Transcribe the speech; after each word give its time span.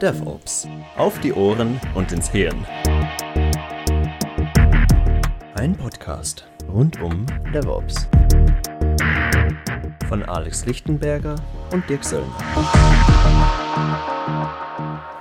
DevOps. 0.00 0.66
Auf 0.96 1.20
die 1.20 1.30
Ohren 1.34 1.78
und 1.94 2.10
ins 2.10 2.30
Hirn. 2.30 2.66
Ein 5.56 5.76
Podcast 5.76 6.46
rund 6.66 7.02
um 7.02 7.26
DevOps. 7.52 8.08
Von 10.08 10.22
Alex 10.22 10.64
Lichtenberger 10.64 11.36
und 11.70 11.86
Dirk 11.90 12.02
Söllner. 12.02 12.34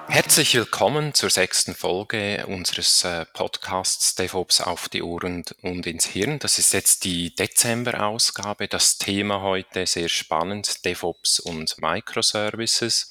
Herzlich 0.07 0.55
willkommen 0.55 1.13
zur 1.13 1.29
sechsten 1.29 1.75
Folge 1.75 2.45
unseres 2.47 3.03
äh, 3.03 3.25
Podcasts 3.33 4.15
DevOps 4.15 4.61
auf 4.61 4.87
die 4.87 5.03
Ohren 5.03 5.43
und 5.61 5.87
ins 5.87 6.05
Hirn. 6.05 6.39
Das 6.39 6.57
ist 6.57 6.71
jetzt 6.71 7.03
die 7.03 7.35
Dezember-Ausgabe. 7.35 8.69
Das 8.69 8.97
Thema 8.97 9.41
heute 9.41 9.85
sehr 9.85 10.07
spannend, 10.07 10.85
DevOps 10.85 11.41
und 11.41 11.81
Microservices 11.81 13.09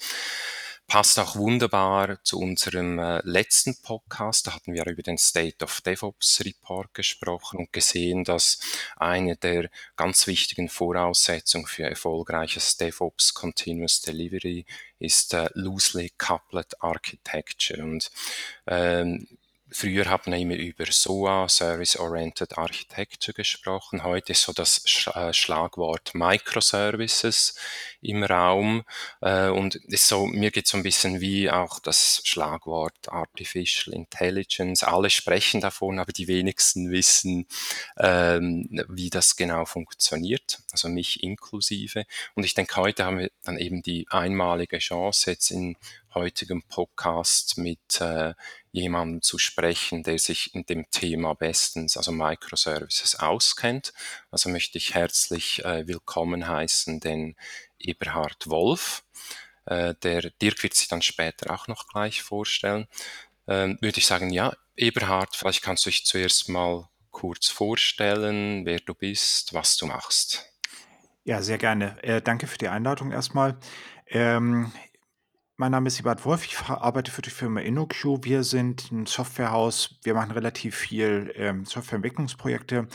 passt 0.89 1.19
auch 1.19 1.37
wunderbar 1.37 2.19
zu 2.25 2.41
unserem 2.41 2.99
äh, 2.99 3.21
letzten 3.23 3.77
Podcast. 3.83 4.47
Da 4.47 4.55
hatten 4.55 4.73
wir 4.73 4.87
über 4.87 5.03
den 5.03 5.19
State 5.19 5.63
of 5.63 5.83
DevOps 5.83 6.43
Report 6.45 6.93
gesprochen 6.95 7.59
und 7.59 7.73
gesehen, 7.73 8.25
dass 8.25 8.59
eine 8.97 9.37
der 9.37 9.71
ganz 9.97 10.27
wichtigen 10.27 10.71
Voraussetzungen 10.71 11.67
für 11.67 11.85
erfolgreiches 11.85 12.79
DevOps 12.79 13.35
Continuous 13.35 14.01
Delivery 14.01 14.65
ist 14.99 15.35
äh, 15.35 15.51
loosely 15.53 16.11
coupled 16.17 16.83
Architecture. 16.83 17.83
Und 17.83 18.11
ähm, 18.67 19.29
Früher 19.71 20.07
haben 20.09 20.33
wir 20.33 20.39
immer 20.39 20.55
über 20.55 20.87
SOA, 20.87 21.47
Service-Oriented 21.47 22.57
Architecture 22.57 23.35
gesprochen. 23.35 24.03
Heute 24.03 24.33
ist 24.33 24.43
so 24.43 24.55
das 24.55 24.83
äh, 25.15 25.35
Schlagwort 25.35 26.15
Microservices 26.15 27.55
im 28.01 28.25
Raum. 28.25 28.85
Äh, 29.21 29.49
und 29.49 29.75
ist 29.75 30.09
so, 30.09 30.27
mir 30.27 30.51
geht 30.51 30.67
so 30.67 30.79
ein 30.79 30.83
bisschen 30.83 31.21
wie 31.21 31.51
auch 31.51 31.81
das 31.81 32.23
Schlagwort 32.25 33.11
Artificial 33.11 33.95
Intelligence. 33.95 34.83
Alle 34.83 35.11
sprechen 35.11 35.61
davon, 35.61 35.99
aber 35.99 36.13
die 36.13 36.29
wenigsten 36.29 36.91
wissen, 36.91 37.47
ähm, 37.99 38.69
wie 38.89 39.11
das 39.11 39.37
genau 39.37 39.67
funktioniert. 39.67 40.61
Also 40.73 40.89
mich 40.89 41.23
inklusive. 41.23 42.07
Und 42.35 42.45
ich 42.45 42.55
denke, 42.55 42.77
heute 42.77 43.05
haben 43.05 43.19
wir 43.19 43.31
dann 43.45 43.59
eben 43.59 43.83
die 43.83 44.07
einmalige 44.09 44.79
Chance, 44.79 45.33
jetzt 45.33 45.51
in 45.51 45.77
heutigem 46.15 46.63
Podcast 46.63 47.59
mit 47.59 48.01
äh, 48.01 48.35
jemandem 48.73 49.23
zu 49.23 49.39
sprechen, 49.39 50.03
der 50.03 50.19
sich 50.19 50.55
in 50.55 50.65
dem 50.67 50.91
Thema 50.91 51.35
bestens, 51.35 51.97
also 51.97 52.13
Microservices, 52.13 53.17
auskennt. 53.17 53.93
Also 54.31 54.49
möchte 54.49 54.79
ich 54.79 54.95
herzlich 54.95 55.65
äh, 55.65 55.87
willkommen 55.87 56.47
heißen 56.47 57.01
den 57.01 57.37
Eberhard 57.79 58.49
Wolf. 58.49 59.05
Äh, 59.67 59.95
der 60.03 60.31
Dirk 60.43 60.63
wird 60.63 60.75
sich 60.75 60.89
dann 60.89 61.03
später 61.03 61.53
auch 61.53 61.69
noch 61.69 61.89
gleich 61.89 62.23
vorstellen. 62.23 62.87
Ähm, 63.47 63.79
würde 63.81 63.99
ich 63.99 64.07
sagen, 64.07 64.31
ja, 64.31 64.55
Eberhard, 64.77 65.37
vielleicht 65.37 65.63
kannst 65.63 65.87
du 65.87 65.91
dich 65.91 66.05
zuerst 66.05 66.49
mal 66.49 66.89
kurz 67.11 67.49
vorstellen, 67.49 68.65
wer 68.65 68.79
du 68.79 68.95
bist, 68.95 69.55
was 69.55 69.77
du 69.77 69.87
machst. 69.87 70.53
Ja, 71.25 71.43
sehr 71.43 71.59
gerne. 71.59 72.03
Äh, 72.03 72.23
danke 72.23 72.47
für 72.47 72.59
die 72.59 72.69
Einladung 72.69 73.13
erstmal. 73.13 73.59
Ähm, 74.07 74.73
mein 75.59 75.73
Name 75.73 75.89
ist 75.89 75.99
Ebert 75.99 76.25
Wolf, 76.25 76.47
ich 76.47 76.57
arbeite 76.69 77.11
für 77.11 77.21
die 77.21 77.31
Firma 77.31 77.59
InnoQ. 77.59 78.23
Wir 78.23 78.45
sind 78.45 78.93
ein 78.93 79.07
Softwarehaus, 79.07 79.99
wir 80.05 80.15
machen 80.15 80.31
relativ 80.31 80.77
viel 80.77 81.33
ähm, 81.35 81.65
Softwareentwicklungsprojekte. 81.65 82.87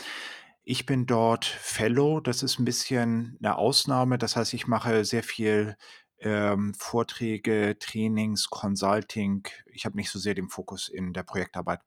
Ich 0.62 0.86
bin 0.86 1.04
dort 1.04 1.44
Fellow, 1.44 2.20
das 2.20 2.42
ist 2.42 2.58
ein 2.58 2.64
bisschen 2.64 3.36
eine 3.38 3.58
Ausnahme. 3.58 4.16
Das 4.16 4.36
heißt, 4.36 4.54
ich 4.54 4.66
mache 4.66 5.04
sehr 5.04 5.22
viel 5.22 5.76
ähm, 6.20 6.72
Vorträge, 6.72 7.76
Trainings, 7.78 8.48
Consulting. 8.48 9.46
Ich 9.66 9.84
habe 9.84 9.96
nicht 9.96 10.10
so 10.10 10.18
sehr 10.18 10.32
den 10.32 10.48
Fokus 10.48 10.88
in 10.88 11.12
der 11.12 11.22
Projektarbeit. 11.22 11.80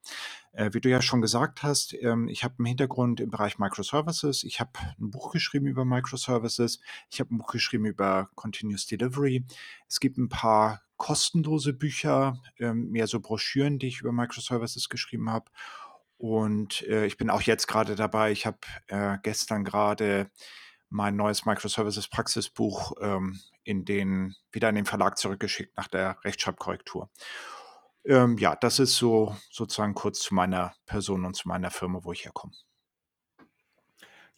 Äh, 0.58 0.74
wie 0.74 0.82
du 0.82 0.90
ja 0.90 1.04
schon 1.04 1.22
gesagt 1.22 1.62
hast, 1.62 1.94
ähm, 2.02 2.28
ich 2.28 2.44
habe 2.44 2.56
einen 2.58 2.66
Hintergrund 2.66 3.20
im 3.20 3.30
Bereich 3.30 3.60
Microservices. 3.60 4.44
Ich 4.44 4.60
habe 4.60 4.72
ein 5.00 5.12
Buch 5.12 5.32
geschrieben 5.32 5.68
über 5.68 5.86
Microservices. 5.86 6.80
Ich 7.12 7.20
habe 7.20 7.36
ein 7.36 7.38
Buch 7.38 7.52
geschrieben 7.52 7.86
über 7.86 8.32
Continuous 8.34 8.88
Delivery. 8.88 9.46
Es 9.88 10.00
gibt 10.00 10.18
ein 10.18 10.30
paar 10.30 10.82
kostenlose 10.98 11.74
Bücher, 11.74 12.42
ähm, 12.58 12.90
mehr 12.90 13.06
so 13.06 13.20
Broschüren, 13.20 13.78
die 13.78 13.86
ich 13.86 14.00
über 14.00 14.12
Microservices 14.12 14.90
geschrieben 14.90 15.30
habe. 15.30 15.52
Und 16.18 16.82
äh, 16.88 17.06
ich 17.06 17.18
bin 17.18 17.30
auch 17.30 17.44
jetzt 17.44 17.68
gerade 17.68 17.94
dabei. 17.94 18.32
Ich 18.32 18.48
habe 18.48 18.58
äh, 18.88 19.20
gestern 19.22 19.64
gerade 19.64 20.32
mein 20.90 21.16
neues 21.16 21.46
Microservices 21.46 22.08
Praxisbuch 22.08 22.94
ähm, 23.00 23.40
in 23.64 23.86
den, 23.86 24.36
wieder 24.52 24.70
in 24.70 24.76
den 24.76 24.86
Verlag 24.86 25.20
zurückgeschickt 25.20 25.78
nach 25.78 25.88
der 25.88 26.18
Rechtschreibkorrektur. 26.24 27.12
Ähm, 28.08 28.38
ja, 28.38 28.56
das 28.56 28.80
ist 28.80 28.96
so 28.96 29.36
sozusagen 29.52 29.94
kurz 29.94 30.22
zu 30.22 30.34
meiner 30.34 30.74
Person 30.86 31.26
und 31.26 31.36
zu 31.36 31.50
meiner 31.50 31.72
Firma, 31.72 32.06
wo 32.06 32.14
ich 32.14 32.24
herkomme. 32.24 32.54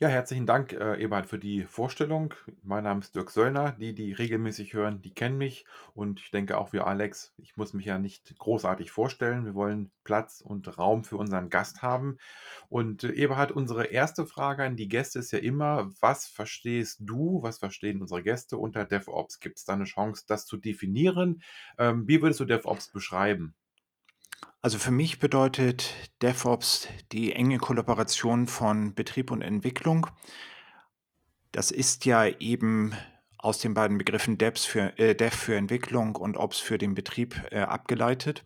Ja, 0.02 0.08
herzlichen 0.08 0.46
Dank, 0.46 0.72
äh, 0.72 0.96
Eberhard, 1.04 1.28
für 1.28 1.38
die 1.38 1.66
Vorstellung. 1.66 2.34
Mein 2.64 2.86
Name 2.86 3.02
ist 3.02 3.16
Dirk 3.16 3.30
Söllner. 3.30 3.74
Die, 3.74 3.94
die 3.94 4.14
regelmäßig 4.14 4.74
hören, 4.74 5.02
die 5.02 5.14
kennen 5.14 5.38
mich. 5.38 5.66
Und 5.94 6.22
ich 6.22 6.32
denke 6.32 6.58
auch 6.58 6.72
wie 6.74 6.80
Alex, 6.80 7.34
ich 7.38 7.58
muss 7.58 7.74
mich 7.74 7.86
ja 7.86 8.00
nicht 8.00 8.34
großartig 8.40 8.92
vorstellen. 8.92 9.46
Wir 9.46 9.56
wollen 9.56 9.92
Platz 10.06 10.42
und 10.42 10.78
Raum 10.78 11.04
für 11.04 11.18
unseren 11.18 11.50
Gast 11.50 11.82
haben. 11.82 12.18
Und 12.70 13.04
äh, 13.04 13.12
Eberhard, 13.12 13.52
unsere 13.52 13.88
erste 13.88 14.26
Frage 14.26 14.64
an 14.64 14.78
die 14.78 14.88
Gäste 14.88 15.20
ist 15.20 15.32
ja 15.32 15.40
immer, 15.40 15.92
was 16.00 16.28
verstehst 16.28 17.00
du, 17.02 17.44
was 17.44 17.60
verstehen 17.60 18.02
unsere 18.02 18.24
Gäste 18.24 18.58
unter 18.58 18.86
DevOps? 18.86 19.42
Gibt 19.42 19.58
es 19.60 19.66
da 19.66 19.74
eine 19.74 19.84
Chance, 19.84 20.24
das 20.28 20.46
zu 20.46 20.58
definieren? 20.58 21.44
Ähm, 21.78 22.08
wie 22.08 22.22
würdest 22.22 22.40
du 22.40 22.46
DevOps 22.46 22.88
beschreiben? 22.94 23.54
Also 24.62 24.78
für 24.78 24.92
mich 24.92 25.20
bedeutet 25.20 25.94
DevOps 26.22 26.90
die 27.14 27.32
enge 27.32 27.60
Kollaboration 27.60 28.46
von 28.46 28.94
Betrieb 28.94 29.32
und 29.32 29.42
Entwicklung. 29.42 30.08
Das 31.54 31.72
ist 31.72 32.04
ja 32.06 32.26
eben 32.26 32.94
aus 33.38 33.60
den 33.60 33.74
beiden 33.74 33.98
Begriffen 33.98 34.38
Devs 34.38 34.66
für, 34.66 35.00
äh, 35.00 35.16
Dev 35.16 35.34
für 35.34 35.56
Entwicklung 35.56 36.18
und 36.18 36.36
Ops 36.36 36.60
für 36.60 36.78
den 36.78 36.94
Betrieb 36.94 37.42
äh, 37.52 37.62
abgeleitet. 37.62 38.46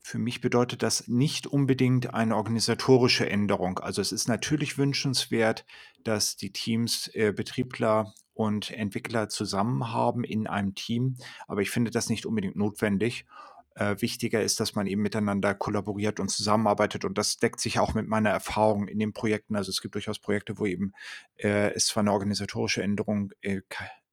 Für 0.00 0.18
mich 0.18 0.40
bedeutet 0.40 0.82
das 0.82 1.06
nicht 1.06 1.46
unbedingt 1.46 2.12
eine 2.12 2.36
organisatorische 2.36 3.30
Änderung. 3.30 3.78
Also 3.78 4.02
es 4.02 4.10
ist 4.10 4.26
natürlich 4.26 4.76
wünschenswert, 4.76 5.64
dass 6.02 6.36
die 6.36 6.52
Teams, 6.52 7.08
äh, 7.14 7.32
Betriebler 7.32 8.12
und 8.34 8.72
Entwickler 8.72 9.28
zusammen 9.28 9.92
haben 9.92 10.24
in 10.24 10.48
einem 10.48 10.74
Team, 10.74 11.16
aber 11.46 11.62
ich 11.62 11.70
finde 11.70 11.92
das 11.92 12.08
nicht 12.08 12.26
unbedingt 12.26 12.56
notwendig. 12.56 13.24
Äh, 13.76 14.00
wichtiger 14.00 14.42
ist, 14.42 14.58
dass 14.58 14.74
man 14.74 14.86
eben 14.86 15.02
miteinander 15.02 15.54
kollaboriert 15.54 16.18
und 16.18 16.30
zusammenarbeitet. 16.30 17.04
Und 17.04 17.18
das 17.18 17.36
deckt 17.36 17.60
sich 17.60 17.78
auch 17.78 17.92
mit 17.92 18.08
meiner 18.08 18.30
Erfahrung 18.30 18.88
in 18.88 18.98
den 18.98 19.12
Projekten. 19.12 19.54
Also 19.54 19.68
es 19.68 19.82
gibt 19.82 19.94
durchaus 19.94 20.18
Projekte, 20.18 20.58
wo 20.58 20.64
eben 20.64 20.94
äh, 21.36 21.74
es 21.74 21.88
zwar 21.88 22.02
eine 22.02 22.12
organisatorische 22.12 22.82
Änderung, 22.82 23.32
äh, 23.42 23.60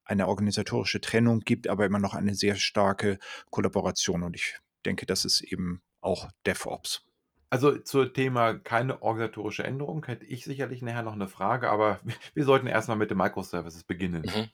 eine 0.03 0.27
organisatorische 0.27 0.99
Trennung 0.99 1.39
gibt, 1.39 1.69
aber 1.69 1.85
immer 1.85 1.99
noch 1.99 2.13
eine 2.13 2.35
sehr 2.35 2.55
starke 2.55 3.19
Kollaboration. 3.51 4.23
Und 4.23 4.35
ich 4.35 4.57
denke, 4.85 5.05
das 5.05 5.23
ist 5.23 5.39
eben 5.39 5.81
auch 6.01 6.27
DevOps. 6.45 7.05
Also 7.49 7.77
zum 7.77 8.11
Thema 8.11 8.55
keine 8.55 9.01
organisatorische 9.01 9.63
Änderung 9.63 10.05
hätte 10.07 10.25
ich 10.25 10.43
sicherlich 10.43 10.81
nachher 10.81 11.03
noch 11.03 11.13
eine 11.13 11.29
Frage, 11.29 11.69
aber 11.69 12.01
wir 12.33 12.43
sollten 12.43 12.67
erstmal 12.67 12.97
mit 12.97 13.11
den 13.11 13.17
Microservices 13.17 13.85
beginnen. 13.85 14.23
Mhm. 14.23 14.49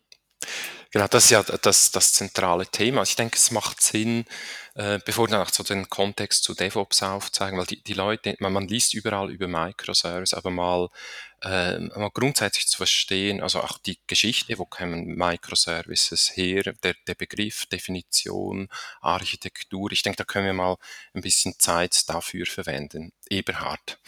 Genau, 0.92 1.08
das 1.08 1.26
ist 1.26 1.30
ja 1.30 1.44
das, 1.44 1.92
das 1.92 2.14
zentrale 2.14 2.66
Thema. 2.66 3.04
Ich 3.04 3.16
denke, 3.16 3.38
es 3.38 3.52
macht 3.52 3.80
Sinn, 3.80 4.26
äh, 4.74 4.98
bevor 5.06 5.28
wir 5.28 5.34
dann 5.34 5.46
auch 5.46 5.54
so 5.54 5.62
den 5.62 5.88
Kontext 5.88 6.44
zu 6.44 6.56
DevOps 6.56 7.04
aufzeigen, 7.04 7.60
weil 7.60 7.68
die, 7.68 7.84
die 7.84 7.94
Leute, 7.94 8.36
man, 8.40 8.54
man 8.54 8.68
liest 8.68 8.96
überall 8.96 9.30
über 9.30 9.48
Microservice, 9.48 10.34
aber 10.34 10.50
mal, 10.50 10.90
äh, 11.44 11.78
mal 11.78 12.10
grundsätzlich 12.12 12.68
zu 12.68 12.78
verstehen, 12.78 13.40
also 13.42 13.62
auch 13.62 13.78
die 13.78 14.00
Geschichte, 14.08 14.58
wo 14.58 14.66
kommen 14.66 15.16
Microservices 15.16 16.36
her, 16.36 16.74
der, 16.84 16.96
der 17.06 17.16
Begriff, 17.16 17.68
Definition, 17.68 18.68
Architektur. 19.00 19.92
Ich 19.92 20.02
denke, 20.02 20.18
da 20.18 20.24
können 20.24 20.48
wir 20.48 20.54
mal 20.54 20.78
ein 21.14 21.22
bisschen 21.22 21.54
Zeit 21.60 22.10
dafür 22.10 22.48
verwenden. 22.48 23.12
Eberhard. 23.30 24.00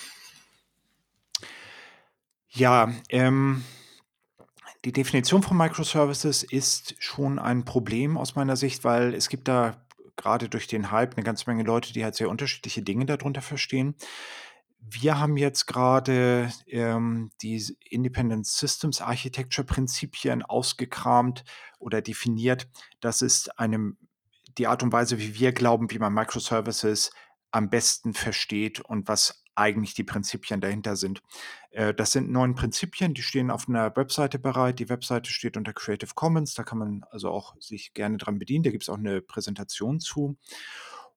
Ja, 2.50 2.92
ähm, 3.10 3.64
die 4.86 4.92
Definition 4.92 5.44
von 5.44 5.58
Microservices 5.58 6.44
ist 6.44 6.96
schon 7.00 7.38
ein 7.38 7.66
Problem 7.66 8.18
aus 8.18 8.36
meiner 8.36 8.56
Sicht, 8.56 8.84
weil 8.84 9.14
es 9.14 9.30
gibt 9.30 9.48
da 9.48 9.86
gerade 10.16 10.50
durch 10.50 10.68
den 10.68 10.92
Hype 10.92 11.16
eine 11.16 11.24
ganze 11.24 11.50
Menge 11.50 11.64
Leute, 11.64 11.94
die 11.94 12.04
halt 12.04 12.16
sehr 12.16 12.30
unterschiedliche 12.30 12.82
Dinge 12.82 13.06
darunter 13.06 13.42
verstehen. 13.42 13.96
Wir 14.80 15.20
haben 15.20 15.38
jetzt 15.38 15.68
gerade 15.68 16.52
ähm, 16.66 17.32
die 17.44 17.64
Independent 17.90 18.48
Systems 18.48 19.02
Architecture 19.02 19.66
Prinzipien 19.66 20.42
ausgekramt 20.42 21.44
oder 21.78 22.02
definiert. 22.02 22.68
Das 23.00 23.22
ist 23.22 23.60
eine, 23.60 23.94
die 24.58 24.66
Art 24.66 24.82
und 24.82 24.92
Weise, 24.92 25.20
wie 25.20 25.40
wir 25.40 25.52
glauben, 25.52 25.92
wie 25.92 26.00
man 26.00 26.14
Microservices 26.14 27.12
am 27.52 27.70
besten 27.70 28.14
versteht 28.14 28.80
und 28.80 29.08
was 29.08 29.41
eigentlich 29.56 29.94
die 29.94 30.04
Prinzipien 30.04 30.62
dahinter 30.62 30.96
sind. 30.96 31.22
Äh, 31.72 31.94
das 31.94 32.12
sind 32.12 32.32
neun 32.32 32.56
Prinzipien, 32.56 33.14
die 33.14 33.22
stehen 33.22 33.52
auf 33.52 33.68
einer 33.68 33.96
Webseite 33.96 34.40
bereit. 34.40 34.80
Die 34.80 34.90
Webseite 34.90 35.32
steht 35.32 35.58
unter 35.58 35.74
Creative 35.74 36.14
Commons, 36.16 36.54
da 36.54 36.64
kann 36.64 36.78
man 36.78 37.04
also 37.12 37.30
auch 37.30 37.56
sich 37.60 37.94
gerne 37.94 38.18
dran 38.18 38.40
bedienen. 38.40 38.64
Da 38.64 38.72
gibt 38.72 38.84
es 38.84 38.90
auch 38.90 38.98
eine 38.98 39.22
Präsentation 39.22 40.00
zu. 40.00 40.38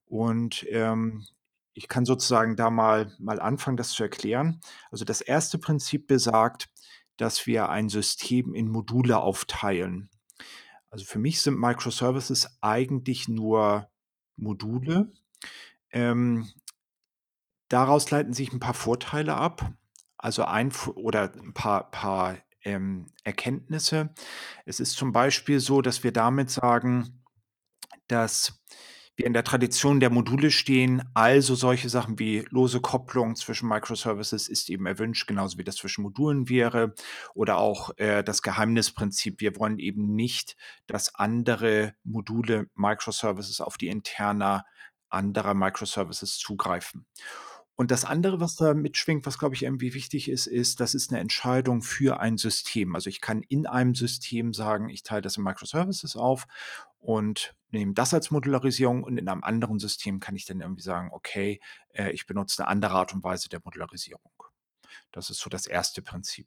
Und 0.07 0.67
ähm, 0.71 1.27
ich 1.75 1.89
kann 1.89 2.05
sozusagen 2.05 2.57
da 2.57 2.71
mal, 2.71 3.13
mal 3.19 3.41
anfangen, 3.41 3.77
das 3.77 3.91
zu 3.91 4.03
erklären. 4.03 4.61
Also 4.91 5.05
das 5.05 5.21
erste 5.21 5.59
Prinzip 5.59 6.07
besagt, 6.07 6.69
dass 7.17 7.47
wir 7.47 7.69
ein 7.69 7.89
System 7.89 8.55
in 8.55 8.69
Module 8.69 9.19
aufteilen. 9.19 10.11
Also 10.91 11.05
für 11.05 11.19
mich 11.19 11.41
sind 11.41 11.59
Microservices 11.59 12.59
eigentlich 12.61 13.29
nur 13.29 13.89
Module. 14.37 15.13
Ähm, 15.91 16.49
daraus 17.69 18.11
leiten 18.11 18.33
sich 18.33 18.53
ein 18.53 18.61
paar 18.61 18.75
Vorteile 18.75 19.35
ab. 19.35 19.73
Also 20.17 20.45
ein 20.45 20.73
oder 20.95 21.33
ein 21.35 21.53
paar, 21.53 21.91
paar 21.91 22.39
ähm, 22.65 23.07
Erkenntnisse. 23.25 24.15
Es 24.65 24.81
ist 24.81 24.93
zum 24.97 25.13
Beispiel 25.13 25.61
so, 25.61 25.83
dass 25.83 26.03
wir 26.03 26.13
damit 26.13 26.51
sagen, 26.51 27.23
dass 28.09 28.65
wir 29.17 29.27
in 29.27 29.33
der 29.33 29.45
Tradition 29.45 30.01
der 30.01 30.11
Module 30.11 30.51
stehen. 30.51 31.03
Also 31.15 31.55
solche 31.55 31.89
Sachen 31.89 32.19
wie 32.19 32.45
lose 32.51 32.81
Kopplung 32.81 33.37
zwischen 33.37 33.69
Microservices 33.69 34.49
ist 34.49 34.71
eben 34.71 34.87
erwünscht, 34.87 35.29
genauso 35.29 35.59
wie 35.59 35.65
das 35.65 35.77
zwischen 35.77 36.03
Modulen 36.03 36.49
wäre. 36.49 36.95
Oder 37.35 37.59
auch 37.59 37.91
äh, 37.97 38.25
das 38.25 38.43
Geheimnisprinzip. 38.43 39.41
Wir 39.41 39.57
wollen 39.57 39.79
eben 39.79 40.15
nicht, 40.15 40.57
dass 40.87 41.15
andere 41.15 41.95
Module 42.03 42.69
Microservices 42.75 43.61
auf 43.61 43.77
die 43.77 43.89
interner 43.89 44.65
anderer 45.11 45.55
Microservices 45.55 46.39
zugreifen. 46.39 47.07
Und 47.77 47.91
das 47.91 48.05
andere, 48.05 48.41
was 48.41 48.55
da 48.55 48.73
mitschwingt, 48.73 49.27
was 49.27 49.39
glaube 49.39 49.57
ich 49.57 49.65
irgendwie 49.65 49.95
wichtig 49.95 50.29
ist, 50.29 50.47
ist, 50.47 50.79
das 50.79 50.95
ist 50.95 51.11
eine 51.11 51.21
Entscheidung 51.21 51.83
für 51.83 52.21
ein 52.21 52.39
System. 52.39 52.95
Also 52.95 53.11
ich 53.11 53.21
kann 53.21 53.43
in 53.43 53.67
einem 53.67 53.95
System 53.95 54.55
sagen, 54.55 54.89
ich 54.89 55.03
teile 55.03 55.23
das 55.23 55.37
in 55.37 55.43
Microservices 55.43 56.17
auf 56.17 56.47
und 57.01 57.55
nehme 57.71 57.93
das 57.93 58.15
als 58.15 58.31
Modularisierung 58.31 59.03
und 59.03 59.19
in 59.19 59.29
einem 59.29 59.43
anderen 59.43 59.81
System 59.81 60.21
kann 60.21 60.37
ich 60.37 60.45
dann 60.45 60.61
irgendwie 60.61 60.83
sagen, 60.83 61.11
okay, 61.13 61.61
äh, 61.93 62.11
ich 62.13 62.27
benutze 62.27 62.63
eine 62.63 62.69
andere 62.69 62.95
Art 62.95 63.13
und 63.13 63.25
Weise 63.25 63.49
der 63.49 63.61
Modularisierung. 63.65 64.33
Das 65.11 65.31
ist 65.31 65.41
so 65.41 65.51
das 65.51 65.67
erste 65.67 66.01
Prinzip. 66.01 66.47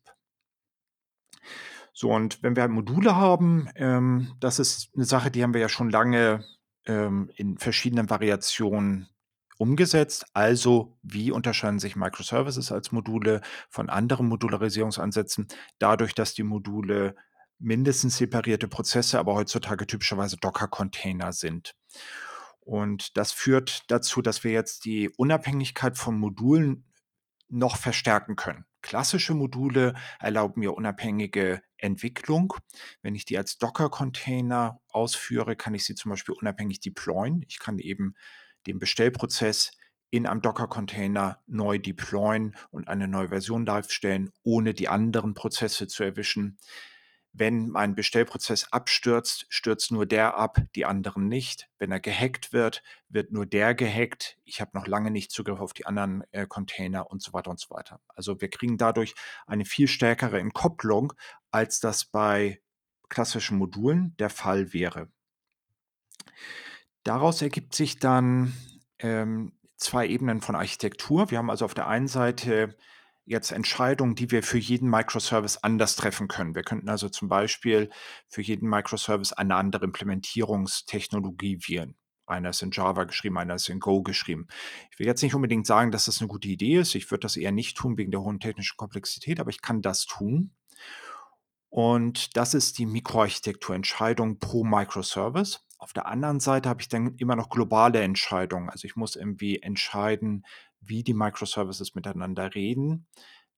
So, 1.94 2.12
und 2.12 2.42
wenn 2.42 2.56
wir 2.56 2.62
halt 2.62 2.72
Module 2.72 3.16
haben, 3.16 3.70
ähm, 3.76 4.34
das 4.40 4.60
ist 4.60 4.92
eine 4.96 5.06
Sache, 5.06 5.32
die 5.32 5.44
haben 5.44 5.54
wir 5.54 5.62
ja 5.62 5.70
schon 5.70 5.90
lange 5.90 6.46
ähm, 6.86 7.30
in 7.36 7.58
verschiedenen 7.58 8.10
Variationen 8.10 9.10
umgesetzt. 9.58 10.26
Also 10.34 10.98
wie 11.02 11.32
unterscheiden 11.32 11.80
sich 11.80 11.96
Microservices 11.96 12.72
als 12.72 12.92
Module 12.92 13.42
von 13.70 13.90
anderen 13.90 14.28
Modularisierungsansätzen? 14.28 15.48
Dadurch, 15.80 16.14
dass 16.14 16.34
die 16.34 16.44
Module 16.44 17.16
mindestens 17.60 18.18
separierte 18.18 18.68
Prozesse, 18.68 19.20
aber 19.20 19.34
heutzutage 19.34 19.88
typischerweise 19.88 20.38
Docker-Container 20.38 21.34
sind. 21.34 21.76
Und 22.60 23.18
das 23.18 23.32
führt 23.32 23.84
dazu, 23.88 24.22
dass 24.22 24.44
wir 24.44 24.52
jetzt 24.52 24.86
die 24.86 25.10
Unabhängigkeit 25.10 25.98
von 25.98 26.20
Modulen 26.20 26.86
noch 27.50 27.78
verstärken 27.78 28.36
können. 28.36 28.66
Klassische 28.82 29.34
Module 29.34 29.96
erlauben 30.20 30.60
mir 30.60 30.74
unabhängige 30.74 31.62
Entwicklung. 31.78 32.54
Wenn 33.02 33.16
ich 33.16 33.26
die 33.26 33.38
als 33.38 33.58
Docker-Container 33.58 34.80
ausführe, 34.90 35.56
kann 35.56 35.74
ich 35.74 35.86
sie 35.86 35.96
zum 35.96 36.10
Beispiel 36.12 36.36
unabhängig 36.36 36.80
deployen. 36.80 37.44
Ich 37.48 37.60
kann 37.60 37.80
eben 37.80 38.16
den 38.68 38.80
Bestellprozess 38.80 39.72
in 40.10 40.26
einem 40.26 40.42
Docker-Container 40.42 41.42
neu 41.48 41.80
deployen 41.80 42.56
und 42.72 42.88
eine 42.88 43.08
neue 43.08 43.30
Version 43.30 43.66
live 43.66 43.92
stellen, 43.92 44.32
ohne 44.44 44.74
die 44.74 44.88
anderen 44.88 45.34
Prozesse 45.34 45.88
zu 45.88 46.04
erwischen. 46.04 46.58
Wenn 47.34 47.70
mein 47.70 47.94
Bestellprozess 47.94 48.72
abstürzt, 48.72 49.46
stürzt 49.50 49.92
nur 49.92 50.06
der 50.08 50.38
ab, 50.38 50.58
die 50.76 50.86
anderen 50.86 51.28
nicht. 51.28 51.70
Wenn 51.78 51.92
er 51.92 52.00
gehackt 52.00 52.52
wird, 52.52 52.82
wird 53.10 53.32
nur 53.32 53.46
der 53.46 53.76
gehackt. 53.76 54.40
Ich 54.44 54.60
habe 54.60 54.72
noch 54.74 54.88
lange 54.88 55.12
nicht 55.12 55.32
Zugriff 55.32 55.60
auf 55.60 55.74
die 55.74 55.86
anderen 55.86 56.24
äh, 56.32 56.48
Container 56.48 57.12
und 57.12 57.22
so 57.22 57.34
weiter 57.34 57.52
und 57.52 57.60
so 57.60 57.70
weiter. 57.70 58.00
Also 58.08 58.42
wir 58.42 58.50
kriegen 58.50 58.78
dadurch 58.78 59.14
eine 59.46 59.66
viel 59.66 59.88
stärkere 59.88 60.40
Entkopplung, 60.40 61.14
als 61.52 61.80
das 61.80 62.06
bei 62.06 62.60
klassischen 63.10 63.58
Modulen 63.58 64.16
der 64.18 64.32
Fall 64.32 64.74
wäre. 64.74 65.10
Daraus 67.08 67.42
ergibt 67.42 67.74
sich 67.74 68.00
dann 68.00 68.52
ähm, 69.00 69.54
zwei 69.78 70.06
Ebenen 70.08 70.42
von 70.42 70.56
Architektur. 70.56 71.32
Wir 71.32 71.38
haben 71.38 71.50
also 71.50 71.64
auf 71.64 71.74
der 71.74 71.88
einen 71.88 72.10
Seite 72.10 72.76
jetzt 73.24 73.54
Entscheidungen, 73.54 74.16
die 74.16 74.30
wir 74.30 74.44
für 74.44 74.58
jeden 74.58 74.90
Microservice 74.90 75.64
anders 75.64 75.96
treffen 75.96 76.28
können. 76.28 76.54
Wir 76.54 76.64
könnten 76.64 76.90
also 76.90 77.08
zum 77.08 77.30
Beispiel 77.30 77.90
für 78.28 78.42
jeden 78.42 78.68
Microservice 78.68 79.32
eine 79.32 79.56
andere 79.56 79.86
Implementierungstechnologie 79.86 81.60
wählen. 81.70 81.96
Einer 82.26 82.50
ist 82.50 82.62
in 82.62 82.72
Java 82.72 83.06
geschrieben, 83.06 83.38
einer 83.38 83.56
ist 83.56 83.70
in 83.70 83.80
Go 83.80 84.04
geschrieben. 84.04 84.48
Ich 84.92 85.00
will 85.00 85.08
jetzt 85.08 85.24
nicht 85.24 85.34
unbedingt 85.34 85.66
sagen, 85.66 85.92
dass 85.92 86.06
das 86.06 86.20
eine 86.20 86.28
gute 86.28 86.50
Idee 86.50 86.80
ist. 86.80 86.94
Ich 86.94 87.10
würde 87.10 87.22
das 87.22 87.38
eher 87.38 87.54
nicht 87.54 87.78
tun 87.78 87.98
wegen 87.98 88.12
der 88.12 88.22
hohen 88.22 88.42
technischen 88.42 88.76
Komplexität, 88.76 89.40
aber 89.40 89.50
ich 89.50 89.62
kann 89.62 89.82
das 89.82 90.08
tun. 90.08 90.52
Und 91.70 92.36
das 92.36 92.54
ist 92.54 92.78
die 92.80 92.86
Mikroarchitekturentscheidung 92.86 94.40
pro 94.40 94.66
Microservice. 94.66 95.67
Auf 95.78 95.94
der 95.94 96.08
anderen 96.08 96.40
Seite 96.40 96.70
habe 96.70 96.82
ich 96.82 96.90
dann 96.90 97.16
immer 97.18 97.36
noch 97.36 97.50
globale 97.50 98.02
Entscheidungen. 98.02 98.70
Also 98.70 98.86
ich 98.86 98.96
muss 98.96 99.16
irgendwie 99.16 99.62
entscheiden, 99.62 100.46
wie 100.80 101.04
die 101.04 101.14
Microservices 101.14 101.96
miteinander 101.96 102.56
reden. 102.56 103.08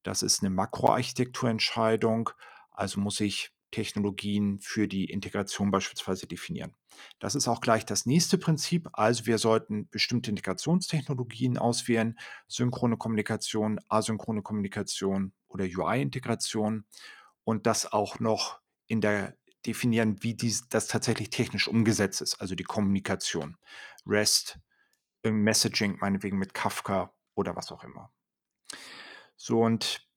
Das 0.03 0.21
ist 0.21 0.41
eine 0.41 0.49
Makroarchitekturentscheidung. 0.49 2.29
Also 2.71 2.99
muss 2.99 3.19
ich 3.19 3.51
Technologien 3.71 4.59
für 4.59 4.87
die 4.87 5.05
Integration 5.05 5.71
beispielsweise 5.71 6.27
definieren. 6.27 6.75
Das 7.19 7.35
ist 7.35 7.47
auch 7.47 7.61
gleich 7.61 7.85
das 7.85 8.05
nächste 8.05 8.37
Prinzip. 8.37 8.89
Also 8.93 9.25
wir 9.25 9.37
sollten 9.37 9.87
bestimmte 9.89 10.31
Integrationstechnologien 10.31 11.57
auswählen, 11.57 12.17
synchrone 12.47 12.97
Kommunikation, 12.97 13.79
asynchrone 13.87 14.41
Kommunikation 14.41 15.33
oder 15.47 15.65
UI-Integration 15.65 16.85
und 17.43 17.67
das 17.67 17.91
auch 17.91 18.19
noch 18.19 18.59
in 18.87 19.01
der 19.01 19.35
definieren, 19.65 20.21
wie 20.23 20.33
dies, 20.33 20.69
das 20.69 20.87
tatsächlich 20.87 21.29
technisch 21.29 21.67
umgesetzt 21.67 22.21
ist, 22.21 22.35
also 22.41 22.55
die 22.55 22.63
Kommunikation. 22.63 23.57
REST, 24.05 24.59
Messaging, 25.23 25.97
meinetwegen 25.99 26.37
mit 26.37 26.53
Kafka 26.53 27.13
oder 27.35 27.55
was 27.55 27.71
auch 27.71 27.83
immer. 27.83 28.11
So, 29.35 29.61
und 29.61 30.07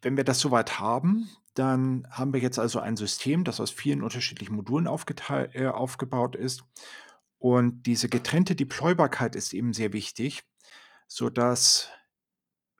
wenn 0.00 0.16
wir 0.16 0.24
das 0.24 0.40
soweit 0.40 0.80
haben, 0.80 1.30
dann 1.54 2.06
haben 2.10 2.32
wir 2.32 2.40
jetzt 2.40 2.58
also 2.58 2.80
ein 2.80 2.96
System, 2.96 3.44
das 3.44 3.60
aus 3.60 3.70
vielen 3.70 4.02
unterschiedlichen 4.02 4.54
Modulen 4.54 4.86
äh, 4.86 5.66
aufgebaut 5.66 6.34
ist. 6.34 6.64
Und 7.38 7.82
diese 7.84 8.08
getrennte 8.08 8.54
Deploybarkeit 8.54 9.36
ist 9.36 9.52
eben 9.52 9.72
sehr 9.72 9.92
wichtig, 9.92 10.44
sodass 11.06 11.90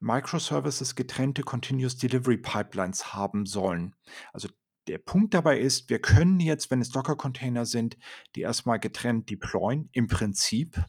Microservices 0.01 0.95
getrennte 0.95 1.43
Continuous 1.43 1.97
Delivery 1.97 2.39
Pipelines 2.39 3.13
haben 3.13 3.47
sollen. 3.47 3.95
Also 4.33 4.49
der 4.89 4.99
Punkt 4.99 5.35
dabei 5.35 5.59
ist, 5.59 5.89
wir 5.91 6.01
können 6.01 6.41
jetzt, 6.41 6.71
wenn 6.71 6.81
es 6.81 6.91
Docker-Container 6.91 7.67
sind, 7.67 7.97
die 8.35 8.41
erstmal 8.43 8.81
getrennt 8.81 9.31
deployen, 9.31 9.89
im 9.93 10.09
Prinzip. 10.09 10.85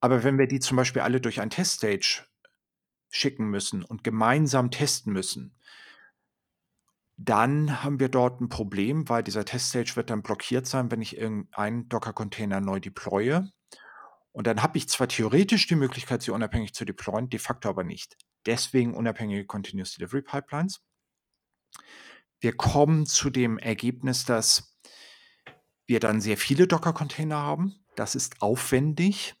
Aber 0.00 0.22
wenn 0.22 0.38
wir 0.38 0.46
die 0.46 0.60
zum 0.60 0.76
Beispiel 0.76 1.02
alle 1.02 1.20
durch 1.20 1.40
ein 1.40 1.50
Teststage 1.50 2.24
schicken 3.08 3.48
müssen 3.48 3.82
und 3.82 4.04
gemeinsam 4.04 4.70
testen 4.70 5.12
müssen, 5.12 5.58
dann 7.16 7.82
haben 7.82 7.98
wir 7.98 8.10
dort 8.10 8.40
ein 8.40 8.50
Problem, 8.50 9.08
weil 9.08 9.22
dieser 9.22 9.44
Teststage 9.44 9.96
wird 9.96 10.10
dann 10.10 10.22
blockiert 10.22 10.66
sein, 10.66 10.90
wenn 10.90 11.00
ich 11.00 11.16
irgendeinen 11.16 11.88
Docker-Container 11.88 12.60
neu 12.60 12.78
deploye. 12.78 13.50
Und 14.32 14.46
dann 14.46 14.62
habe 14.62 14.76
ich 14.76 14.88
zwar 14.88 15.08
theoretisch 15.08 15.66
die 15.66 15.76
Möglichkeit, 15.76 16.20
sie 16.20 16.30
unabhängig 16.30 16.74
zu 16.74 16.84
deployen, 16.84 17.30
de 17.30 17.40
facto 17.40 17.70
aber 17.70 17.84
nicht. 17.84 18.18
Deswegen 18.44 18.94
unabhängige 18.94 19.46
Continuous 19.46 19.94
Delivery 19.94 20.20
Pipelines 20.20 20.82
wir 22.40 22.56
kommen 22.56 23.06
zu 23.06 23.30
dem 23.30 23.58
Ergebnis, 23.58 24.24
dass 24.24 24.76
wir 25.86 26.00
dann 26.00 26.20
sehr 26.20 26.36
viele 26.36 26.66
Docker-Container 26.66 27.36
haben. 27.36 27.74
Das 27.94 28.14
ist 28.14 28.42
aufwendig 28.42 29.34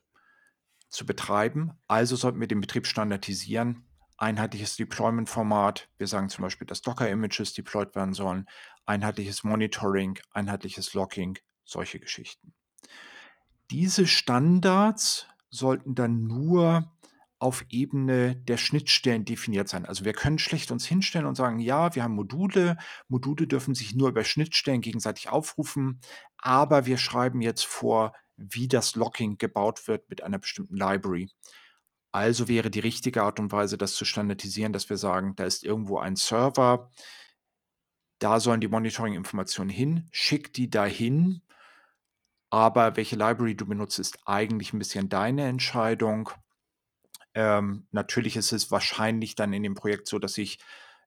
zu 0.88 1.04
betreiben. 1.04 1.72
Also 1.88 2.16
sollten 2.16 2.40
wir 2.40 2.48
den 2.48 2.60
Betrieb 2.60 2.86
standardisieren. 2.86 3.84
Einheitliches 4.16 4.76
Deployment-Format. 4.76 5.88
Wir 5.98 6.06
sagen 6.06 6.30
zum 6.30 6.42
Beispiel, 6.42 6.66
dass 6.66 6.80
Docker-Images 6.80 7.52
deployed 7.52 7.94
werden 7.94 8.14
sollen. 8.14 8.46
Einheitliches 8.86 9.44
Monitoring, 9.44 10.18
einheitliches 10.30 10.94
Logging, 10.94 11.38
solche 11.64 12.00
Geschichten. 12.00 12.54
Diese 13.70 14.06
Standards 14.06 15.26
sollten 15.50 15.94
dann 15.94 16.22
nur 16.22 16.95
auf 17.38 17.64
Ebene 17.68 18.36
der 18.36 18.56
Schnittstellen 18.56 19.24
definiert 19.24 19.68
sein. 19.68 19.84
Also 19.84 20.04
wir 20.04 20.14
können 20.14 20.38
schlecht 20.38 20.70
uns 20.70 20.86
hinstellen 20.86 21.26
und 21.26 21.34
sagen, 21.34 21.58
ja, 21.58 21.94
wir 21.94 22.02
haben 22.02 22.14
Module. 22.14 22.76
Module 23.08 23.46
dürfen 23.46 23.74
sich 23.74 23.94
nur 23.94 24.08
über 24.08 24.24
Schnittstellen 24.24 24.80
gegenseitig 24.80 25.28
aufrufen, 25.28 26.00
aber 26.38 26.86
wir 26.86 26.96
schreiben 26.96 27.42
jetzt 27.42 27.66
vor, 27.66 28.14
wie 28.36 28.68
das 28.68 28.96
Locking 28.96 29.38
gebaut 29.38 29.86
wird 29.88 30.08
mit 30.08 30.22
einer 30.22 30.38
bestimmten 30.38 30.76
Library. 30.76 31.30
Also 32.12 32.48
wäre 32.48 32.70
die 32.70 32.80
richtige 32.80 33.22
Art 33.22 33.38
und 33.40 33.52
Weise, 33.52 33.76
das 33.76 33.94
zu 33.94 34.06
standardisieren, 34.06 34.72
dass 34.72 34.88
wir 34.88 34.96
sagen, 34.96 35.34
da 35.36 35.44
ist 35.44 35.64
irgendwo 35.64 35.98
ein 35.98 36.16
Server, 36.16 36.90
da 38.18 38.40
sollen 38.40 38.62
die 38.62 38.68
Monitoring-Informationen 38.68 39.68
hin, 39.68 40.08
schick 40.10 40.54
die 40.54 40.70
dahin, 40.70 41.42
aber 42.48 42.96
welche 42.96 43.16
Library 43.16 43.54
du 43.54 43.66
benutzt, 43.66 43.98
ist 43.98 44.18
eigentlich 44.24 44.72
ein 44.72 44.78
bisschen 44.78 45.10
deine 45.10 45.46
Entscheidung. 45.46 46.30
Ähm, 47.36 47.86
natürlich 47.92 48.34
ist 48.36 48.52
es 48.52 48.70
wahrscheinlich 48.70 49.34
dann 49.34 49.52
in 49.52 49.62
dem 49.62 49.74
Projekt 49.74 50.08
so, 50.08 50.18
dass 50.18 50.32
sich 50.34 50.58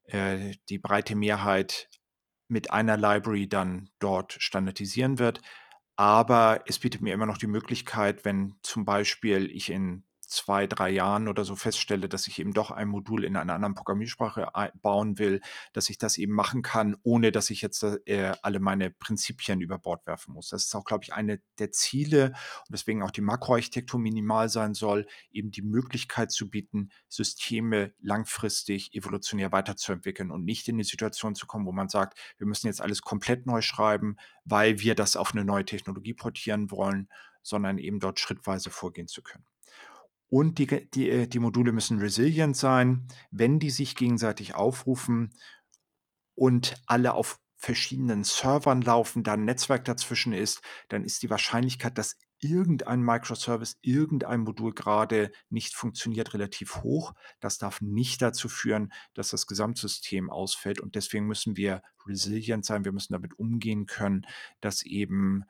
äh, 0.05 0.53
die 0.69 0.77
breite 0.77 1.15
Mehrheit 1.15 1.89
mit 2.47 2.71
einer 2.71 2.97
Library 2.97 3.49
dann 3.49 3.89
dort 3.97 4.33
standardisieren 4.33 5.17
wird. 5.17 5.41
Aber 5.95 6.61
es 6.67 6.77
bietet 6.79 7.01
mir 7.01 7.15
immer 7.15 7.25
noch 7.25 7.39
die 7.39 7.47
Möglichkeit, 7.47 8.25
wenn 8.25 8.55
zum 8.61 8.85
Beispiel 8.85 9.49
ich 9.51 9.71
in 9.71 10.03
zwei, 10.29 10.67
drei 10.67 10.89
Jahren 10.89 11.27
oder 11.27 11.43
so 11.43 11.55
feststelle, 11.55 12.07
dass 12.07 12.27
ich 12.27 12.39
eben 12.39 12.53
doch 12.53 12.71
ein 12.71 12.87
Modul 12.87 13.23
in 13.23 13.35
einer 13.35 13.53
anderen 13.53 13.73
Programmiersprache 13.73 14.51
bauen 14.81 15.17
will, 15.17 15.41
dass 15.73 15.89
ich 15.89 15.97
das 15.97 16.17
eben 16.17 16.33
machen 16.33 16.61
kann, 16.61 16.95
ohne 17.03 17.31
dass 17.31 17.49
ich 17.49 17.61
jetzt 17.61 17.83
äh, 17.83 18.33
alle 18.41 18.59
meine 18.59 18.91
Prinzipien 18.91 19.61
über 19.61 19.79
Bord 19.79 20.05
werfen 20.05 20.33
muss. 20.33 20.49
Das 20.49 20.65
ist 20.65 20.75
auch, 20.75 20.85
glaube 20.85 21.03
ich, 21.03 21.13
eine 21.13 21.41
der 21.57 21.71
Ziele 21.71 22.27
und 22.27 22.71
deswegen 22.71 23.03
auch 23.03 23.11
die 23.11 23.21
Makroarchitektur 23.21 23.99
minimal 23.99 24.49
sein 24.49 24.73
soll, 24.73 25.07
eben 25.31 25.51
die 25.51 25.63
Möglichkeit 25.63 26.31
zu 26.31 26.49
bieten, 26.49 26.89
Systeme 27.07 27.93
langfristig 27.99 28.93
evolutionär 28.93 29.51
weiterzuentwickeln 29.51 30.31
und 30.31 30.45
nicht 30.45 30.67
in 30.67 30.77
die 30.77 30.83
Situation 30.83 31.35
zu 31.35 31.47
kommen, 31.47 31.65
wo 31.65 31.71
man 31.71 31.89
sagt, 31.89 32.19
wir 32.37 32.47
müssen 32.47 32.67
jetzt 32.67 32.81
alles 32.81 33.01
komplett 33.01 33.45
neu 33.45 33.61
schreiben, 33.61 34.17
weil 34.45 34.79
wir 34.79 34.95
das 34.95 35.15
auf 35.15 35.33
eine 35.33 35.43
neue 35.43 35.65
Technologie 35.65 36.13
portieren 36.13 36.69
wollen, 36.71 37.09
sondern 37.41 37.77
eben 37.77 37.99
dort 37.99 38.19
schrittweise 38.19 38.69
vorgehen 38.69 39.07
zu 39.07 39.21
können. 39.21 39.45
Und 40.29 40.59
die, 40.59 40.89
die, 40.91 41.09
äh, 41.09 41.27
die 41.27 41.39
Module 41.39 41.71
müssen 41.71 41.99
resilient 41.99 42.55
sein. 42.55 43.07
Wenn 43.31 43.59
die 43.59 43.71
sich 43.71 43.95
gegenseitig 43.95 44.55
aufrufen 44.55 45.33
und 46.35 46.75
alle 46.85 47.13
auf 47.13 47.39
verschiedenen 47.57 48.23
Servern 48.23 48.81
laufen, 48.81 49.23
da 49.23 49.33
ein 49.33 49.43
Netzwerk 49.43 49.83
dazwischen 49.83 50.31
ist, 50.31 50.61
dann 50.87 51.03
ist 51.03 51.23
die 51.23 51.29
Wahrscheinlichkeit, 51.29 51.97
dass 51.97 52.17
irgendein 52.39 53.01
Microservice, 53.01 53.77
irgendein 53.81 54.41
Modul 54.41 54.73
gerade 54.73 55.31
nicht 55.49 55.75
funktioniert, 55.75 56.33
relativ 56.33 56.77
hoch. 56.83 57.13
Das 57.41 57.57
darf 57.57 57.81
nicht 57.81 58.21
dazu 58.21 58.47
führen, 58.47 58.93
dass 59.13 59.29
das 59.29 59.45
Gesamtsystem 59.45 60.29
ausfällt. 60.29 60.79
Und 60.79 60.95
deswegen 60.95 61.27
müssen 61.27 61.57
wir 61.57 61.81
resilient 62.07 62.65
sein. 62.65 62.85
Wir 62.85 62.93
müssen 62.93 63.13
damit 63.13 63.37
umgehen 63.37 63.85
können, 63.85 64.25
dass 64.61 64.83
eben 64.83 65.43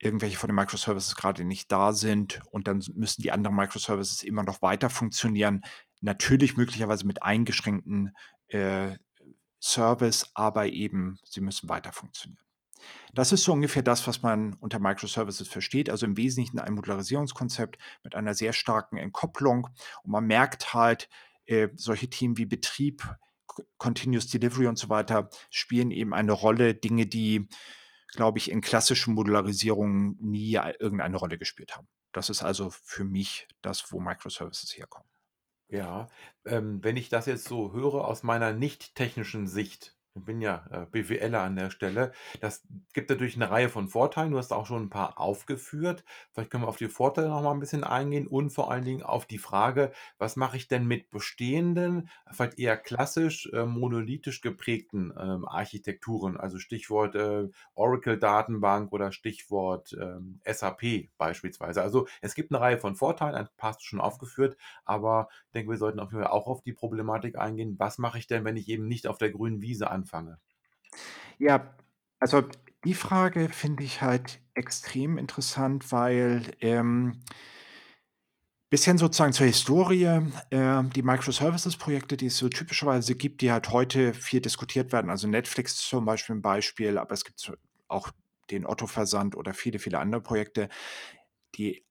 irgendwelche 0.00 0.38
von 0.38 0.48
den 0.48 0.56
Microservices 0.56 1.14
gerade 1.14 1.44
nicht 1.44 1.70
da 1.70 1.92
sind 1.92 2.40
und 2.50 2.66
dann 2.66 2.82
müssen 2.94 3.22
die 3.22 3.32
anderen 3.32 3.56
Microservices 3.56 4.22
immer 4.22 4.42
noch 4.42 4.62
weiter 4.62 4.90
funktionieren. 4.90 5.62
Natürlich 6.00 6.56
möglicherweise 6.56 7.06
mit 7.06 7.22
eingeschränkten 7.22 8.16
äh, 8.48 8.96
Service, 9.60 10.30
aber 10.34 10.66
eben 10.68 11.18
sie 11.24 11.42
müssen 11.42 11.68
weiter 11.68 11.92
funktionieren. 11.92 12.42
Das 13.12 13.30
ist 13.30 13.44
so 13.44 13.52
ungefähr 13.52 13.82
das, 13.82 14.06
was 14.06 14.22
man 14.22 14.54
unter 14.54 14.78
Microservices 14.78 15.48
versteht, 15.48 15.90
also 15.90 16.06
im 16.06 16.16
Wesentlichen 16.16 16.58
ein 16.58 16.72
Modularisierungskonzept 16.72 17.78
mit 18.02 18.14
einer 18.14 18.32
sehr 18.32 18.54
starken 18.54 18.96
Entkopplung. 18.96 19.68
Und 20.02 20.10
man 20.10 20.26
merkt 20.26 20.72
halt, 20.72 21.10
äh, 21.44 21.68
solche 21.74 22.08
Themen 22.08 22.38
wie 22.38 22.46
Betrieb, 22.46 23.16
Continuous 23.76 24.28
Delivery 24.28 24.66
und 24.66 24.78
so 24.78 24.88
weiter 24.88 25.28
spielen 25.50 25.90
eben 25.90 26.14
eine 26.14 26.32
Rolle, 26.32 26.74
Dinge, 26.74 27.06
die 27.06 27.48
glaube 28.12 28.38
ich, 28.38 28.50
in 28.50 28.60
klassischen 28.60 29.14
Modularisierungen 29.14 30.16
nie 30.20 30.54
irgendeine 30.78 31.16
Rolle 31.16 31.38
gespielt 31.38 31.76
haben. 31.76 31.88
Das 32.12 32.30
ist 32.30 32.42
also 32.42 32.70
für 32.70 33.04
mich 33.04 33.48
das, 33.62 33.92
wo 33.92 34.00
Microservices 34.00 34.76
herkommen. 34.76 35.08
Ja, 35.68 36.08
ähm, 36.44 36.82
wenn 36.82 36.96
ich 36.96 37.08
das 37.08 37.26
jetzt 37.26 37.44
so 37.44 37.72
höre 37.72 38.04
aus 38.04 38.24
meiner 38.24 38.52
nicht 38.52 38.96
technischen 38.96 39.46
Sicht, 39.46 39.96
ich 39.96 39.99
bin 40.14 40.40
ja 40.40 40.66
äh, 40.70 40.86
BWLer 40.90 41.40
an 41.42 41.54
der 41.56 41.70
Stelle. 41.70 42.12
Das 42.40 42.66
gibt 42.92 43.08
natürlich 43.10 43.36
eine 43.36 43.48
Reihe 43.50 43.68
von 43.68 43.88
Vorteilen. 43.88 44.32
Du 44.32 44.38
hast 44.38 44.52
auch 44.52 44.66
schon 44.66 44.82
ein 44.84 44.90
paar 44.90 45.20
aufgeführt. 45.20 46.04
Vielleicht 46.32 46.50
können 46.50 46.64
wir 46.64 46.68
auf 46.68 46.76
die 46.76 46.88
Vorteile 46.88 47.28
noch 47.28 47.42
mal 47.42 47.52
ein 47.52 47.60
bisschen 47.60 47.84
eingehen 47.84 48.26
und 48.26 48.50
vor 48.50 48.70
allen 48.72 48.84
Dingen 48.84 49.02
auf 49.04 49.26
die 49.26 49.38
Frage: 49.38 49.92
„Was 50.18 50.34
mache 50.36 50.56
ich 50.56 50.66
denn 50.66 50.86
mit 50.86 51.10
bestehenden, 51.10 52.08
vielleicht 52.32 52.58
eher 52.58 52.76
klassisch, 52.76 53.48
äh, 53.52 53.64
monolithisch 53.64 54.40
geprägten, 54.40 55.12
ähm, 55.18 55.46
Architekturen?“ 55.46 56.36
Also, 56.36 56.58
Stichwort, 56.58 57.14
äh, 57.14 57.48
Oracle-Datenbank 57.74 58.92
oder 58.92 59.12
Stichwort, 59.12 59.96
ähm, 60.00 60.40
SAP 60.44 61.10
beispielsweise. 61.18 61.82
Also, 61.82 62.06
es 62.20 62.34
gibt 62.34 62.52
eine 62.52 62.60
Reihe 62.60 62.78
von 62.78 62.96
Vorteilen, 62.96 63.34
ein 63.36 63.48
paar 63.56 63.70
hast 63.70 63.80
du 63.82 63.84
schon 63.86 64.00
aufgeführt, 64.00 64.56
aber 64.84 65.28
ich 65.46 65.52
denke, 65.52 65.70
wir 65.70 65.78
sollten 65.78 66.00
auf 66.00 66.10
jeden 66.10 66.22
Fall 66.24 66.32
auch 66.32 66.46
auf 66.48 66.62
die 66.62 66.72
Problematik 66.72 67.38
eingehen. 67.38 67.76
Was 67.78 67.98
mache 67.98 68.18
ich 68.18 68.26
denn, 68.26 68.44
wenn 68.44 68.56
ich 68.56 68.68
eben 68.68 68.86
nicht 68.88 69.06
auf 69.06 69.18
der 69.18 69.30
grünen 69.30 69.62
Wiese 69.62 69.88
anfange? 69.90 69.99
Anfange? 70.00 70.38
Ja, 71.38 71.74
also 72.18 72.42
die 72.84 72.94
Frage 72.94 73.48
finde 73.48 73.84
ich 73.84 74.02
halt 74.02 74.40
extrem 74.54 75.18
interessant, 75.18 75.92
weil 75.92 76.52
ähm, 76.60 77.20
bisschen 78.70 78.98
sozusagen 78.98 79.32
zur 79.32 79.46
Historie, 79.46 80.04
äh, 80.50 80.82
die 80.94 81.02
Microservices-Projekte, 81.02 82.16
die 82.16 82.26
es 82.26 82.38
so 82.38 82.48
typischerweise 82.48 83.16
gibt, 83.16 83.42
die 83.42 83.50
halt 83.50 83.70
heute 83.70 84.14
viel 84.14 84.40
diskutiert 84.40 84.92
werden. 84.92 85.10
Also 85.10 85.26
Netflix 85.28 85.76
zum 85.76 86.04
Beispiel 86.04 86.36
ein 86.36 86.42
Beispiel, 86.42 86.96
aber 86.96 87.12
es 87.12 87.24
gibt 87.24 87.52
auch 87.88 88.10
den 88.50 88.66
Otto-Versand 88.66 89.36
oder 89.36 89.54
viele, 89.54 89.78
viele 89.78 89.98
andere 89.98 90.20
Projekte. 90.20 90.68
Die 91.56 91.84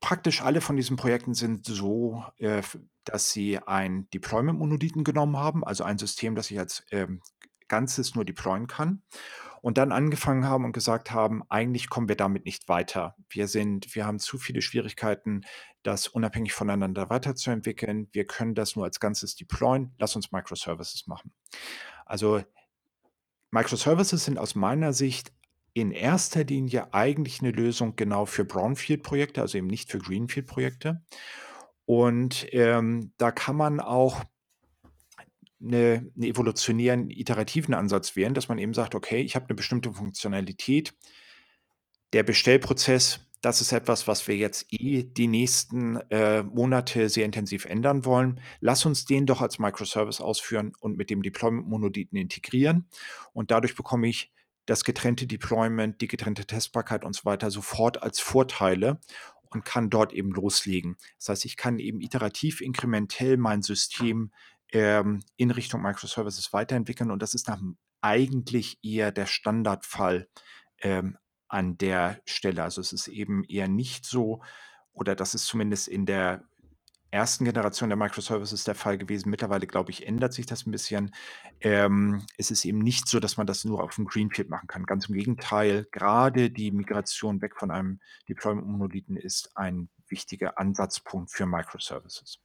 praktisch 0.00 0.42
alle 0.42 0.60
von 0.60 0.76
diesen 0.76 0.96
Projekten 0.96 1.34
sind 1.34 1.64
so, 1.64 2.22
äh, 2.36 2.62
dass 3.04 3.30
sie 3.30 3.58
ein 3.58 4.08
Deployment-Monolithen 4.10 5.04
genommen 5.04 5.38
haben, 5.38 5.64
also 5.64 5.84
ein 5.84 5.98
System, 5.98 6.34
das 6.34 6.50
ich 6.50 6.58
als 6.58 6.84
ähm, 6.90 7.22
Ganzes 7.68 8.14
nur 8.14 8.24
deployen 8.24 8.66
kann. 8.66 9.02
Und 9.62 9.78
dann 9.78 9.90
angefangen 9.90 10.44
haben 10.44 10.64
und 10.64 10.72
gesagt 10.72 11.10
haben, 11.10 11.42
eigentlich 11.48 11.88
kommen 11.88 12.08
wir 12.08 12.14
damit 12.14 12.44
nicht 12.44 12.68
weiter. 12.68 13.16
Wir 13.28 13.48
sind, 13.48 13.94
wir 13.96 14.06
haben 14.06 14.20
zu 14.20 14.38
viele 14.38 14.62
Schwierigkeiten, 14.62 15.40
das 15.82 16.06
unabhängig 16.06 16.52
voneinander 16.52 17.10
weiterzuentwickeln. 17.10 18.08
Wir 18.12 18.26
können 18.26 18.54
das 18.54 18.76
nur 18.76 18.84
als 18.84 19.00
Ganzes 19.00 19.34
deployen. 19.34 19.92
Lass 19.98 20.14
uns 20.14 20.30
Microservices 20.30 21.08
machen. 21.08 21.32
Also 22.04 22.42
Microservices 23.50 24.24
sind 24.24 24.38
aus 24.38 24.54
meiner 24.54 24.92
Sicht 24.92 25.32
in 25.72 25.90
erster 25.90 26.44
Linie 26.44 26.94
eigentlich 26.94 27.40
eine 27.40 27.50
Lösung 27.50 27.96
genau 27.96 28.24
für 28.24 28.44
Brownfield-Projekte, 28.44 29.42
also 29.42 29.58
eben 29.58 29.66
nicht 29.66 29.90
für 29.90 29.98
Greenfield-Projekte. 29.98 31.02
Und 31.84 32.46
ähm, 32.52 33.12
da 33.18 33.30
kann 33.30 33.56
man 33.56 33.80
auch 33.80 34.24
eine, 35.60 36.10
einen 36.14 36.22
evolutionären, 36.22 37.10
iterativen 37.10 37.74
Ansatz 37.74 38.16
wählen, 38.16 38.34
dass 38.34 38.48
man 38.48 38.58
eben 38.58 38.74
sagt, 38.74 38.94
okay, 38.94 39.20
ich 39.20 39.34
habe 39.34 39.46
eine 39.46 39.54
bestimmte 39.54 39.92
Funktionalität. 39.92 40.94
Der 42.12 42.22
Bestellprozess, 42.22 43.20
das 43.40 43.60
ist 43.60 43.72
etwas, 43.72 44.08
was 44.08 44.26
wir 44.28 44.36
jetzt 44.36 44.66
eh 44.70 45.02
die 45.02 45.28
nächsten 45.28 45.96
äh, 46.10 46.42
Monate 46.42 47.08
sehr 47.08 47.24
intensiv 47.24 47.64
ändern 47.64 48.04
wollen. 48.04 48.40
Lass 48.60 48.86
uns 48.86 49.04
den 49.04 49.26
doch 49.26 49.40
als 49.40 49.58
Microservice 49.58 50.20
ausführen 50.20 50.72
und 50.80 50.96
mit 50.96 51.10
dem 51.10 51.22
Deployment-Monolithen 51.22 52.18
integrieren. 52.18 52.88
Und 53.32 53.50
dadurch 53.50 53.74
bekomme 53.74 54.08
ich 54.08 54.32
das 54.66 54.84
getrennte 54.84 55.26
Deployment, 55.26 56.00
die 56.00 56.08
getrennte 56.08 56.44
Testbarkeit 56.44 57.04
und 57.04 57.14
so 57.14 57.24
weiter 57.24 57.50
sofort 57.50 58.02
als 58.02 58.20
Vorteile 58.20 58.98
und 59.50 59.64
kann 59.64 59.90
dort 59.90 60.12
eben 60.12 60.32
loslegen. 60.32 60.96
Das 61.18 61.28
heißt, 61.28 61.44
ich 61.44 61.56
kann 61.56 61.78
eben 61.78 62.00
iterativ, 62.00 62.60
inkrementell 62.60 63.36
mein 63.36 63.62
System 63.62 64.32
ähm, 64.76 65.22
in 65.36 65.50
Richtung 65.50 65.80
Microservices 65.80 66.52
weiterentwickeln. 66.52 67.10
Und 67.10 67.22
das 67.22 67.32
ist 67.32 67.48
dann 67.48 67.78
eigentlich 68.02 68.78
eher 68.82 69.10
der 69.10 69.24
Standardfall 69.24 70.28
ähm, 70.82 71.16
an 71.48 71.78
der 71.78 72.20
Stelle. 72.26 72.62
Also 72.62 72.82
es 72.82 72.92
ist 72.92 73.08
eben 73.08 73.42
eher 73.44 73.68
nicht 73.68 74.04
so, 74.04 74.42
oder 74.92 75.16
das 75.16 75.34
ist 75.34 75.46
zumindest 75.46 75.88
in 75.88 76.04
der 76.04 76.44
ersten 77.10 77.46
Generation 77.46 77.88
der 77.88 77.96
Microservices 77.96 78.64
der 78.64 78.74
Fall 78.74 78.98
gewesen. 78.98 79.30
Mittlerweile, 79.30 79.66
glaube 79.66 79.92
ich, 79.92 80.06
ändert 80.06 80.34
sich 80.34 80.44
das 80.44 80.66
ein 80.66 80.72
bisschen. 80.72 81.14
Ähm, 81.62 82.26
es 82.36 82.50
ist 82.50 82.66
eben 82.66 82.80
nicht 82.80 83.08
so, 83.08 83.18
dass 83.18 83.38
man 83.38 83.46
das 83.46 83.64
nur 83.64 83.82
auf 83.82 83.94
dem 83.94 84.04
Greenfield 84.04 84.50
machen 84.50 84.66
kann. 84.66 84.84
Ganz 84.84 85.08
im 85.08 85.14
Gegenteil, 85.14 85.86
gerade 85.90 86.50
die 86.50 86.70
Migration 86.70 87.40
weg 87.40 87.56
von 87.56 87.70
einem 87.70 88.00
Deployment-Monolithen 88.28 89.16
ist 89.16 89.56
ein 89.56 89.88
wichtiger 90.08 90.58
Ansatzpunkt 90.58 91.30
für 91.30 91.46
Microservices. 91.46 92.40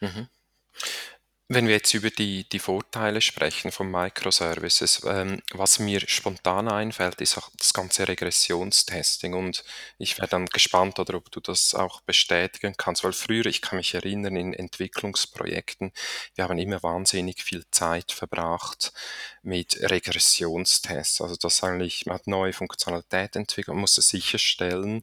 Mhm. 0.00 0.28
Wenn 1.50 1.66
wir 1.66 1.76
jetzt 1.76 1.94
über 1.94 2.10
die, 2.10 2.46
die 2.46 2.58
Vorteile 2.58 3.22
sprechen 3.22 3.72
von 3.72 3.90
Microservices, 3.90 5.00
ähm, 5.06 5.40
was 5.54 5.78
mir 5.78 6.00
spontan 6.06 6.68
einfällt, 6.68 7.22
ist 7.22 7.38
auch 7.38 7.48
das 7.56 7.72
ganze 7.72 8.06
Regressionstesting. 8.06 9.32
Und 9.32 9.64
ich 9.96 10.18
wäre 10.18 10.28
dann 10.28 10.44
gespannt, 10.44 10.98
oder 10.98 11.14
ob 11.14 11.30
du 11.30 11.40
das 11.40 11.74
auch 11.74 12.02
bestätigen 12.02 12.74
kannst, 12.76 13.02
weil 13.02 13.14
früher, 13.14 13.46
ich 13.46 13.62
kann 13.62 13.78
mich 13.78 13.94
erinnern, 13.94 14.36
in 14.36 14.52
Entwicklungsprojekten, 14.52 15.92
wir 16.34 16.44
haben 16.44 16.58
immer 16.58 16.82
wahnsinnig 16.82 17.42
viel 17.42 17.64
Zeit 17.70 18.12
verbracht 18.12 18.92
mit 19.42 19.78
Regressionstests. 19.90 21.22
Also 21.22 21.36
das 21.36 21.62
eigentlich, 21.62 22.04
man 22.04 22.16
hat 22.16 22.26
neue 22.26 22.52
Funktionalität 22.52 23.36
entwickelt, 23.36 23.68
man 23.68 23.80
muss 23.80 23.94
sicherstellen, 23.94 25.02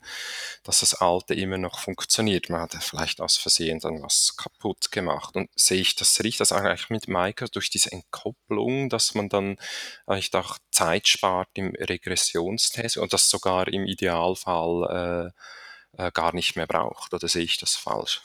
dass 0.64 0.82
das 0.82 0.94
alte 0.94 1.34
immer 1.34 1.58
noch 1.58 1.80
funktioniert. 1.80 2.52
Man 2.52 2.62
hat 2.62 2.76
vielleicht 2.84 3.20
aus 3.20 3.36
Versehen 3.38 3.80
dann 3.80 4.04
was 4.04 4.38
kaputt 4.38 4.92
gemacht. 4.92 5.36
Und 5.36 5.50
sehe 5.56 5.82
ich 5.82 5.96
das 5.96 6.20
richtig? 6.20 6.35
Ich 6.36 6.38
das 6.38 6.52
eigentlich 6.52 6.90
mit 6.90 7.08
Maika 7.08 7.46
durch 7.48 7.70
diese 7.70 7.92
Entkopplung, 7.92 8.90
dass 8.90 9.16
man 9.16 9.30
dann 9.30 9.58
eigentlich 10.06 10.34
auch 10.34 10.58
Zeit 10.72 11.08
spart 11.08 11.50
im 11.54 11.74
Regressionstest 11.76 12.98
und 12.98 13.14
das 13.14 13.30
sogar 13.30 13.68
im 13.68 13.86
Idealfall 13.86 15.34
äh, 15.98 16.08
äh, 16.08 16.12
gar 16.12 16.34
nicht 16.36 16.56
mehr 16.56 16.68
braucht. 16.68 17.14
Oder 17.14 17.28
sehe 17.28 17.44
ich 17.44 17.58
das 17.58 17.76
falsch? 17.76 18.22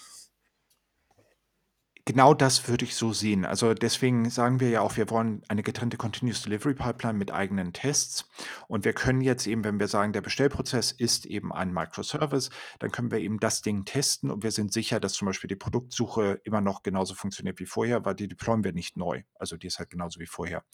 Genau 2.07 2.35
das 2.35 2.66
würde 2.66 2.85
ich 2.85 2.95
so 2.95 3.12
sehen. 3.12 3.45
Also 3.45 3.75
deswegen 3.75 4.30
sagen 4.30 4.59
wir 4.59 4.71
ja 4.71 4.80
auch, 4.80 4.97
wir 4.97 5.11
wollen 5.11 5.42
eine 5.49 5.62
getrennte 5.62 5.97
Continuous 5.97 6.42
Delivery 6.42 6.75
Pipeline 6.75 7.19
mit 7.19 7.30
eigenen 7.30 7.73
Tests. 7.73 8.28
Und 8.69 8.85
wir 8.85 8.95
können 8.95 9.21
jetzt 9.21 9.47
eben, 9.47 9.64
wenn 9.64 9.78
wir 9.78 9.88
sagen, 9.88 10.12
der 10.12 10.23
Bestellprozess 10.23 10.92
ist 10.92 11.26
eben 11.26 11.52
ein 11.52 11.73
Microservice, 11.73 12.50
dann 12.78 12.90
können 12.90 13.11
wir 13.11 13.19
eben 13.19 13.38
das 13.38 13.61
Ding 13.61 13.85
testen 13.85 14.30
und 14.30 14.42
wir 14.42 14.50
sind 14.50 14.73
sicher, 14.73 14.99
dass 14.99 15.12
zum 15.12 15.26
Beispiel 15.26 15.49
die 15.49 15.57
Produktsuche 15.57 16.40
immer 16.45 16.61
noch 16.61 16.83
genauso 16.83 17.14
funktioniert 17.14 17.61
wie 17.61 17.66
vorher, 17.66 18.04
weil 18.04 18.14
die 18.14 18.28
deployen 18.28 18.64
wir 18.64 18.73
nicht 18.73 18.97
neu. 18.97 19.23
Also 19.35 19.57
die 19.57 19.66
ist 19.66 19.78
halt 19.78 19.90
genauso 19.90 20.21
wie 20.21 20.26
vorher. 20.26 20.64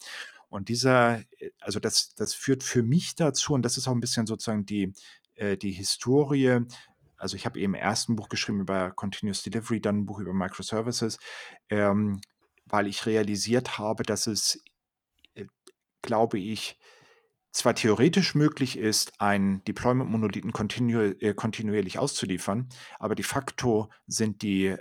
Und 0.49 0.69
dieser, 0.69 1.21
also 1.59 1.79
das, 1.79 2.15
das 2.15 2.33
führt 2.33 2.63
für 2.63 2.83
mich 2.83 3.15
dazu, 3.15 3.53
und 3.53 3.63
das 3.63 3.77
ist 3.77 3.87
auch 3.87 3.93
ein 3.93 3.99
bisschen 3.99 4.27
sozusagen 4.27 4.65
die, 4.65 4.93
äh, 5.35 5.57
die 5.57 5.71
Historie 5.71 6.61
also 7.17 7.35
ich 7.35 7.45
habe 7.45 7.59
eben 7.59 7.73
im 7.73 7.81
ersten 7.81 8.15
Buch 8.15 8.29
geschrieben 8.29 8.61
über 8.61 8.91
Continuous 8.91 9.43
Delivery, 9.43 9.81
dann 9.81 9.99
ein 9.99 10.05
Buch 10.05 10.19
über 10.19 10.33
Microservices, 10.33 11.19
ähm, 11.69 12.21
weil 12.65 12.87
ich 12.87 13.05
realisiert 13.05 13.77
habe, 13.77 14.03
dass 14.03 14.27
es, 14.27 14.63
äh, 15.35 15.45
glaube 16.01 16.39
ich, 16.39 16.77
zwar 17.51 17.73
theoretisch 17.73 18.35
möglich 18.35 18.77
ist, 18.77 19.19
einen 19.19 19.63
Deployment-Monolithen 19.63 20.53
kontinu 20.53 21.01
äh, 21.01 21.33
kontinuierlich 21.33 21.97
auszuliefern, 21.97 22.69
aber 22.99 23.15
de 23.15 23.25
facto 23.25 23.89
sind 24.05 24.41
die 24.43 24.75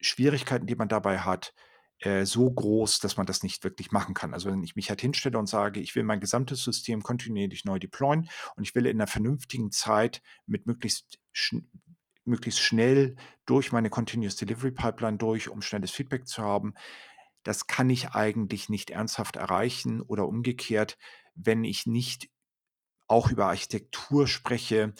Schwierigkeiten, 0.00 0.66
die 0.66 0.74
man 0.74 0.88
dabei 0.88 1.20
hat, 1.20 1.54
äh, 2.00 2.24
so 2.24 2.50
groß, 2.50 3.00
dass 3.00 3.16
man 3.16 3.26
das 3.26 3.42
nicht 3.42 3.64
wirklich 3.64 3.90
machen 3.90 4.14
kann. 4.14 4.34
Also 4.34 4.50
wenn 4.50 4.62
ich 4.62 4.76
mich 4.76 4.90
halt 4.90 5.00
hinstelle 5.00 5.38
und 5.38 5.48
sage, 5.48 5.80
ich 5.80 5.94
will 5.94 6.02
mein 6.02 6.20
gesamtes 6.20 6.62
System 6.62 7.02
kontinuierlich 7.02 7.64
neu 7.64 7.78
deployen 7.78 8.28
und 8.56 8.64
ich 8.64 8.74
will 8.74 8.86
in 8.86 8.98
einer 8.98 9.06
vernünftigen 9.06 9.70
Zeit 9.70 10.22
mit 10.46 10.66
möglichst, 10.66 11.18
schn 11.32 11.68
möglichst 12.24 12.60
schnell 12.60 13.14
durch 13.46 13.70
meine 13.70 13.88
Continuous 13.88 14.34
Delivery 14.34 14.72
Pipeline 14.72 15.16
durch, 15.16 15.48
um 15.48 15.62
schnelles 15.62 15.92
Feedback 15.92 16.26
zu 16.26 16.42
haben, 16.42 16.74
das 17.44 17.68
kann 17.68 17.88
ich 17.88 18.10
eigentlich 18.10 18.68
nicht 18.68 18.90
ernsthaft 18.90 19.36
erreichen 19.36 20.02
oder 20.02 20.26
umgekehrt, 20.26 20.98
wenn 21.36 21.62
ich 21.62 21.86
nicht 21.86 22.28
auch 23.06 23.30
über 23.30 23.46
Architektur 23.46 24.26
spreche, 24.26 24.94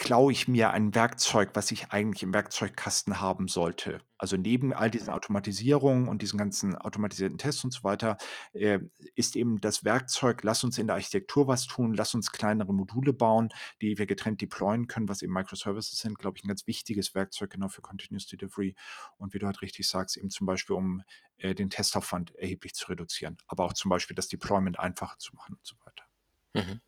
klaue 0.00 0.32
ich 0.32 0.48
mir 0.48 0.70
ein 0.70 0.94
Werkzeug, 0.94 1.50
was 1.52 1.70
ich 1.70 1.92
eigentlich 1.92 2.22
im 2.22 2.32
Werkzeugkasten 2.32 3.20
haben 3.20 3.48
sollte. 3.48 4.00
Also 4.16 4.38
neben 4.38 4.72
all 4.72 4.90
diesen 4.90 5.10
Automatisierungen 5.10 6.08
und 6.08 6.22
diesen 6.22 6.38
ganzen 6.38 6.74
automatisierten 6.74 7.36
Tests 7.36 7.64
und 7.64 7.72
so 7.72 7.84
weiter, 7.84 8.16
äh, 8.54 8.78
ist 9.14 9.36
eben 9.36 9.60
das 9.60 9.84
Werkzeug, 9.84 10.42
lass 10.42 10.64
uns 10.64 10.78
in 10.78 10.86
der 10.86 10.96
Architektur 10.96 11.48
was 11.48 11.66
tun, 11.66 11.92
lass 11.92 12.14
uns 12.14 12.32
kleinere 12.32 12.72
Module 12.72 13.12
bauen, 13.12 13.50
die 13.82 13.98
wir 13.98 14.06
getrennt 14.06 14.40
deployen 14.40 14.86
können, 14.86 15.06
was 15.06 15.20
eben 15.20 15.34
Microservices 15.34 15.98
sind, 15.98 16.18
glaube 16.18 16.38
ich, 16.38 16.44
ein 16.44 16.48
ganz 16.48 16.66
wichtiges 16.66 17.14
Werkzeug 17.14 17.50
genau 17.50 17.68
für 17.68 17.82
Continuous 17.82 18.26
Delivery. 18.26 18.74
Und 19.18 19.34
wie 19.34 19.38
du 19.38 19.44
halt 19.44 19.60
richtig 19.60 19.86
sagst, 19.86 20.16
eben 20.16 20.30
zum 20.30 20.46
Beispiel, 20.46 20.76
um 20.76 21.02
äh, 21.36 21.54
den 21.54 21.68
Testaufwand 21.68 22.34
erheblich 22.36 22.72
zu 22.74 22.88
reduzieren, 22.88 23.36
aber 23.48 23.66
auch 23.66 23.74
zum 23.74 23.90
Beispiel 23.90 24.14
das 24.14 24.28
Deployment 24.28 24.78
einfacher 24.78 25.18
zu 25.18 25.36
machen 25.36 25.56
und 25.56 25.66
so 25.66 25.76
weiter. 25.84 26.04
Mhm. 26.54 26.80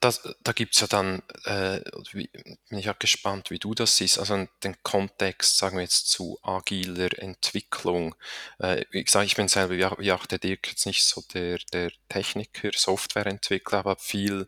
Das, 0.00 0.22
da 0.42 0.52
gibt 0.52 0.74
es 0.74 0.80
ja 0.80 0.86
dann, 0.86 1.22
äh, 1.44 1.80
wie, 2.12 2.28
bin 2.68 2.78
ich 2.78 2.90
auch 2.90 2.98
gespannt, 2.98 3.50
wie 3.50 3.58
du 3.58 3.74
das 3.74 3.96
siehst, 3.96 4.18
also 4.18 4.46
den 4.62 4.76
Kontext, 4.82 5.56
sagen 5.56 5.76
wir 5.76 5.82
jetzt, 5.82 6.10
zu 6.10 6.38
agiler 6.42 7.18
Entwicklung. 7.18 8.14
Äh, 8.58 8.84
ich 8.90 9.10
sage, 9.10 9.26
ich 9.26 9.36
bin 9.36 9.48
selber, 9.48 9.74
wie, 9.74 10.04
wie 10.04 10.12
auch 10.12 10.26
der 10.26 10.38
Dirk, 10.38 10.68
jetzt 10.68 10.86
nicht 10.86 11.04
so 11.04 11.22
der, 11.32 11.58
der 11.72 11.90
Techniker, 12.08 12.70
Softwareentwickler, 12.74 13.78
aber 13.78 13.96
viel 13.96 14.46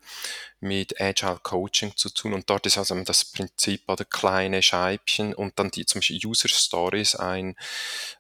mit 0.61 1.01
Agile 1.01 1.39
Coaching 1.43 1.97
zu 1.97 2.11
tun 2.11 2.35
und 2.35 2.51
dort 2.51 2.67
ist 2.67 2.79
also 2.79 2.95
das 3.05 3.25
Prinzip 3.25 3.89
oder 3.89 4.05
kleine 4.05 4.63
Scheibchen 4.63 5.35
und 5.35 5.59
dann 5.59 5.71
die 5.71 5.87
zum 5.87 6.01
Beispiel 6.01 6.21
User 6.25 6.49
Stories 6.49 7.15
ein, 7.15 7.57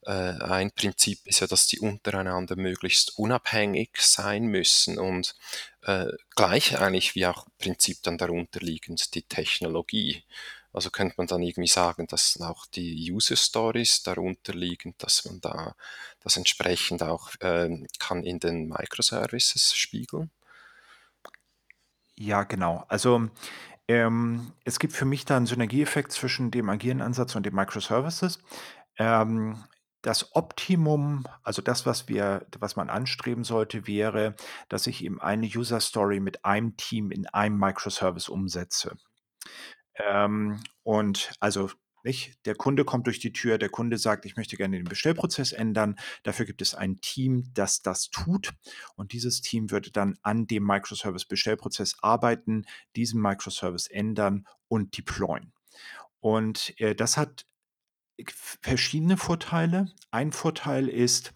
äh, 0.06 0.12
ein 0.12 0.70
Prinzip 0.70 1.26
ist 1.26 1.40
ja, 1.40 1.46
dass 1.46 1.66
die 1.66 1.80
untereinander 1.80 2.56
möglichst 2.56 3.18
unabhängig 3.18 3.90
sein 3.98 4.44
müssen 4.44 4.98
und 4.98 5.34
äh, 5.82 6.06
gleich 6.36 6.78
eigentlich 6.78 7.14
wie 7.14 7.26
auch 7.26 7.46
Prinzip 7.58 8.02
dann 8.02 8.18
darunter 8.18 8.60
liegend 8.60 9.14
die 9.14 9.22
Technologie. 9.22 10.24
Also 10.72 10.90
könnte 10.90 11.14
man 11.18 11.26
dann 11.26 11.42
irgendwie 11.42 11.68
sagen, 11.68 12.06
dass 12.06 12.40
auch 12.40 12.66
die 12.66 13.10
User 13.10 13.36
Stories 13.36 14.02
darunter 14.02 14.52
liegen, 14.54 14.94
dass 14.98 15.24
man 15.24 15.40
da 15.40 15.74
das 16.20 16.36
entsprechend 16.36 17.02
auch 17.02 17.30
äh, 17.40 17.84
kann 17.98 18.22
in 18.22 18.38
den 18.38 18.68
Microservices 18.68 19.74
spiegeln. 19.74 20.30
Ja, 22.18 22.42
genau. 22.44 22.84
Also 22.88 23.28
ähm, 23.88 24.52
es 24.64 24.78
gibt 24.78 24.92
für 24.92 25.04
mich 25.04 25.24
da 25.24 25.36
einen 25.36 25.46
Synergieeffekt 25.46 26.12
zwischen 26.12 26.50
dem 26.50 26.68
agilen 26.68 27.00
Ansatz 27.00 27.36
und 27.36 27.46
den 27.46 27.54
Microservices. 27.54 28.40
Ähm, 28.98 29.64
das 30.02 30.34
Optimum, 30.34 31.26
also 31.42 31.62
das, 31.62 31.86
was 31.86 32.08
wir 32.08 32.46
was 32.58 32.76
man 32.76 32.90
anstreben 32.90 33.44
sollte, 33.44 33.86
wäre, 33.86 34.34
dass 34.68 34.86
ich 34.86 35.04
eben 35.04 35.20
eine 35.20 35.46
User 35.46 35.80
Story 35.80 36.20
mit 36.20 36.44
einem 36.44 36.76
Team 36.76 37.10
in 37.10 37.26
einem 37.28 37.58
Microservice 37.58 38.28
umsetze. 38.28 38.96
Ähm, 39.96 40.60
und 40.82 41.32
also 41.40 41.70
nicht? 42.04 42.44
Der 42.46 42.54
Kunde 42.54 42.84
kommt 42.84 43.06
durch 43.06 43.18
die 43.18 43.32
Tür, 43.32 43.58
der 43.58 43.68
Kunde 43.68 43.98
sagt, 43.98 44.24
ich 44.24 44.36
möchte 44.36 44.56
gerne 44.56 44.76
den 44.76 44.88
Bestellprozess 44.88 45.52
ändern. 45.52 45.96
Dafür 46.22 46.46
gibt 46.46 46.62
es 46.62 46.74
ein 46.74 47.00
Team, 47.00 47.50
das 47.54 47.80
das 47.82 48.10
tut. 48.10 48.52
Und 48.96 49.12
dieses 49.12 49.40
Team 49.40 49.70
würde 49.70 49.90
dann 49.90 50.18
an 50.22 50.46
dem 50.46 50.64
Microservice-Bestellprozess 50.64 51.96
arbeiten, 52.00 52.64
diesen 52.96 53.20
Microservice 53.20 53.88
ändern 53.88 54.46
und 54.68 54.96
deployen. 54.96 55.52
Und 56.20 56.78
äh, 56.80 56.94
das 56.94 57.16
hat 57.16 57.46
verschiedene 58.26 59.16
Vorteile. 59.16 59.92
Ein 60.10 60.32
Vorteil 60.32 60.88
ist, 60.88 61.32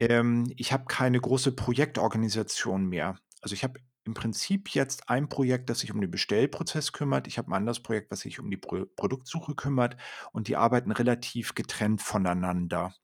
ähm, 0.00 0.52
ich 0.56 0.72
habe 0.72 0.86
keine 0.86 1.20
große 1.20 1.52
Projektorganisation 1.52 2.86
mehr. 2.86 3.18
Also 3.40 3.54
ich 3.54 3.64
habe 3.64 3.80
im 4.08 4.14
Prinzip 4.14 4.70
jetzt 4.70 5.10
ein 5.10 5.28
Projekt, 5.28 5.68
das 5.68 5.80
sich 5.80 5.92
um 5.92 6.00
den 6.00 6.10
Bestellprozess 6.10 6.92
kümmert. 6.92 7.26
Ich 7.26 7.36
habe 7.36 7.50
ein 7.50 7.54
anderes 7.54 7.80
Projekt, 7.80 8.10
was 8.10 8.20
sich 8.20 8.40
um 8.40 8.50
die 8.50 8.56
Pro 8.56 8.86
Produktsuche 8.96 9.54
kümmert 9.54 9.98
und 10.32 10.48
die 10.48 10.56
arbeiten 10.56 10.92
relativ 10.92 11.54
getrennt 11.54 12.00
voneinander. 12.00 12.94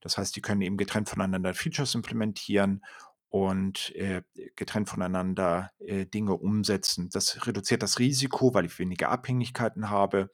Das 0.00 0.18
heißt, 0.18 0.36
die 0.36 0.42
können 0.42 0.62
eben 0.62 0.76
getrennt 0.76 1.08
voneinander 1.08 1.52
Features 1.52 1.96
implementieren 1.96 2.84
und 3.28 3.92
äh, 3.96 4.22
getrennt 4.54 4.88
voneinander 4.88 5.72
äh, 5.80 6.06
Dinge 6.06 6.34
umsetzen. 6.34 7.10
Das 7.10 7.44
reduziert 7.44 7.82
das 7.82 7.98
Risiko, 7.98 8.54
weil 8.54 8.66
ich 8.66 8.78
weniger 8.78 9.08
Abhängigkeiten 9.08 9.90
habe 9.90 10.30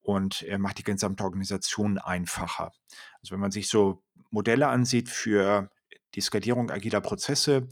und 0.00 0.42
äh, 0.42 0.58
macht 0.58 0.78
die 0.78 0.84
gesamte 0.84 1.22
Organisation 1.22 1.98
einfacher. 1.98 2.72
Also 3.20 3.32
wenn 3.32 3.40
man 3.40 3.52
sich 3.52 3.68
so 3.68 4.02
Modelle 4.30 4.66
ansieht 4.66 5.08
für 5.08 5.70
die 6.14 6.20
Skalierung 6.20 6.70
agiler 6.70 7.00
Prozesse, 7.00 7.68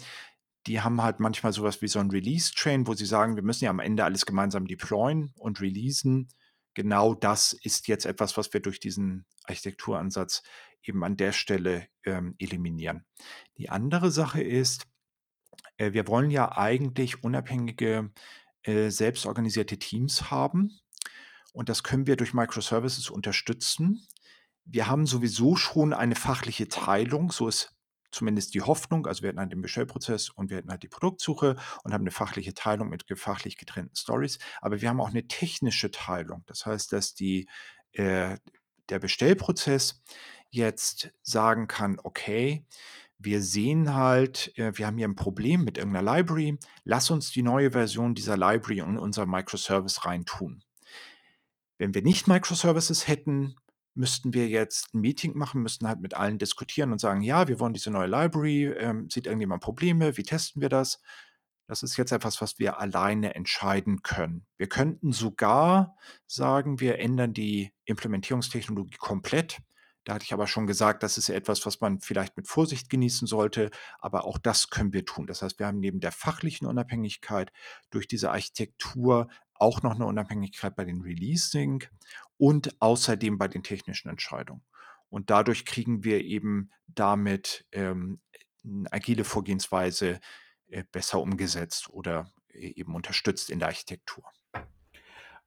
die 0.66 0.80
haben 0.80 1.02
halt 1.02 1.20
manchmal 1.20 1.52
sowas 1.52 1.80
wie 1.82 1.88
so 1.88 1.98
ein 1.98 2.10
Release-Train, 2.10 2.86
wo 2.86 2.94
sie 2.94 3.06
sagen, 3.06 3.36
wir 3.36 3.42
müssen 3.42 3.64
ja 3.64 3.70
am 3.70 3.80
Ende 3.80 4.04
alles 4.04 4.26
gemeinsam 4.26 4.66
deployen 4.66 5.32
und 5.36 5.60
releasen. 5.60 6.28
Genau 6.74 7.14
das 7.14 7.52
ist 7.52 7.88
jetzt 7.88 8.04
etwas, 8.04 8.36
was 8.36 8.52
wir 8.52 8.60
durch 8.60 8.78
diesen 8.78 9.24
Architekturansatz 9.44 10.42
eben 10.82 11.02
an 11.04 11.16
der 11.16 11.32
Stelle 11.32 11.88
ähm, 12.04 12.34
eliminieren. 12.38 13.04
Die 13.58 13.70
andere 13.70 14.10
Sache 14.10 14.42
ist, 14.42 14.86
äh, 15.76 15.92
wir 15.92 16.06
wollen 16.08 16.30
ja 16.30 16.56
eigentlich 16.56 17.24
unabhängige, 17.24 18.10
äh, 18.62 18.90
selbstorganisierte 18.90 19.78
Teams 19.78 20.30
haben. 20.30 20.78
Und 21.52 21.68
das 21.68 21.82
können 21.82 22.06
wir 22.06 22.16
durch 22.16 22.34
Microservices 22.34 23.10
unterstützen. 23.10 24.06
Wir 24.64 24.86
haben 24.86 25.06
sowieso 25.06 25.56
schon 25.56 25.92
eine 25.92 26.14
fachliche 26.14 26.68
Teilung, 26.68 27.32
so 27.32 27.48
ist 27.48 27.74
zumindest 28.10 28.54
die 28.54 28.62
Hoffnung. 28.62 29.06
Also 29.06 29.22
wir 29.22 29.28
hatten 29.28 29.40
halt 29.40 29.52
den 29.52 29.62
Bestellprozess 29.62 30.30
und 30.30 30.50
wir 30.50 30.58
hatten 30.58 30.70
halt 30.70 30.82
die 30.82 30.88
Produktsuche 30.88 31.56
und 31.84 31.92
haben 31.92 32.02
eine 32.02 32.10
fachliche 32.10 32.54
Teilung 32.54 32.88
mit 32.88 33.04
fachlich 33.18 33.56
getrennten 33.56 33.96
Stories. 33.96 34.38
Aber 34.60 34.80
wir 34.80 34.88
haben 34.88 35.00
auch 35.00 35.10
eine 35.10 35.26
technische 35.26 35.90
Teilung. 35.90 36.42
Das 36.46 36.66
heißt, 36.66 36.92
dass 36.92 37.14
die, 37.14 37.48
äh, 37.92 38.36
der 38.88 38.98
Bestellprozess 38.98 40.02
jetzt 40.50 41.12
sagen 41.22 41.68
kann, 41.68 41.98
okay, 42.02 42.64
wir 43.18 43.42
sehen 43.42 43.94
halt, 43.94 44.56
äh, 44.58 44.76
wir 44.76 44.86
haben 44.86 44.96
hier 44.96 45.06
ein 45.06 45.16
Problem 45.16 45.62
mit 45.62 45.78
irgendeiner 45.78 46.16
Library, 46.16 46.58
lass 46.84 47.10
uns 47.10 47.30
die 47.30 47.42
neue 47.42 47.72
Version 47.72 48.14
dieser 48.14 48.36
Library 48.36 48.78
in 48.78 48.98
unser 48.98 49.26
Microservice 49.26 50.06
reintun. 50.06 50.64
Wenn 51.76 51.94
wir 51.94 52.02
nicht 52.02 52.28
Microservices 52.28 53.08
hätten, 53.08 53.56
müssten 53.94 54.34
wir 54.34 54.48
jetzt 54.48 54.94
ein 54.94 55.00
Meeting 55.00 55.36
machen, 55.36 55.62
müssten 55.62 55.88
halt 55.88 56.00
mit 56.00 56.14
allen 56.14 56.38
diskutieren 56.38 56.92
und 56.92 57.00
sagen, 57.00 57.22
ja, 57.22 57.48
wir 57.48 57.60
wollen 57.60 57.74
diese 57.74 57.90
neue 57.90 58.08
Library, 58.08 58.66
ähm, 58.66 59.10
sieht 59.10 59.26
irgendjemand 59.26 59.62
Probleme, 59.62 60.16
wie 60.16 60.22
testen 60.22 60.62
wir 60.62 60.68
das? 60.68 61.00
Das 61.66 61.84
ist 61.84 61.96
jetzt 61.96 62.10
etwas, 62.10 62.40
was 62.40 62.58
wir 62.58 62.80
alleine 62.80 63.36
entscheiden 63.36 64.02
können. 64.02 64.44
Wir 64.56 64.68
könnten 64.68 65.12
sogar 65.12 65.96
sagen, 66.26 66.80
wir 66.80 66.98
ändern 66.98 67.32
die 67.32 67.72
Implementierungstechnologie 67.84 68.96
komplett. 68.96 69.58
Da 70.04 70.14
hatte 70.14 70.24
ich 70.24 70.32
aber 70.32 70.48
schon 70.48 70.66
gesagt, 70.66 71.04
das 71.04 71.16
ist 71.16 71.28
etwas, 71.28 71.64
was 71.66 71.80
man 71.80 72.00
vielleicht 72.00 72.36
mit 72.36 72.48
Vorsicht 72.48 72.90
genießen 72.90 73.28
sollte, 73.28 73.70
aber 74.00 74.24
auch 74.24 74.38
das 74.38 74.70
können 74.70 74.92
wir 74.92 75.04
tun. 75.04 75.28
Das 75.28 75.42
heißt, 75.42 75.60
wir 75.60 75.66
haben 75.66 75.78
neben 75.78 76.00
der 76.00 76.10
fachlichen 76.10 76.66
Unabhängigkeit 76.66 77.52
durch 77.90 78.08
diese 78.08 78.30
Architektur 78.32 79.28
auch 79.60 79.82
noch 79.82 79.94
eine 79.94 80.06
Unabhängigkeit 80.06 80.74
bei 80.74 80.84
den 80.84 81.02
Releasing 81.02 81.84
und 82.38 82.80
außerdem 82.80 83.38
bei 83.38 83.48
den 83.48 83.62
technischen 83.62 84.08
Entscheidungen. 84.08 84.62
Und 85.08 85.30
dadurch 85.30 85.66
kriegen 85.66 86.04
wir 86.04 86.24
eben 86.24 86.70
damit 86.86 87.66
ähm, 87.72 88.20
eine 88.64 88.92
agile 88.92 89.24
Vorgehensweise 89.24 90.20
äh, 90.68 90.84
besser 90.90 91.20
umgesetzt 91.20 91.90
oder 91.90 92.32
äh, 92.48 92.72
eben 92.76 92.94
unterstützt 92.94 93.50
in 93.50 93.58
der 93.58 93.68
Architektur. 93.68 94.24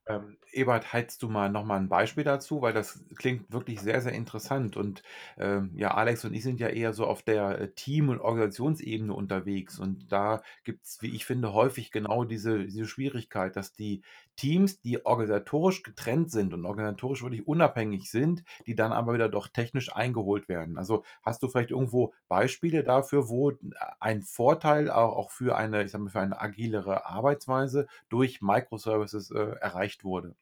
Ähm, 0.06 0.36
Ebert, 0.52 0.92
hättest 0.92 1.22
du 1.22 1.30
mal 1.30 1.48
noch 1.50 1.64
mal 1.64 1.78
'n 1.80 1.88
Beispiel 1.88 2.24
dazu? 2.24 2.60
Weil 2.60 2.74
das 2.74 3.02
klingt 3.16 3.50
wirklich 3.50 3.80
sehr, 3.80 4.02
sehr 4.02 4.12
interessant 4.12 4.76
und, 4.76 5.02
ähm, 5.38 5.70
ja, 5.76 5.92
Alex 5.94 6.24
und 6.26 6.34
ich 6.34 6.42
sind 6.42 6.60
ja 6.60 6.68
eher 6.68 6.92
so 6.92 7.06
auf 7.06 7.22
der, 7.22 7.58
äh, 7.58 7.72
Team 7.74 8.10
und 8.10 8.20
Organisationsebene 8.20 9.12
unterwegs 9.14 9.78
und 9.78 10.12
da 10.12 10.42
gibt's, 10.64 11.00
wie 11.00 11.14
ich 11.14 11.24
finde, 11.24 11.54
häufig 11.54 11.90
genau 11.90 12.24
diese 12.24 12.66
diese 12.66 12.84
Schwierigkeit, 12.86 13.56
dass 13.56 13.72
die 13.72 14.02
Teams, 14.36 14.80
die 14.80 15.04
organisatorisch 15.06 15.82
getrennt 15.82 16.30
sind 16.30 16.52
und 16.52 16.66
organisatorisch 16.66 17.22
wirklich 17.22 17.46
unabhängig 17.48 18.10
sind, 18.10 18.44
die 18.66 18.74
dann 18.74 18.92
aber 18.92 19.14
wieder 19.14 19.28
doch 19.30 19.48
technisch 19.48 19.94
eingeholt 19.94 20.48
werden. 20.48 20.76
Also, 20.76 21.04
hast 21.22 21.42
du 21.42 21.48
vielleicht 21.48 21.70
irgendwo 21.70 22.12
Beispiele 22.28 22.82
dafür, 22.84 23.28
wo 23.28 23.52
ein 24.00 24.22
Vorteil 24.22 24.90
auch 24.90 25.14
auch 25.16 25.30
für 25.30 25.56
eine, 25.56 25.84
ich 25.84 25.90
sage 25.92 26.04
mal, 26.04 26.10
für 26.10 26.20
eine 26.20 26.40
agilere 26.40 27.06
Arbeitsweise 27.06 27.86
durch 28.08 28.40
Microservices, 28.42 29.30
äh, 29.30 29.38
erreicht 29.60 29.93
wurde? 30.02 30.34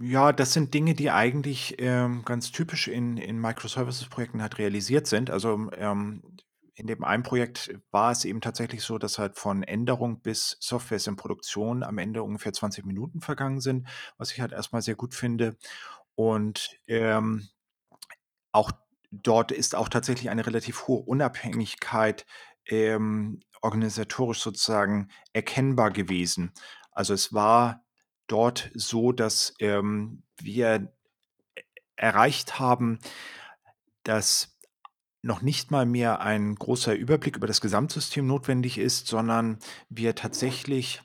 Ja, 0.00 0.32
das 0.32 0.52
sind 0.52 0.74
Dinge, 0.74 0.94
die 0.94 1.10
eigentlich, 1.10 1.74
ähm, 1.80 2.22
ganz 2.24 2.52
typisch 2.52 2.86
in 2.86 3.16
in 3.16 3.40
Microservices-Projekten 3.40 4.40
halt 4.42 4.58
realisiert 4.58 5.08
sind. 5.08 5.28
Also, 5.30 5.70
ähm, 5.76 6.22
in 6.76 6.86
dem 6.86 7.02
einen 7.02 7.24
Projekt 7.24 7.74
war 7.90 8.12
es 8.12 8.24
eben 8.24 8.40
tatsächlich 8.40 8.82
so, 8.82 8.98
dass 8.98 9.18
halt 9.18 9.36
von 9.36 9.64
Änderung 9.64 10.20
bis 10.20 10.56
Software 10.60 10.96
ist 10.96 11.08
in 11.08 11.16
Produktion 11.16 11.82
am 11.82 11.98
Ende 11.98 12.22
ungefähr 12.22 12.52
20 12.52 12.84
Minuten 12.86 13.20
vergangen 13.20 13.60
sind, 13.60 13.88
was 14.18 14.30
ich 14.30 14.40
halt 14.40 14.52
erstmal 14.52 14.82
sehr 14.82 14.94
gut 14.94 15.14
finde. 15.14 15.56
Und, 16.14 16.70
ähm, 16.86 17.48
auch 18.52 18.70
dort 19.10 19.52
ist 19.52 19.74
auch 19.74 19.88
tatsächlich 19.88 20.30
eine 20.30 20.46
relativ 20.46 20.86
hohe 20.86 21.00
Unabhängigkeit, 21.02 22.26
ähm, 22.66 23.40
organisatorisch 23.62 24.40
sozusagen 24.40 25.08
erkennbar 25.32 25.90
gewesen. 25.90 26.52
Also, 26.98 27.14
es 27.14 27.32
war 27.32 27.84
dort 28.26 28.72
so, 28.74 29.12
dass, 29.12 29.54
ähm, 29.60 30.24
wir 30.40 30.92
erreicht 31.94 32.58
haben, 32.58 32.98
dass 34.02 34.58
noch 35.22 35.40
nicht 35.40 35.70
mal 35.70 35.86
mehr 35.86 36.20
ein 36.22 36.56
großer 36.56 36.94
Überblick 36.96 37.36
über 37.36 37.46
das 37.46 37.60
Gesamtsystem 37.60 38.26
notwendig 38.26 38.78
ist, 38.78 39.06
sondern 39.06 39.60
wir 39.88 40.16
tatsächlich, 40.16 41.00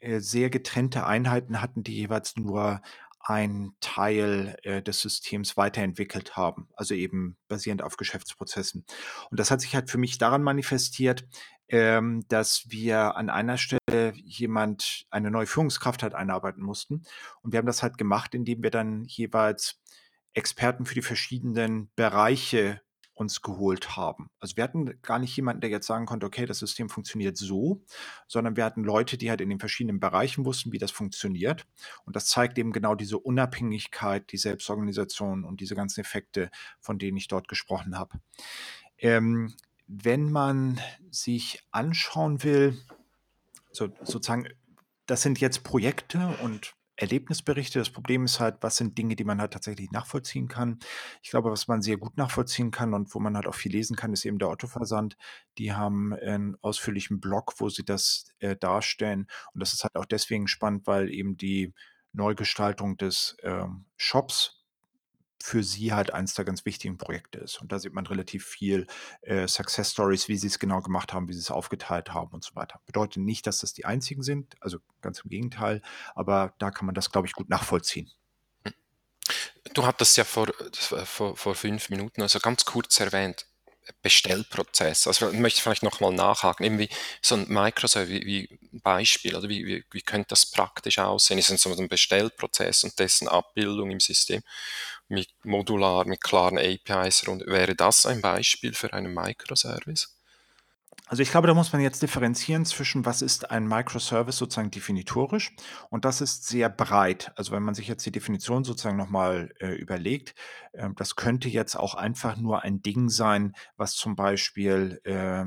äh, 0.00 0.20
sehr 0.20 0.48
getrennte 0.48 1.04
Einheiten 1.06 1.60
hatten, 1.60 1.82
die 1.82 1.94
jeweils 1.94 2.36
nur 2.36 2.80
einen 3.20 3.76
Teil, 3.80 4.56
äh, 4.62 4.82
des 4.82 5.00
Systems 5.00 5.58
weiterentwickelt 5.58 6.36
haben, 6.38 6.68
also 6.74 6.94
eben 6.94 7.36
basierend 7.48 7.82
auf 7.82 7.98
Geschäftsprozessen. 7.98 8.86
Und 9.30 9.38
das 9.40 9.50
hat 9.50 9.60
sich 9.60 9.74
halt 9.74 9.90
für 9.90 9.98
mich 9.98 10.16
daran 10.16 10.42
manifestiert, 10.42 11.26
ähm, 11.68 12.24
dass 12.28 12.70
wir 12.70 13.16
an 13.16 13.30
einer 13.30 13.58
Stelle 13.58 14.12
jemand 14.14 15.06
eine 15.10 15.30
neue 15.30 15.46
Führungskraft 15.46 16.02
halt 16.02 16.14
einarbeiten 16.14 16.62
mussten. 16.62 17.02
Und 17.42 17.52
wir 17.52 17.58
haben 17.58 17.66
das 17.66 17.82
halt 17.82 17.98
gemacht, 17.98 18.34
indem 18.34 18.62
wir 18.62 18.70
dann 18.70 19.04
jeweils 19.04 19.80
Experten 20.34 20.84
für 20.84 20.94
die 20.94 21.02
verschiedenen 21.02 21.90
Bereiche 21.94 22.80
uns 23.14 23.42
geholt 23.42 23.96
haben. 23.96 24.28
Also 24.40 24.56
wir 24.56 24.64
hatten 24.64 25.00
gar 25.00 25.20
nicht 25.20 25.36
jemanden, 25.36 25.60
der 25.60 25.70
jetzt 25.70 25.86
sagen 25.86 26.04
konnte, 26.04 26.26
okay, 26.26 26.46
das 26.46 26.58
System 26.58 26.88
funktioniert 26.88 27.36
so, 27.36 27.84
sondern 28.26 28.56
wir 28.56 28.64
hatten 28.64 28.82
Leute, 28.82 29.16
die 29.16 29.30
halt 29.30 29.40
in 29.40 29.48
den 29.48 29.60
verschiedenen 29.60 30.00
Bereichen 30.00 30.44
wussten, 30.44 30.72
wie 30.72 30.78
das 30.78 30.90
funktioniert. 30.90 31.64
Und 32.04 32.16
das 32.16 32.26
zeigt 32.26 32.58
eben 32.58 32.72
genau 32.72 32.96
diese 32.96 33.18
Unabhängigkeit, 33.18 34.32
die 34.32 34.36
Selbstorganisation 34.36 35.44
und 35.44 35.60
diese 35.60 35.76
ganzen 35.76 36.00
Effekte, 36.00 36.50
von 36.80 36.98
denen 36.98 37.16
ich 37.16 37.28
dort 37.28 37.46
gesprochen 37.46 37.96
habe. 37.96 38.18
Ähm, 38.98 39.54
wenn 39.86 40.30
man 40.30 40.80
sich 41.10 41.62
anschauen 41.70 42.42
will, 42.42 42.78
so, 43.72 43.88
sozusagen, 44.02 44.48
das 45.06 45.22
sind 45.22 45.40
jetzt 45.40 45.64
Projekte 45.64 46.36
und 46.42 46.74
Erlebnisberichte. 46.96 47.78
Das 47.78 47.90
Problem 47.90 48.24
ist 48.24 48.40
halt, 48.40 48.56
was 48.60 48.76
sind 48.76 48.96
Dinge, 48.96 49.16
die 49.16 49.24
man 49.24 49.40
halt 49.40 49.52
tatsächlich 49.52 49.90
nachvollziehen 49.90 50.48
kann. 50.48 50.78
Ich 51.22 51.30
glaube, 51.30 51.50
was 51.50 51.66
man 51.66 51.82
sehr 51.82 51.96
gut 51.96 52.16
nachvollziehen 52.16 52.70
kann 52.70 52.94
und 52.94 53.14
wo 53.14 53.20
man 53.20 53.36
halt 53.36 53.46
auch 53.46 53.54
viel 53.54 53.72
lesen 53.72 53.96
kann, 53.96 54.12
ist 54.12 54.24
eben 54.24 54.38
der 54.38 54.48
Otto-Versand. 54.48 55.16
Die 55.58 55.72
haben 55.72 56.14
einen 56.14 56.56
ausführlichen 56.62 57.20
Blog, 57.20 57.54
wo 57.58 57.68
sie 57.68 57.84
das 57.84 58.26
äh, 58.38 58.56
darstellen. 58.56 59.26
Und 59.52 59.60
das 59.60 59.74
ist 59.74 59.82
halt 59.82 59.96
auch 59.96 60.06
deswegen 60.06 60.46
spannend, 60.46 60.86
weil 60.86 61.10
eben 61.10 61.36
die 61.36 61.74
Neugestaltung 62.12 62.96
des 62.96 63.36
ähm, 63.42 63.86
Shops 63.96 64.63
für 65.44 65.62
sie 65.62 65.92
halt 65.92 66.14
eins 66.14 66.32
der 66.32 66.46
ganz 66.46 66.64
wichtigen 66.64 66.96
Projekte 66.96 67.38
ist. 67.38 67.60
Und 67.60 67.70
da 67.70 67.78
sieht 67.78 67.92
man 67.92 68.06
relativ 68.06 68.46
viel 68.46 68.86
äh, 69.20 69.46
Success 69.46 69.90
Stories, 69.90 70.26
wie 70.26 70.38
sie 70.38 70.46
es 70.46 70.58
genau 70.58 70.80
gemacht 70.80 71.12
haben, 71.12 71.28
wie 71.28 71.34
sie 71.34 71.40
es 71.40 71.50
aufgeteilt 71.50 72.14
haben 72.14 72.32
und 72.32 72.42
so 72.42 72.54
weiter. 72.54 72.80
Bedeutet 72.86 73.22
nicht, 73.22 73.46
dass 73.46 73.58
das 73.58 73.74
die 73.74 73.84
einzigen 73.84 74.22
sind, 74.22 74.54
also 74.60 74.78
ganz 75.02 75.20
im 75.20 75.28
Gegenteil, 75.28 75.82
aber 76.14 76.54
da 76.58 76.70
kann 76.70 76.86
man 76.86 76.94
das, 76.94 77.12
glaube 77.12 77.26
ich, 77.26 77.34
gut 77.34 77.50
nachvollziehen. 77.50 78.10
Du 79.74 79.84
hattest 79.84 80.16
ja 80.16 80.24
vor, 80.24 80.48
vor, 80.72 81.36
vor 81.36 81.54
fünf 81.54 81.90
Minuten 81.90 82.22
also 82.22 82.38
ganz 82.38 82.64
kurz 82.64 82.98
erwähnt, 82.98 83.46
Bestellprozess. 84.02 85.06
Also 85.06 85.30
ich 85.30 85.38
möchte 85.38 85.60
vielleicht 85.62 85.82
nochmal 85.82 86.12
nachhaken, 86.12 86.64
eben 86.64 86.88
so 87.22 87.34
ein 87.36 87.46
Microservice, 87.48 88.10
wie, 88.10 88.26
wie 88.26 88.58
Beispiel, 88.72 89.36
oder 89.36 89.48
wie, 89.48 89.66
wie, 89.66 89.84
wie 89.90 90.02
könnte 90.02 90.28
das 90.30 90.46
praktisch 90.46 90.98
aussehen? 90.98 91.38
Ist 91.38 91.50
es 91.50 91.62
so 91.62 91.74
ein 91.74 91.88
Bestellprozess 91.88 92.84
und 92.84 92.98
dessen 92.98 93.28
Abbildung 93.28 93.90
im 93.90 94.00
System 94.00 94.42
mit 95.08 95.28
modular, 95.44 96.06
mit 96.06 96.22
klaren 96.22 96.58
APIs 96.58 97.26
rund. 97.28 97.46
Wäre 97.46 97.74
das 97.74 98.06
ein 98.06 98.20
Beispiel 98.20 98.74
für 98.74 98.92
einen 98.92 99.14
Microservice? 99.14 100.13
Also 101.06 101.22
ich 101.22 101.30
glaube, 101.30 101.46
da 101.46 101.54
muss 101.54 101.72
man 101.72 101.82
jetzt 101.82 102.00
differenzieren 102.00 102.64
zwischen, 102.64 103.04
was 103.04 103.20
ist 103.20 103.50
ein 103.50 103.68
Microservice 103.68 104.38
sozusagen 104.38 104.70
definitorisch 104.70 105.54
und 105.90 106.06
das 106.06 106.22
ist 106.22 106.48
sehr 106.48 106.70
breit. 106.70 107.30
Also 107.36 107.52
wenn 107.52 107.62
man 107.62 107.74
sich 107.74 107.88
jetzt 107.88 108.06
die 108.06 108.12
Definition 108.12 108.64
sozusagen 108.64 108.96
nochmal 108.96 109.52
äh, 109.60 109.74
überlegt, 109.74 110.34
äh, 110.72 110.88
das 110.96 111.14
könnte 111.14 111.48
jetzt 111.50 111.76
auch 111.76 111.94
einfach 111.94 112.36
nur 112.36 112.62
ein 112.62 112.80
Ding 112.80 113.10
sein, 113.10 113.54
was 113.76 113.94
zum 113.94 114.16
Beispiel 114.16 115.00
äh, 115.04 115.44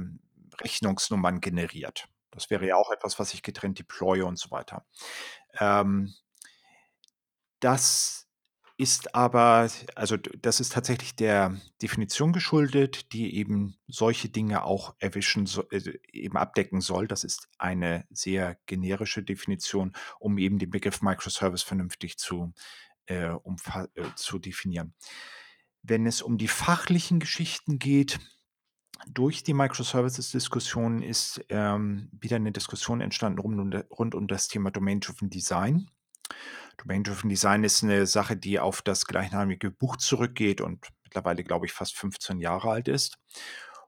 Rechnungsnummern 0.62 1.42
generiert. 1.42 2.08
Das 2.30 2.52
wäre 2.52 2.68
ja 2.68 2.76
auch 2.76 2.92
etwas, 2.92 3.18
was 3.18 3.34
ich 3.34 3.42
getrennt 3.42 3.80
deploye 3.80 4.22
und 4.22 4.38
so 4.38 4.52
weiter. 4.52 4.86
Ähm, 5.60 6.14
das 7.60 8.27
ist 8.78 9.16
aber 9.16 9.70
also 9.96 10.18
das 10.18 10.60
ist 10.60 10.72
tatsächlich 10.72 11.16
der 11.16 11.60
Definition 11.82 12.32
geschuldet, 12.32 13.12
die 13.12 13.36
eben 13.36 13.76
solche 13.88 14.30
Dinge 14.30 14.64
auch 14.64 14.96
erwischen 15.00 15.48
so 15.48 15.68
äh, 15.72 16.00
eben 16.12 16.38
abdecken 16.38 16.80
soll. 16.80 17.08
Das 17.08 17.24
ist 17.24 17.50
eine 17.58 18.06
sehr 18.12 18.58
generische 18.68 19.24
Definition, 19.24 19.94
um 20.20 20.38
eben 20.38 20.60
den 20.60 20.70
Begriff 20.70 21.02
Microservice 21.02 21.64
vernünftig 21.64 22.18
zu 22.18 22.54
äh, 23.08 23.32
äh, 23.32 23.88
zu 24.16 24.38
definieren. 24.38 24.94
Wenn 25.82 26.06
es 26.06 26.22
um 26.22 26.38
die 26.38 26.48
fachlichen 26.48 27.20
Geschichten 27.20 27.80
geht, 27.80 28.20
durch 29.08 29.44
die 29.44 29.54
Microservices-Diskussion 29.54 31.02
ist, 31.02 31.42
ähm, 31.50 32.10
wieder 32.12 32.36
eine 32.36 32.52
Diskussion 32.52 33.02
entstanden 33.02 33.40
rund 33.40 33.60
um 33.60 33.74
rund 33.92 34.16
um 34.16 34.28
das 34.28 34.48
Thema 34.48 34.72
Domain-Driven 34.72 35.30
Design. 35.30 35.90
Domain-Driven 36.78 37.30
Design 37.30 37.64
ist 37.64 37.84
eine 37.84 38.06
Sache, 38.06 38.38
die 38.38 38.60
auf 38.60 38.82
das 38.82 39.06
gleichnamige 39.06 39.72
Buch 39.72 39.98
zurückgeht 39.98 40.62
und 40.62 40.88
mittlerweile, 41.04 41.44
glaube 41.44 41.66
ich, 41.66 41.74
fast 41.74 41.96
15 41.98 42.40
Jahre 42.40 42.70
alt 42.70 42.88
ist. 42.88 43.18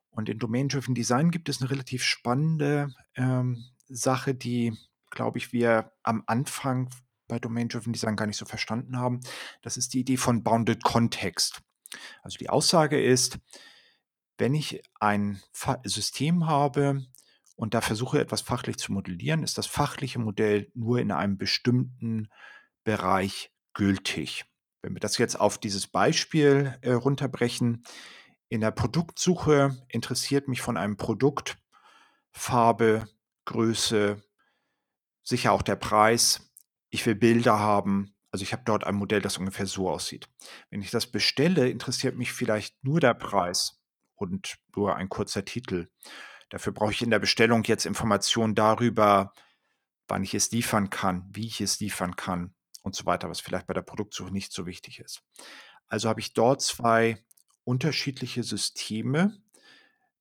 Und 0.10 0.28
in 0.28 0.39
Domain-Driven 0.39 0.95
Design 0.95 1.32
gibt 1.32 1.49
es 1.49 1.62
eine 1.62 1.69
relativ 1.69 2.04
spannende 2.04 2.93
ähm, 3.15 3.63
Sache, 3.88 4.34
die, 4.34 4.78
glaube 5.12 5.38
ich, 5.38 5.54
wir 5.54 5.91
am 6.04 6.23
Anfang 6.25 6.89
bei 7.28 7.39
Domain-Driven 7.39 7.93
Design 7.93 8.15
gar 8.15 8.25
nicht 8.25 8.38
so 8.38 8.45
verstanden 8.45 8.97
haben. 8.97 9.21
Das 9.62 9.78
ist 9.78 9.93
die 9.93 9.99
Idee 9.99 10.17
von 10.17 10.43
Bounded 10.43 10.84
Context. 10.84 11.62
Also 12.23 12.38
die 12.38 12.49
Aussage 12.49 13.02
ist, 13.02 13.39
wenn 14.38 14.56
ich 14.56 14.82
ein 14.99 15.41
System 15.84 16.47
habe 16.47 17.06
und 17.56 17.73
da 17.73 17.82
versuche 17.82 18.19
etwas 18.19 18.41
fachlich 18.41 18.78
zu 18.78 18.91
modellieren, 18.91 19.43
ist 19.43 19.58
das 19.58 19.67
fachliche 19.67 20.19
Modell 20.19 20.71
nur 20.73 20.99
in 20.99 21.12
einem 21.12 21.38
bestimmten 21.38 22.30
Bereich 22.89 23.52
gültig. 23.75 24.45
Wenn 24.82 24.95
wir 24.95 24.99
das 24.99 25.19
jetzt 25.19 25.39
auf 25.39 25.60
dieses 25.60 25.86
Beispiel 25.86 26.75
äh, 26.82 26.93
runterbrechen, 26.93 27.84
in 28.47 28.62
der 28.62 28.71
Produktsuche 28.71 29.78
interessiert 29.89 30.47
mich 30.47 30.62
von 30.62 30.75
einem 30.75 30.97
Produkt 30.97 31.60
Farbe, 32.32 33.08
Größe, 33.45 34.23
sicher 35.21 35.52
auch 35.52 35.62
der 35.62 35.75
Preis. 35.75 36.52
Ich 36.89 37.06
will 37.06 37.13
Bilder 37.13 37.60
haben. 37.60 38.15
Also 38.32 38.41
ich 38.41 38.54
habe 38.54 38.63
dort 38.65 38.86
ein 38.86 38.95
Modell, 38.95 39.21
das 39.21 39.38
ungefähr 39.38 39.67
so 39.67 39.88
aussieht. 39.88 40.28
Wenn 40.71 40.82
ich 40.82 40.89
das 40.89 41.06
bestelle, 41.06 41.69
interessiert 41.69 42.17
mich 42.17 42.34
vielleicht 42.34 42.84
nur 42.84 42.99
der 42.99 43.13
Preis 43.13 43.84
und 44.15 44.58
nur 44.75 44.95
ein 44.95 45.10
kurzer 45.10 45.45
Titel. 45.45 45.89
Dafür 46.49 46.73
brauche 46.73 46.91
ich 46.91 47.04
in 47.04 47.12
der 47.12 47.19
Bestellung 47.19 47.63
jetzt 47.65 47.86
Informationen 47.86 48.56
darüber, 48.56 49.32
wann 50.08 50.23
ich 50.23 50.34
es 50.34 50.49
liefern 50.49 50.89
kann, 50.89 51.30
wie 51.32 51.45
ich 51.45 51.62
es 51.62 51.80
liefern 51.80 52.15
kann 52.15 52.56
und 52.82 52.96
so 52.96 53.06
weiter, 53.06 53.30
was 53.30 53.39
vielleicht 53.39 53.68
bei 53.68 53.74
der 53.74 53.82
Produktsuche 53.82 54.32
nicht 54.32 54.52
so 54.52 54.65
wichtig 54.65 55.00
ist. 55.00 55.22
Also 55.88 56.10
habe 56.10 56.20
ich 56.20 56.34
dort 56.34 56.62
zwei 56.62 57.24
unterschiedliche 57.63 58.44
Systeme 58.44 59.38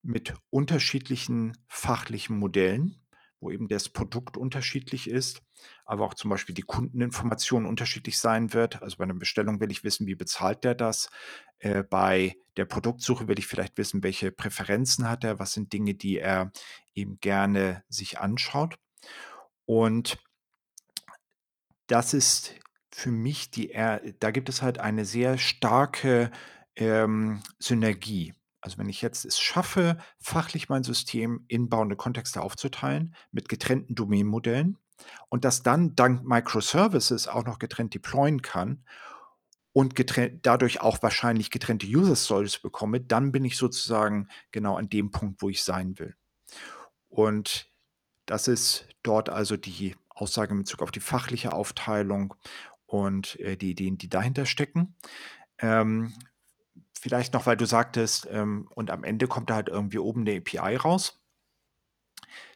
mit 0.03 0.35
unterschiedlichen 0.51 1.57
fachlichen 1.67 2.39
Modellen, 2.39 3.03
wo 3.41 3.51
eben 3.51 3.69
das 3.69 3.89
Produkt 3.89 4.37
unterschiedlich 4.37 5.09
ist, 5.09 5.43
aber 5.85 6.05
auch 6.05 6.15
zum 6.15 6.31
Beispiel 6.31 6.55
die 6.55 6.63
Kundeninformation 6.63 7.67
unterschiedlich 7.67 8.19
sein 8.19 8.53
wird. 8.53 8.83
Also 8.83 8.97
bei 8.97 9.05
einer 9.05 9.15
Bestellung 9.15 9.61
will 9.61 9.71
ich 9.71 9.85
wissen, 9.85 10.07
wie 10.07 10.15
bezahlt 10.15 10.65
der 10.65 10.75
das? 10.75 11.11
Äh, 11.59 11.85
bei 11.85 12.37
der 12.57 12.65
Produktsuche 12.65 13.29
will 13.29 13.39
ich 13.39 13.47
vielleicht 13.47 13.79
wissen, 13.79 14.03
welche 14.03 14.33
Präferenzen 14.33 15.09
hat 15.09 15.25
er, 15.25 15.39
was 15.39 15.53
sind 15.53 15.73
Dinge, 15.73 15.95
die 15.95 16.19
er 16.19 16.53
eben 16.95 17.21
gerne 17.21 17.85
sich 17.89 18.19
anschaut. 18.19 18.79
Und 19.67 20.19
das 21.89 22.15
ist 22.15 22.55
für 22.91 23.11
mich 23.11 23.51
die, 23.51 23.73
da 24.21 24.31
gibt 24.31 24.49
es 24.49 24.63
halt 24.63 24.79
eine 24.79 25.05
sehr 25.05 25.39
starke 25.39 26.31
ähm, 26.77 27.41
Synergie. 27.59 28.35
Also 28.61 28.79
wenn 28.79 28.89
ich 28.89 29.03
jetzt 29.03 29.25
es 29.25 29.39
schaffe, 29.39 29.99
fachlich 30.19 30.69
mein 30.69 30.83
System 30.83 31.45
in 31.49 31.69
bauende 31.69 31.97
Kontexte 31.97 32.41
aufzuteilen 32.41 33.15
mit 33.31 33.49
getrennten 33.49 33.95
Domain-Modellen 33.95 34.79
und 35.29 35.45
das 35.45 35.63
dann 35.63 35.95
dank 35.95 36.25
Microservices 36.25 37.29
auch 37.29 37.45
noch 37.45 37.59
getrennt 37.59 37.95
deployen 37.95 38.43
kann 38.43 38.85
und 39.73 39.95
getrennt, 39.95 40.45
dadurch 40.45 40.81
auch 40.81 41.03
wahrscheinlich 41.03 41.51
getrennte 41.51 41.87
User 41.87 42.17
Stories 42.17 42.59
bekomme, 42.59 43.01
dann 43.01 43.31
bin 43.33 43.45
ich 43.45 43.57
sozusagen 43.57 44.29
genau 44.51 44.77
an 44.77 44.89
dem 44.89 45.11
Punkt, 45.13 45.41
wo 45.41 45.49
ich 45.49 45.63
sein 45.63 45.99
will. 45.99 46.17
Und 47.09 47.71
das 48.27 48.49
ist 48.49 48.89
dort 49.03 49.31
also 49.31 49.57
die 49.57 49.95
Aussage 50.21 50.53
in 50.53 50.59
Bezug 50.59 50.83
auf 50.83 50.91
die 50.91 51.01
fachliche 51.01 51.53
Aufteilung 51.53 52.35
und 52.87 53.39
äh, 53.41 53.57
die 53.57 53.71
Ideen, 53.71 53.99
die 53.99 54.09
dahinter 54.09 54.47
stecken. 54.47 54.95
Ähm, 55.59 56.15
vielleicht 56.99 57.35
noch, 57.35 57.47
weil 57.47 57.57
du 57.57 57.67
sagtest, 57.67 58.29
ähm, 58.31 58.69
und 58.75 58.91
am 58.91 59.05
Ende 59.05 59.29
kommt 59.29 59.51
da 59.51 59.57
halt 59.57 59.69
irgendwie 59.69 59.99
oben 59.99 60.23
eine 60.23 60.37
API 60.39 60.77
raus. 60.77 61.21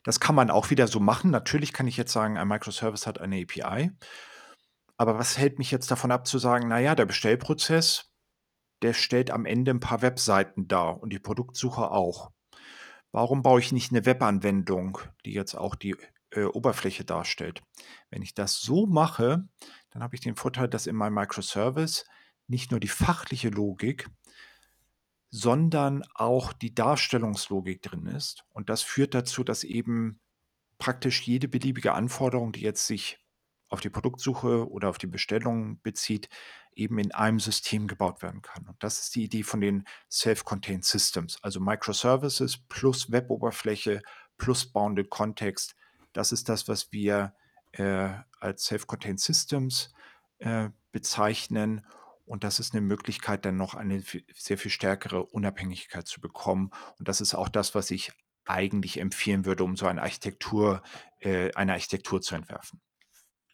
Das 0.05 0.21
kann 0.21 0.35
man 0.35 0.51
auch 0.51 0.71
wieder 0.71 0.89
so 0.89 1.01
machen. 1.01 1.31
Natürlich 1.31 1.73
kann 1.73 1.87
ich 1.87 1.97
jetzt 1.97 2.13
sagen, 2.13 2.37
ein 2.37 2.49
Microservice 2.49 3.07
hat 3.07 3.21
eine 3.21 3.43
API. 3.43 3.93
Aber 4.97 5.19
was 5.19 5.39
hält 5.39 5.59
mich 5.59 5.71
jetzt 5.71 5.91
davon 5.91 6.11
ab 6.11 6.27
zu 6.27 6.39
sagen, 6.39 6.69
naja, 6.69 6.95
der 6.95 7.07
Bestellprozess, 7.07 8.13
der 8.83 8.95
stellt 8.95 9.31
am 9.31 9.47
Ende 9.47 9.71
ein 9.73 9.81
paar 9.81 10.03
Webseiten 10.03 10.69
dar 10.69 11.01
und 11.01 11.13
die 11.13 11.19
Produktsuche 11.19 11.91
auch. 11.91 12.31
Warum 13.13 13.43
baue 13.43 13.61
ich 13.61 13.73
nicht 13.73 13.93
eine 13.93 14.07
Webanwendung, 14.07 14.99
die 15.25 15.33
jetzt 15.33 15.55
auch 15.55 15.75
die 15.75 15.97
äh, 16.33 16.45
Oberfläche 16.45 17.05
darstellt? 17.05 17.63
Wenn 18.11 18.23
ich 18.23 18.35
das 18.35 18.61
so 18.61 18.87
mache, 18.87 19.49
dann 19.91 20.03
habe 20.03 20.15
ich 20.15 20.21
den 20.21 20.37
Vorteil, 20.37 20.69
dass 20.69 20.87
in 20.87 20.97
meinem 20.97 21.15
Microservice 21.15 22.05
nicht 22.49 22.71
nur 22.71 22.81
die 22.81 22.89
fachliche 22.89 23.49
Logik, 23.49 24.09
sondern 25.31 26.05
auch 26.15 26.53
die 26.53 26.75
Darstellungslogik 26.75 27.83
drin 27.83 28.07
ist. 28.07 28.45
Und 28.51 28.69
das 28.69 28.83
führt 28.83 29.15
dazu, 29.15 29.45
dass 29.45 29.65
eben 29.65 30.21
praktisch 30.79 31.23
jede 31.23 31.49
beliebige 31.49 31.95
Anforderung, 31.95 32.53
die 32.53 32.61
jetzt 32.61 32.87
sich 32.87 33.19
auf 33.69 33.81
die 33.81 33.89
Produktsuche 33.89 34.71
oder 34.71 34.91
auf 34.91 34.99
die 34.99 35.07
Bestellung 35.07 35.81
bezieht, 35.81 36.29
eben 36.75 36.99
in 36.99 37.13
einem 37.13 37.41
System 37.41 37.87
gebaut 37.87 38.23
werden 38.23 38.43
kann. 38.43 38.67
Und 38.67 38.83
das 38.83 39.01
ist 39.01 39.15
die 39.15 39.25
Idee 39.25 39.43
von 39.43 39.63
den 39.63 39.85
Self-Contained 40.11 40.85
Systems, 40.85 41.39
also 41.43 41.61
Microservices 41.61 42.59
plus 42.69 43.11
Weboberfläche 43.11 44.03
plus 44.37 44.71
Bounded 44.71 45.09
Context. 45.09 45.75
Das 46.13 46.33
ist 46.33 46.49
das, 46.49 46.69
was 46.69 46.93
wir 46.93 47.35
äh, 47.73 48.11
als 48.41 48.65
Self-Contained 48.65 49.21
Systems 49.21 49.93
äh, 50.39 50.71
bezeichnen. 50.91 51.87
Und 52.25 52.45
das 52.45 52.61
ist 52.61 52.75
eine 52.75 52.83
Möglichkeit, 52.83 53.45
dann 53.45 53.57
noch 53.57 53.75
eine 53.75 54.03
sehr 54.35 54.59
viel 54.59 54.71
stärkere 54.71 55.25
Unabhängigkeit 55.25 56.07
zu 56.07 56.21
bekommen. 56.21 56.71
Und 56.99 57.09
das 57.09 57.21
ist 57.21 57.35
auch 57.35 57.49
das, 57.49 57.75
was 57.75 57.91
ich 57.91 58.13
eigentlich 58.45 58.99
empfehlen 58.99 59.45
würde, 59.45 59.65
um 59.65 59.77
so 59.77 59.87
eine 59.87 60.03
Architektur, 60.03 60.83
äh, 61.21 61.53
eine 61.55 61.73
Architektur 61.73 62.21
zu 62.21 62.35
entwerfen. 62.35 62.81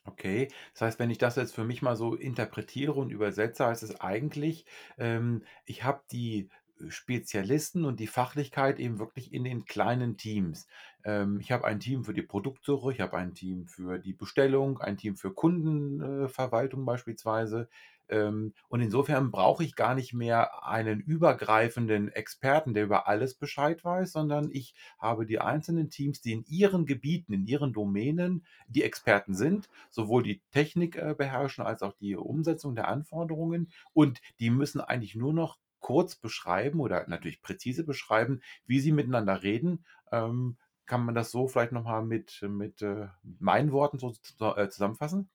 Okay, 0.04 0.48
das 0.72 0.82
heißt, 0.82 0.98
wenn 0.98 1.10
ich 1.10 1.18
das 1.18 1.36
jetzt 1.36 1.54
für 1.54 1.64
mich 1.64 1.82
mal 1.82 1.96
so 1.96 2.14
interpretiere 2.14 2.94
und 2.94 3.10
übersetze, 3.10 3.66
heißt 3.66 3.82
es 3.82 4.00
eigentlich, 4.00 4.64
ähm, 4.96 5.44
ich 5.66 5.84
habe 5.84 6.02
die 6.10 6.48
Spezialisten 6.88 7.84
und 7.84 8.00
die 8.00 8.06
Fachlichkeit 8.06 8.78
eben 8.78 8.98
wirklich 8.98 9.32
in 9.32 9.44
den 9.44 9.64
kleinen 9.64 10.16
Teams. 10.16 10.66
Ähm, 11.08 11.40
ich 11.40 11.50
habe 11.52 11.64
ein 11.64 11.80
Team 11.80 12.04
für 12.04 12.12
die 12.12 12.22
Produktsuche, 12.22 12.92
ich 12.92 13.00
habe 13.00 13.16
ein 13.16 13.32
Team 13.34 13.66
für 13.66 13.98
die 13.98 14.12
Bestellung, 14.12 14.78
ein 14.78 14.98
Team 14.98 15.16
für 15.16 15.32
Kundenverwaltung 15.32 16.84
beispielsweise. 16.84 17.68
Ähm, 18.10 18.52
und 18.68 18.82
insofern 18.82 19.30
brauche 19.30 19.64
ich 19.64 19.74
gar 19.74 19.94
nicht 19.94 20.12
mehr 20.12 20.66
einen 20.66 21.00
übergreifenden 21.00 22.08
Experten, 22.12 22.74
der 22.74 22.84
über 22.84 23.08
alles 23.08 23.34
Bescheid 23.34 23.82
weiß, 23.84 24.12
sondern 24.12 24.50
ich 24.52 24.74
habe 24.98 25.24
die 25.24 25.40
einzelnen 25.40 25.88
Teams, 25.88 26.20
die 26.20 26.32
in 26.32 26.44
ihren 26.46 26.84
Gebieten, 26.84 27.32
in 27.32 27.46
ihren 27.46 27.72
Domänen 27.72 28.44
die 28.66 28.82
Experten 28.82 29.34
sind, 29.34 29.70
sowohl 29.90 30.22
die 30.22 30.42
Technik 30.52 30.96
äh, 30.96 31.14
beherrschen 31.16 31.64
als 31.64 31.82
auch 31.82 31.94
die 31.94 32.16
Umsetzung 32.16 32.74
der 32.74 32.88
Anforderungen. 32.88 33.70
Und 33.94 34.20
die 34.40 34.50
müssen 34.50 34.80
eigentlich 34.82 35.14
nur 35.14 35.32
noch 35.32 35.58
kurz 35.80 36.16
beschreiben 36.16 36.80
oder 36.80 37.06
natürlich 37.08 37.40
präzise 37.40 37.84
beschreiben, 37.84 38.42
wie 38.66 38.80
sie 38.80 38.92
miteinander 38.92 39.42
reden. 39.42 39.84
Ähm, 40.12 40.56
kann 40.88 41.04
man 41.04 41.14
das 41.14 41.30
so 41.30 41.46
vielleicht 41.46 41.72
nochmal 41.72 42.04
mit, 42.04 42.42
mit 42.48 42.82
äh, 42.82 43.06
meinen 43.38 43.70
Worten 43.70 43.98
so 43.98 44.12
äh, 44.56 44.68
zusammenfassen? 44.68 45.30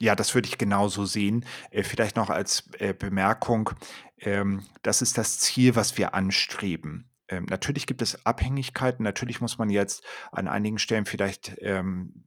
Ja, 0.00 0.14
das 0.14 0.34
würde 0.34 0.48
ich 0.48 0.58
genauso 0.58 1.06
sehen. 1.06 1.44
Äh, 1.70 1.82
vielleicht 1.82 2.16
noch 2.16 2.30
als 2.30 2.68
äh, 2.78 2.92
Bemerkung, 2.92 3.70
ähm, 4.18 4.62
das 4.82 5.00
ist 5.00 5.16
das 5.16 5.38
Ziel, 5.38 5.76
was 5.76 5.96
wir 5.96 6.14
anstreben. 6.14 7.10
Ähm, 7.28 7.46
natürlich 7.48 7.86
gibt 7.86 8.02
es 8.02 8.24
Abhängigkeiten. 8.26 9.02
Natürlich 9.02 9.40
muss 9.40 9.58
man 9.58 9.70
jetzt 9.70 10.04
an 10.32 10.48
einigen 10.48 10.78
Stellen 10.78 11.04
vielleicht 11.04 11.56
ähm, 11.60 12.24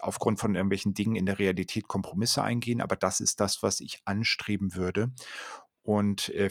aufgrund 0.00 0.40
von 0.40 0.54
irgendwelchen 0.54 0.94
Dingen 0.94 1.16
in 1.16 1.26
der 1.26 1.38
Realität 1.38 1.86
Kompromisse 1.86 2.42
eingehen, 2.42 2.80
aber 2.80 2.96
das 2.96 3.20
ist 3.20 3.40
das, 3.40 3.62
was 3.62 3.80
ich 3.80 4.02
anstreben 4.04 4.74
würde. 4.74 5.12
Und 5.82 6.28
äh, 6.30 6.50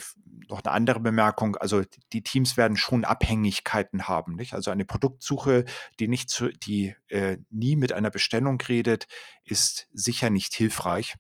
noch 0.50 0.64
eine 0.64 0.74
andere 0.74 1.00
Bemerkung, 1.00 1.56
also 1.56 1.84
die 2.12 2.22
Teams 2.22 2.58
werden 2.58 2.76
schon 2.76 3.06
Abhängigkeiten 3.06 4.08
haben, 4.08 4.36
nicht? 4.36 4.54
Also 4.54 4.72
eine 4.72 4.84
Produktsuche, 4.84 5.64
die 6.00 6.10
nicht 6.10 6.30
zu, 6.30 6.50
die 6.50 6.96
äh, 7.08 7.38
nie 7.50 7.78
mit 7.78 7.94
einer 7.94 8.10
Bestellung 8.10 8.60
redet, 8.60 9.08
ist 9.46 9.88
sicher 9.94 10.30
nicht 10.30 10.54
hilfreich. 10.54 11.16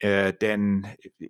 Äh, 0.00 0.32
denn 0.34 0.86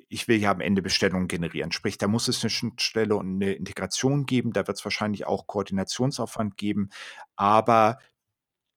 ich 0.08 0.28
will 0.28 0.38
ja 0.38 0.50
am 0.50 0.60
Ende 0.60 0.82
Bestellungen 0.82 1.28
generieren. 1.28 1.72
Sprich, 1.72 1.96
da 1.96 2.06
muss 2.06 2.28
es 2.28 2.42
eine 2.42 2.50
Schnittstelle 2.50 3.16
und 3.16 3.36
eine 3.36 3.52
Integration 3.54 4.26
geben. 4.26 4.52
Da 4.52 4.66
wird 4.66 4.76
es 4.76 4.84
wahrscheinlich 4.84 5.26
auch 5.26 5.46
Koordinationsaufwand 5.46 6.56
geben. 6.58 6.90
Aber 7.36 7.98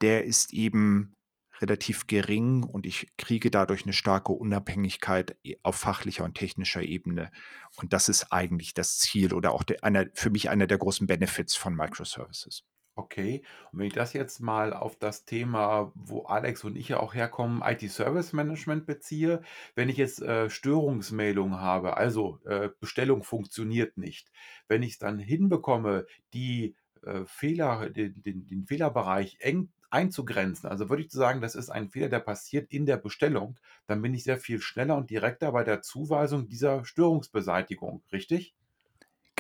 der 0.02 0.26
ist 0.26 0.54
eben 0.54 1.16
relativ 1.62 2.08
gering 2.08 2.64
und 2.64 2.86
ich 2.86 3.08
kriege 3.18 3.52
dadurch 3.52 3.84
eine 3.84 3.94
starke 3.94 4.32
Unabhängigkeit 4.32 5.38
e, 5.44 5.56
auf 5.64 5.76
fachlicher 5.76 6.24
und 6.24 6.36
technischer 6.36 6.82
Ebene. 6.82 7.32
Und 7.78 7.94
das 7.94 8.10
ist 8.10 8.32
eigentlich 8.32 8.74
das 8.74 8.98
Ziel 9.00 9.34
oder 9.34 9.52
auch 9.52 9.64
der, 9.64 9.84
einer, 9.84 10.08
für 10.14 10.30
mich 10.30 10.50
einer 10.50 10.68
der 10.68 10.78
großen 10.78 11.08
Benefits 11.08 11.56
von 11.56 11.76
Microservices. 11.76 12.64
Okay, 12.96 13.42
und 13.72 13.80
wenn 13.80 13.88
ich 13.88 13.94
das 13.94 14.12
jetzt 14.12 14.42
mal 14.42 14.74
auf 14.74 14.98
das 14.98 15.24
Thema, 15.24 15.94
wo 15.96 16.24
Alex 16.24 16.66
und 16.66 16.76
ich 16.76 16.90
ja 16.90 17.00
auch 17.00 17.14
herkommen, 17.14 17.62
IT-Service 17.64 18.34
Management 18.34 18.86
beziehe, 18.86 19.42
wenn 19.76 19.88
ich 19.88 19.96
jetzt 19.96 20.22
äh, 20.22 20.50
Störungsmeldungen 20.50 21.60
habe, 21.62 21.96
also 21.96 22.40
äh, 22.46 22.70
Bestellung 22.82 23.24
funktioniert 23.24 23.98
nicht, 23.98 24.30
wenn 24.68 24.84
ich 24.84 24.94
es 24.94 25.00
dann 25.00 25.20
hinbekomme, 25.20 26.06
die 26.34 26.76
äh, 27.04 27.24
Fehler, 27.26 27.90
den, 27.90 28.22
den, 28.24 28.46
den 28.46 28.66
Fehlerbereich 28.66 29.38
eng 29.40 29.70
einzugrenzen. 29.92 30.70
Also 30.70 30.90
würde 30.90 31.04
ich 31.04 31.12
sagen, 31.12 31.42
das 31.42 31.56
ist 31.56 31.70
ein 31.70 31.90
Fehler, 31.90 32.10
der 32.10 32.20
passiert 32.20 32.72
in 32.72 32.86
der 32.86 32.98
Bestellung. 32.98 33.58
Dann 33.88 34.02
bin 34.02 34.14
ich 34.14 34.24
sehr 34.24 34.38
viel 34.38 34.62
schneller 34.62 34.98
und 34.98 35.10
direkter 35.10 35.52
bei 35.52 35.64
der 35.64 35.82
Zuweisung 35.82 36.48
dieser 36.48 36.86
Störungsbeseitigung, 36.86 38.04
richtig? 38.12 38.56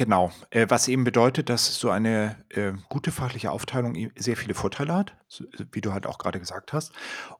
Genau, 0.01 0.31
äh, 0.49 0.65
was 0.67 0.87
eben 0.87 1.03
bedeutet, 1.03 1.47
dass 1.49 1.75
so 1.75 1.91
eine, 1.91 2.35
äh, 2.49 2.73
gute 2.89 3.11
fachliche 3.11 3.51
Aufteilung 3.51 3.95
sehr 4.17 4.35
viele 4.35 4.55
Vorteile 4.55 4.95
hat, 4.95 5.15
so 5.27 5.45
wie 5.73 5.79
du 5.79 5.93
halt 5.93 6.07
auch 6.07 6.17
gerade 6.17 6.39
gesagt 6.39 6.73
hast, 6.73 6.91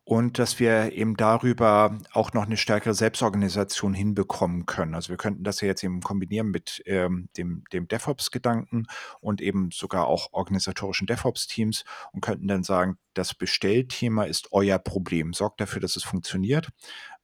und 0.04 0.38
dass 0.38 0.60
wir 0.60 0.91
eben 0.93 1.17
darüber 1.17 1.97
auch 2.13 2.34
noch 2.34 2.45
eine 2.45 2.58
stärkere 2.58 2.93
Selbstorganisation 2.93 3.95
hinbekommen 3.95 4.67
können. 4.67 4.93
Also, 4.93 5.10
wir 5.10 5.17
könnten 5.17 5.43
das 5.43 5.60
ja 5.62 5.69
jetzt 5.69 5.84
eben 5.84 6.02
kombinieren 6.02 6.50
mit, 6.52 6.84
ähm, 6.86 7.30
dem 7.36 7.63
dem 7.74 7.88
DevOps-Gedanken 7.88 8.86
und 9.21 9.41
eben 9.41 9.71
sogar 9.71 10.06
auch 10.06 10.30
organisatorischen 10.32 11.08
DevOps-Teams 11.08 11.84
und 12.12 12.21
könnten 12.21 12.47
dann 12.47 12.62
sagen: 12.62 13.00
„Das 13.15 13.34
Bestellthema 13.34 14.26
ist 14.26 14.50
euer 14.52 14.78
Problem. 14.78 15.34
Sorgt 15.34 15.62
dafür, 15.62 15.82
dass 15.82 15.95
es 15.95 16.04
funktioniert. 16.04 16.69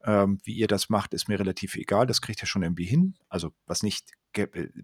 Ähm, 0.07 0.39
wie 0.43 0.53
ihr 0.55 0.67
das 0.67 0.89
macht, 0.89 1.13
ist 1.13 1.27
mir 1.27 1.39
relativ 1.39 1.75
egal. 1.75 2.07
Das 2.07 2.21
kriegt 2.21 2.41
ihr 2.41 2.47
schon 2.47 2.63
irgendwie 2.63 2.85
hin.“ 2.85 3.15
Also, 3.29 3.51
was 3.67 3.83
nicht 3.83 4.11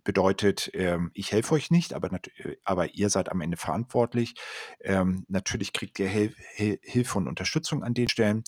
bedeutet, 0.04 0.72
ähm, 0.74 1.12
ich 1.14 1.32
helfe 1.32 1.54
euch 1.56 1.70
nicht, 1.72 1.94
aber, 1.94 2.12
äh, 2.14 2.58
aber 2.64 2.94
ihr 2.96 3.10
seid 3.10 3.30
am 3.30 3.42
Ende 3.42 3.58
verantwortlich. 3.58 4.34
Ähm, 4.82 5.26
natürlich 5.28 5.74
kriegt 5.74 6.00
ihr 6.00 6.10
Hil 6.10 6.36
Hil 6.56 6.80
Hilfe 6.82 7.18
und 7.20 7.28
Unterstützung 7.28 7.84
an 7.84 7.94
den 7.94 8.10
Stellen. 8.10 8.44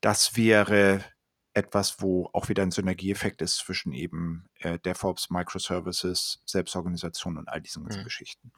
Das 0.00 0.36
wäre 0.36 1.04
etwas, 1.52 2.00
wo 2.00 2.30
auch 2.32 2.48
wieder 2.48 2.62
ein 2.62 2.70
Synergieeffekt 2.70 3.42
ist 3.42 3.56
zwischen 3.56 3.92
eben 3.92 4.46
äh, 4.60 4.78
DevOps, 4.78 5.30
Microservices, 5.30 6.42
Selbstorganisation 6.46 7.38
und 7.38 7.48
all 7.48 7.60
diesen 7.60 7.82
ganzen 7.84 8.00
Mhm. 8.00 8.04
Geschichten. 8.04 8.52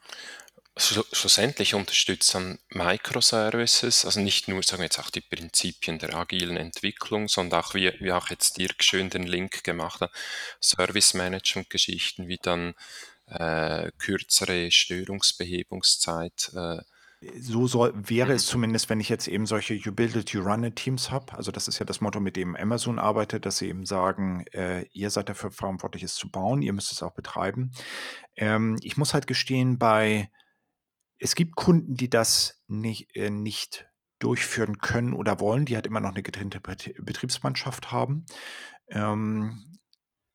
Schlussendlich 0.74 1.74
unterstützen 1.74 2.58
Microservices, 2.70 4.06
also 4.06 4.20
nicht 4.20 4.48
nur, 4.48 4.62
sagen 4.62 4.80
wir 4.80 4.86
jetzt 4.86 4.98
auch 4.98 5.10
die 5.10 5.20
Prinzipien 5.20 5.98
der 5.98 6.14
agilen 6.14 6.56
Entwicklung, 6.56 7.28
sondern 7.28 7.60
auch, 7.60 7.74
wie, 7.74 7.92
wie 8.00 8.12
auch 8.12 8.30
jetzt 8.30 8.56
Dirk 8.56 8.82
schön 8.82 9.10
den 9.10 9.24
Link 9.24 9.64
gemacht 9.64 10.00
hat, 10.00 10.10
Service-Management-Geschichten 10.62 12.26
wie 12.26 12.38
dann 12.40 12.74
äh, 13.26 13.90
kürzere 13.98 14.70
Störungsbehebungszeit. 14.70 16.52
Äh, 16.54 16.78
so 17.38 17.66
soll, 17.66 17.92
wäre 17.94 18.32
es 18.32 18.46
zumindest, 18.46 18.88
wenn 18.88 18.98
ich 18.98 19.08
jetzt 19.08 19.28
eben 19.28 19.46
solche 19.46 19.74
You 19.74 19.92
Build 19.92 20.16
It, 20.16 20.30
You 20.30 20.42
Run 20.42 20.64
It 20.64 20.76
Teams 20.76 21.10
habe. 21.10 21.34
Also 21.34 21.52
das 21.52 21.68
ist 21.68 21.78
ja 21.78 21.84
das 21.84 22.00
Motto, 22.00 22.18
mit 22.18 22.36
dem 22.36 22.56
Amazon 22.56 22.98
arbeitet, 22.98 23.46
dass 23.46 23.58
sie 23.58 23.68
eben 23.68 23.84
sagen, 23.84 24.44
äh, 24.52 24.86
ihr 24.92 25.10
seid 25.10 25.28
dafür 25.28 25.50
verantwortlich, 25.50 26.02
es 26.02 26.14
zu 26.14 26.30
bauen, 26.30 26.62
ihr 26.62 26.72
müsst 26.72 26.92
es 26.92 27.02
auch 27.02 27.12
betreiben. 27.12 27.72
Ähm, 28.36 28.78
ich 28.82 28.96
muss 28.96 29.14
halt 29.14 29.26
gestehen, 29.26 29.78
bei 29.78 30.30
es 31.22 31.36
gibt 31.36 31.54
Kunden, 31.54 31.94
die 31.94 32.10
das 32.10 32.62
nicht, 32.66 33.14
äh, 33.14 33.30
nicht 33.30 33.86
durchführen 34.18 34.78
können 34.78 35.12
oder 35.14 35.38
wollen, 35.38 35.64
die 35.64 35.76
halt 35.76 35.86
immer 35.86 36.00
noch 36.00 36.10
eine 36.10 36.22
getrennte 36.22 36.60
Betriebsmannschaft 36.60 37.92
haben. 37.92 38.26
Ähm, 38.88 39.78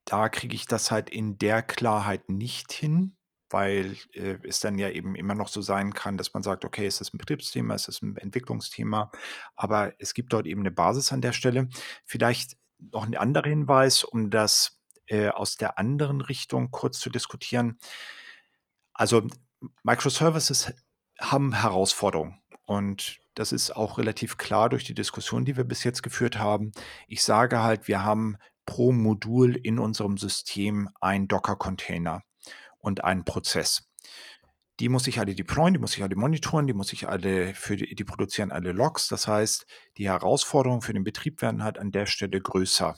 da 0.05 0.29
kriege 0.29 0.55
ich 0.55 0.65
das 0.65 0.89
halt 0.89 1.09
in 1.09 1.37
der 1.37 1.61
Klarheit 1.61 2.29
nicht 2.29 2.71
hin, 2.71 3.17
weil 3.49 3.97
äh, 4.13 4.37
es 4.43 4.61
dann 4.61 4.77
ja 4.77 4.89
eben 4.89 5.15
immer 5.15 5.35
noch 5.35 5.49
so 5.49 5.61
sein 5.61 5.93
kann, 5.93 6.17
dass 6.17 6.33
man 6.33 6.43
sagt, 6.43 6.63
okay, 6.63 6.85
es 6.85 7.01
ist 7.01 7.13
ein 7.13 7.17
Betriebsthema, 7.17 7.75
es 7.75 7.89
ist 7.89 8.01
ein 8.01 8.15
Entwicklungsthema, 8.15 9.11
aber 9.57 9.93
es 9.99 10.13
gibt 10.13 10.31
dort 10.31 10.47
eben 10.47 10.61
eine 10.61 10.71
Basis 10.71 11.11
an 11.11 11.21
der 11.21 11.33
Stelle. 11.33 11.67
Vielleicht 12.05 12.55
noch 12.79 13.05
ein 13.05 13.15
anderer 13.17 13.49
Hinweis, 13.49 14.05
um 14.05 14.29
das 14.29 14.79
äh, 15.07 15.27
aus 15.29 15.57
der 15.57 15.77
anderen 15.79 16.21
Richtung 16.21 16.71
kurz 16.71 16.99
zu 16.99 17.09
diskutieren. 17.09 17.77
Also 18.93 19.27
Microservices 19.83 20.73
haben 21.19 21.53
Herausforderungen 21.53 22.39
und 22.65 23.19
das 23.33 23.51
ist 23.51 23.75
auch 23.75 23.97
relativ 23.97 24.37
klar 24.37 24.69
durch 24.69 24.83
die 24.83 24.95
Diskussion, 24.95 25.45
die 25.45 25.57
wir 25.57 25.63
bis 25.63 25.83
jetzt 25.83 26.01
geführt 26.01 26.39
haben. 26.39 26.71
Ich 27.07 27.23
sage 27.23 27.61
halt, 27.61 27.87
wir 27.87 28.03
haben 28.03 28.37
pro 28.65 28.91
Modul 28.91 29.55
in 29.55 29.79
unserem 29.79 30.17
System 30.17 30.89
einen 30.99 31.27
Docker-Container 31.27 32.23
und 32.79 33.03
einen 33.03 33.25
Prozess. 33.25 33.89
Die 34.79 34.89
muss 34.89 35.07
ich 35.07 35.19
alle 35.19 35.33
deployen, 35.33 35.73
die 35.73 35.79
muss 35.79 35.95
ich 35.95 36.03
alle 36.03 36.15
monitoren, 36.15 36.67
die 36.67 36.73
muss 36.73 36.93
ich 36.93 37.07
alle 37.07 37.53
für 37.55 37.77
die, 37.77 37.95
die 37.95 38.03
produzieren 38.03 38.51
alle 38.51 38.71
Logs. 38.71 39.07
Das 39.07 39.27
heißt, 39.27 39.65
die 39.97 40.09
Herausforderungen 40.09 40.81
für 40.81 40.93
den 40.93 41.03
Betrieb 41.03 41.41
werden 41.41 41.63
halt 41.63 41.79
an 41.79 41.91
der 41.91 42.05
Stelle 42.05 42.39
größer. 42.39 42.95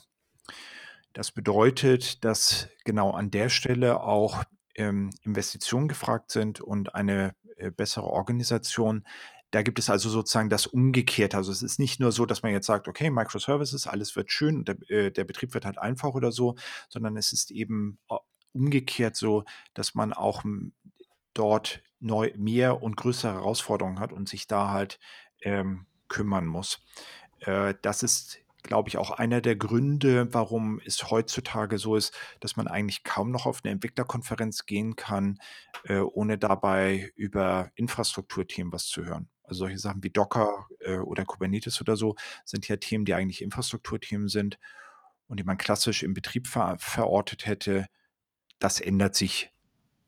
Das 1.12 1.32
bedeutet, 1.32 2.24
dass 2.24 2.68
genau 2.84 3.12
an 3.12 3.30
der 3.30 3.48
Stelle 3.48 4.02
auch 4.02 4.44
ähm, 4.80 5.10
Investitionen 5.22 5.88
gefragt 5.88 6.30
sind 6.30 6.60
und 6.60 6.94
eine 6.94 7.34
äh, 7.56 7.70
bessere 7.70 8.06
Organisation. 8.06 9.06
Da 9.50 9.62
gibt 9.62 9.78
es 9.78 9.90
also 9.90 10.08
sozusagen 10.08 10.48
das 10.48 10.66
Umgekehrte. 10.66 11.36
Also 11.36 11.52
es 11.52 11.62
ist 11.62 11.78
nicht 11.78 12.00
nur 12.00 12.12
so, 12.12 12.24
dass 12.24 12.42
man 12.42 12.52
jetzt 12.52 12.66
sagt, 12.66 12.88
okay, 12.88 13.10
Microservices, 13.10 13.86
alles 13.86 14.16
wird 14.16 14.32
schön 14.32 14.64
der, 14.64 14.76
äh, 14.88 15.10
der 15.10 15.24
Betrieb 15.24 15.52
wird 15.52 15.66
halt 15.66 15.78
einfach 15.78 16.14
oder 16.14 16.32
so, 16.32 16.56
sondern 16.88 17.16
es 17.16 17.32
ist 17.32 17.50
eben 17.50 17.98
äh, 18.08 18.16
umgekehrt 18.52 19.16
so, 19.16 19.44
dass 19.74 19.94
man 19.94 20.12
auch 20.12 20.44
dort 21.34 21.82
neu, 22.00 22.32
mehr 22.36 22.82
und 22.82 22.96
größere 22.96 23.34
Herausforderungen 23.34 24.00
hat 24.00 24.12
und 24.12 24.28
sich 24.28 24.46
da 24.46 24.70
halt 24.70 24.98
ähm, 25.42 25.86
kümmern 26.08 26.46
muss. 26.46 26.82
Äh, 27.40 27.74
das 27.82 28.02
ist 28.02 28.38
glaube 28.62 28.88
ich, 28.88 28.98
auch 28.98 29.10
einer 29.10 29.40
der 29.40 29.56
Gründe, 29.56 30.32
warum 30.32 30.80
es 30.84 31.10
heutzutage 31.10 31.78
so 31.78 31.96
ist, 31.96 32.16
dass 32.40 32.56
man 32.56 32.68
eigentlich 32.68 33.04
kaum 33.04 33.30
noch 33.30 33.46
auf 33.46 33.60
eine 33.62 33.72
Entwicklerkonferenz 33.72 34.66
gehen 34.66 34.96
kann, 34.96 35.38
äh, 35.84 35.98
ohne 35.98 36.38
dabei 36.38 37.12
über 37.16 37.70
Infrastrukturthemen 37.74 38.72
was 38.72 38.86
zu 38.86 39.04
hören. 39.04 39.28
Also 39.44 39.60
solche 39.60 39.78
Sachen 39.78 40.02
wie 40.04 40.10
Docker 40.10 40.68
äh, 40.80 40.98
oder 40.98 41.24
Kubernetes 41.24 41.80
oder 41.80 41.96
so 41.96 42.14
sind 42.44 42.68
ja 42.68 42.76
Themen, 42.76 43.04
die 43.04 43.14
eigentlich 43.14 43.42
Infrastrukturthemen 43.42 44.28
sind 44.28 44.58
und 45.26 45.40
die 45.40 45.44
man 45.44 45.58
klassisch 45.58 46.02
im 46.02 46.14
Betrieb 46.14 46.46
ver 46.46 46.76
verortet 46.78 47.46
hätte. 47.46 47.86
Das 48.58 48.80
ändert 48.80 49.14
sich 49.14 49.52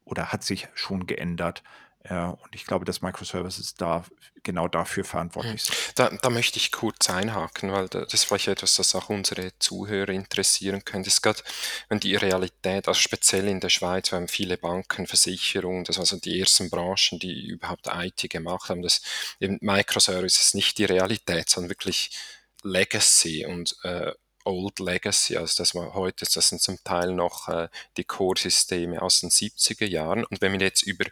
oder 0.05 0.33
hat 0.33 0.45
sich 0.45 0.69
schon 0.75 1.07
geändert. 1.07 1.62
Ja, 2.09 2.31
und 2.31 2.55
ich 2.55 2.67
glaube, 2.67 2.85
dass 2.85 3.01
Microservices 3.01 3.75
da 3.75 4.05
genau 4.43 4.67
dafür 4.67 5.05
verantwortlich 5.05 5.62
sind. 5.62 5.77
Da, 5.95 6.11
da 6.11 6.31
möchte 6.31 6.59
ich 6.59 6.73
kurz 6.73 7.09
einhaken, 7.09 7.71
weil 7.71 7.88
das 7.88 8.12
ist 8.12 8.25
vielleicht 8.25 8.49
etwas, 8.49 8.75
das 8.75 8.95
auch 8.97 9.09
unsere 9.09 9.57
Zuhörer 9.61 10.11
interessieren 10.11 10.85
könnte. 10.85 11.09
Es 11.09 11.23
gerade, 11.23 11.41
wenn 11.88 12.01
die 12.01 12.17
Realität, 12.17 12.88
also 12.88 12.99
speziell 12.99 13.47
in 13.47 13.61
der 13.61 13.69
Schweiz, 13.69 14.11
wir 14.11 14.17
haben 14.17 14.27
viele 14.27 14.59
Banken, 14.59 15.07
Versicherungen, 15.07 15.85
das 15.85 15.97
waren 15.97 16.03
also 16.03 16.17
die 16.17 16.41
ersten 16.41 16.71
Branchen, 16.71 17.21
die 17.21 17.47
überhaupt 17.47 17.87
IT 17.87 18.29
gemacht 18.29 18.69
haben, 18.69 18.83
dass 18.83 19.03
eben 19.38 19.59
Microservices 19.61 20.55
nicht 20.55 20.79
die 20.79 20.87
Realität, 20.87 21.49
sondern 21.51 21.71
wirklich 21.71 22.11
Legacy 22.65 23.47
und 23.47 23.77
äh, 23.85 24.12
Old 24.45 24.79
Legacy, 24.79 25.37
also 25.37 25.63
das 25.63 25.75
war 25.75 25.95
heute, 25.95 26.27
das 26.33 26.49
sind 26.49 26.61
zum 26.61 26.83
Teil 26.85 27.13
noch 27.13 27.49
äh, 27.49 27.69
die 27.97 28.05
Core-Systeme 28.05 29.01
aus 29.01 29.21
den 29.21 29.31
70er 29.31 29.87
Jahren. 29.87 30.25
Und 30.25 30.41
wenn 30.41 30.53
wir 30.53 30.61
jetzt 30.61 30.83
über 30.83 31.05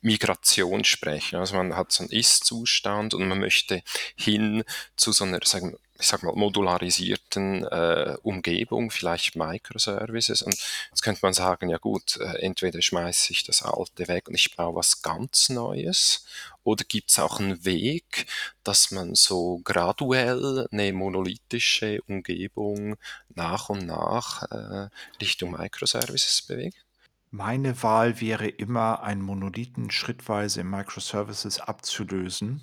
Migration 0.00 0.84
sprechen, 0.84 1.36
also 1.36 1.56
man 1.56 1.76
hat 1.76 1.92
so 1.92 2.02
einen 2.02 2.12
Ist-Zustand 2.12 3.14
und 3.14 3.28
man 3.28 3.38
möchte 3.38 3.82
hin 4.16 4.64
zu 4.96 5.12
so 5.12 5.24
einer, 5.24 5.40
sagen, 5.44 5.76
ich 5.98 6.06
sag 6.06 6.22
mal, 6.22 6.34
modularisierten 6.34 7.64
äh, 7.64 8.16
Umgebung, 8.22 8.90
vielleicht 8.90 9.34
Microservices. 9.34 10.42
Und 10.42 10.54
jetzt 10.90 11.02
könnte 11.02 11.20
man 11.22 11.32
sagen, 11.32 11.70
ja 11.70 11.78
gut, 11.78 12.16
äh, 12.18 12.38
entweder 12.40 12.80
schmeiße 12.80 13.32
ich 13.32 13.44
das 13.44 13.62
alte 13.62 14.06
weg 14.06 14.28
und 14.28 14.34
ich 14.34 14.54
brauche 14.54 14.76
was 14.76 15.02
ganz 15.02 15.48
Neues, 15.48 16.24
oder 16.62 16.84
gibt 16.84 17.10
es 17.10 17.18
auch 17.18 17.40
einen 17.40 17.64
Weg, 17.64 18.26
dass 18.62 18.90
man 18.90 19.14
so 19.14 19.60
graduell 19.64 20.68
eine 20.70 20.92
monolithische 20.92 22.02
Umgebung 22.02 22.96
nach 23.34 23.68
und 23.70 23.86
nach 23.86 24.42
äh, 24.50 24.88
Richtung 25.20 25.52
Microservices 25.52 26.42
bewegt? 26.42 26.84
Meine 27.30 27.82
Wahl 27.82 28.20
wäre 28.20 28.48
immer, 28.48 29.02
einen 29.02 29.22
Monolithen 29.22 29.90
schrittweise 29.90 30.60
in 30.60 30.70
Microservices 30.70 31.60
abzulösen. 31.60 32.62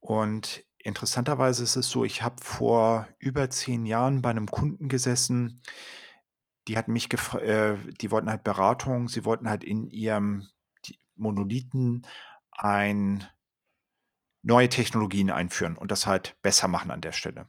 Und 0.00 0.64
interessanterweise 0.82 1.62
ist 1.62 1.76
es 1.76 1.88
so, 1.88 2.04
ich 2.04 2.22
habe 2.22 2.42
vor 2.42 3.08
über 3.18 3.50
zehn 3.50 3.86
Jahren 3.86 4.22
bei 4.22 4.30
einem 4.30 4.46
Kunden 4.46 4.88
gesessen, 4.88 5.62
die 6.68 6.76
hatten 6.76 6.92
mich 6.92 7.12
äh, 7.34 7.76
die 8.00 8.10
wollten 8.10 8.30
halt 8.30 8.44
Beratung, 8.44 9.08
sie 9.08 9.24
wollten 9.24 9.48
halt 9.48 9.64
in 9.64 9.88
ihrem 9.88 10.48
Monolithen 11.16 12.06
ein 12.52 13.26
neue 14.42 14.68
Technologien 14.68 15.30
einführen 15.30 15.76
und 15.76 15.90
das 15.90 16.06
halt 16.06 16.36
besser 16.42 16.68
machen 16.68 16.90
an 16.90 17.00
der 17.00 17.12
Stelle. 17.12 17.48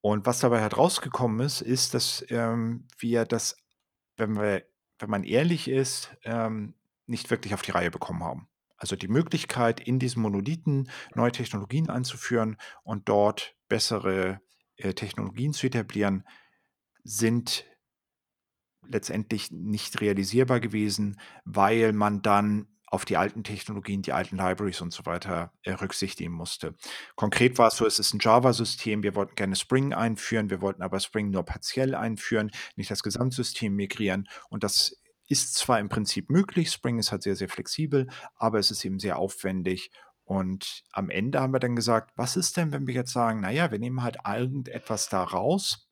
Und 0.00 0.26
was 0.26 0.40
dabei 0.40 0.60
halt 0.60 0.76
rausgekommen 0.76 1.40
ist, 1.40 1.60
ist, 1.60 1.94
dass 1.94 2.24
ähm, 2.28 2.86
wir 2.98 3.24
das, 3.24 3.56
wenn 4.16 4.36
wir, 4.36 4.64
wenn 4.98 5.10
man 5.10 5.24
ehrlich 5.24 5.68
ist, 5.68 6.14
ähm, 6.24 6.74
nicht 7.06 7.30
wirklich 7.30 7.54
auf 7.54 7.62
die 7.62 7.70
Reihe 7.70 7.90
bekommen 7.90 8.22
haben. 8.22 8.48
Also 8.76 8.96
die 8.96 9.08
Möglichkeit, 9.08 9.80
in 9.80 9.98
diesen 9.98 10.22
Monolithen 10.22 10.90
neue 11.14 11.32
Technologien 11.32 11.88
einzuführen 11.88 12.56
und 12.82 13.08
dort 13.08 13.54
bessere 13.68 14.40
äh, 14.76 14.94
Technologien 14.94 15.52
zu 15.52 15.66
etablieren, 15.66 16.24
sind 17.04 17.64
letztendlich 18.86 19.50
nicht 19.50 20.00
realisierbar 20.00 20.60
gewesen, 20.60 21.20
weil 21.44 21.92
man 21.92 22.22
dann 22.22 22.68
auf 22.86 23.04
die 23.04 23.16
alten 23.16 23.42
Technologien, 23.42 24.02
die 24.02 24.12
alten 24.12 24.36
Libraries 24.36 24.80
und 24.80 24.92
so 24.92 25.04
weiter 25.04 25.52
äh, 25.62 25.72
rücksichtigen 25.72 26.32
musste. 26.32 26.76
Konkret 27.16 27.58
war 27.58 27.68
es 27.68 27.76
so, 27.76 27.86
es 27.86 27.98
ist 27.98 28.14
ein 28.14 28.20
Java-System, 28.20 29.02
wir 29.02 29.16
wollten 29.16 29.34
gerne 29.34 29.56
Spring 29.56 29.92
einführen, 29.92 30.48
wir 30.48 30.60
wollten 30.60 30.82
aber 30.82 31.00
Spring 31.00 31.30
nur 31.30 31.44
partiell 31.44 31.94
einführen, 31.94 32.52
nicht 32.76 32.90
das 32.90 33.02
Gesamtsystem 33.02 33.74
migrieren 33.74 34.28
und 34.48 34.62
das 34.62 35.02
ist 35.28 35.54
zwar 35.54 35.80
im 35.80 35.88
Prinzip 35.88 36.30
möglich, 36.30 36.70
Spring 36.70 36.98
ist 36.98 37.12
halt 37.12 37.22
sehr, 37.22 37.36
sehr 37.36 37.48
flexibel, 37.48 38.08
aber 38.36 38.58
es 38.58 38.70
ist 38.70 38.84
eben 38.84 38.98
sehr 38.98 39.18
aufwendig 39.18 39.90
und 40.24 40.82
am 40.92 41.10
Ende 41.10 41.40
haben 41.40 41.52
wir 41.52 41.60
dann 41.60 41.76
gesagt, 41.76 42.12
was 42.16 42.36
ist 42.36 42.56
denn, 42.56 42.72
wenn 42.72 42.86
wir 42.86 42.94
jetzt 42.94 43.12
sagen, 43.12 43.40
naja, 43.40 43.70
wir 43.70 43.78
nehmen 43.78 44.02
halt 44.02 44.18
irgendetwas 44.26 45.08
da 45.08 45.22
raus 45.22 45.88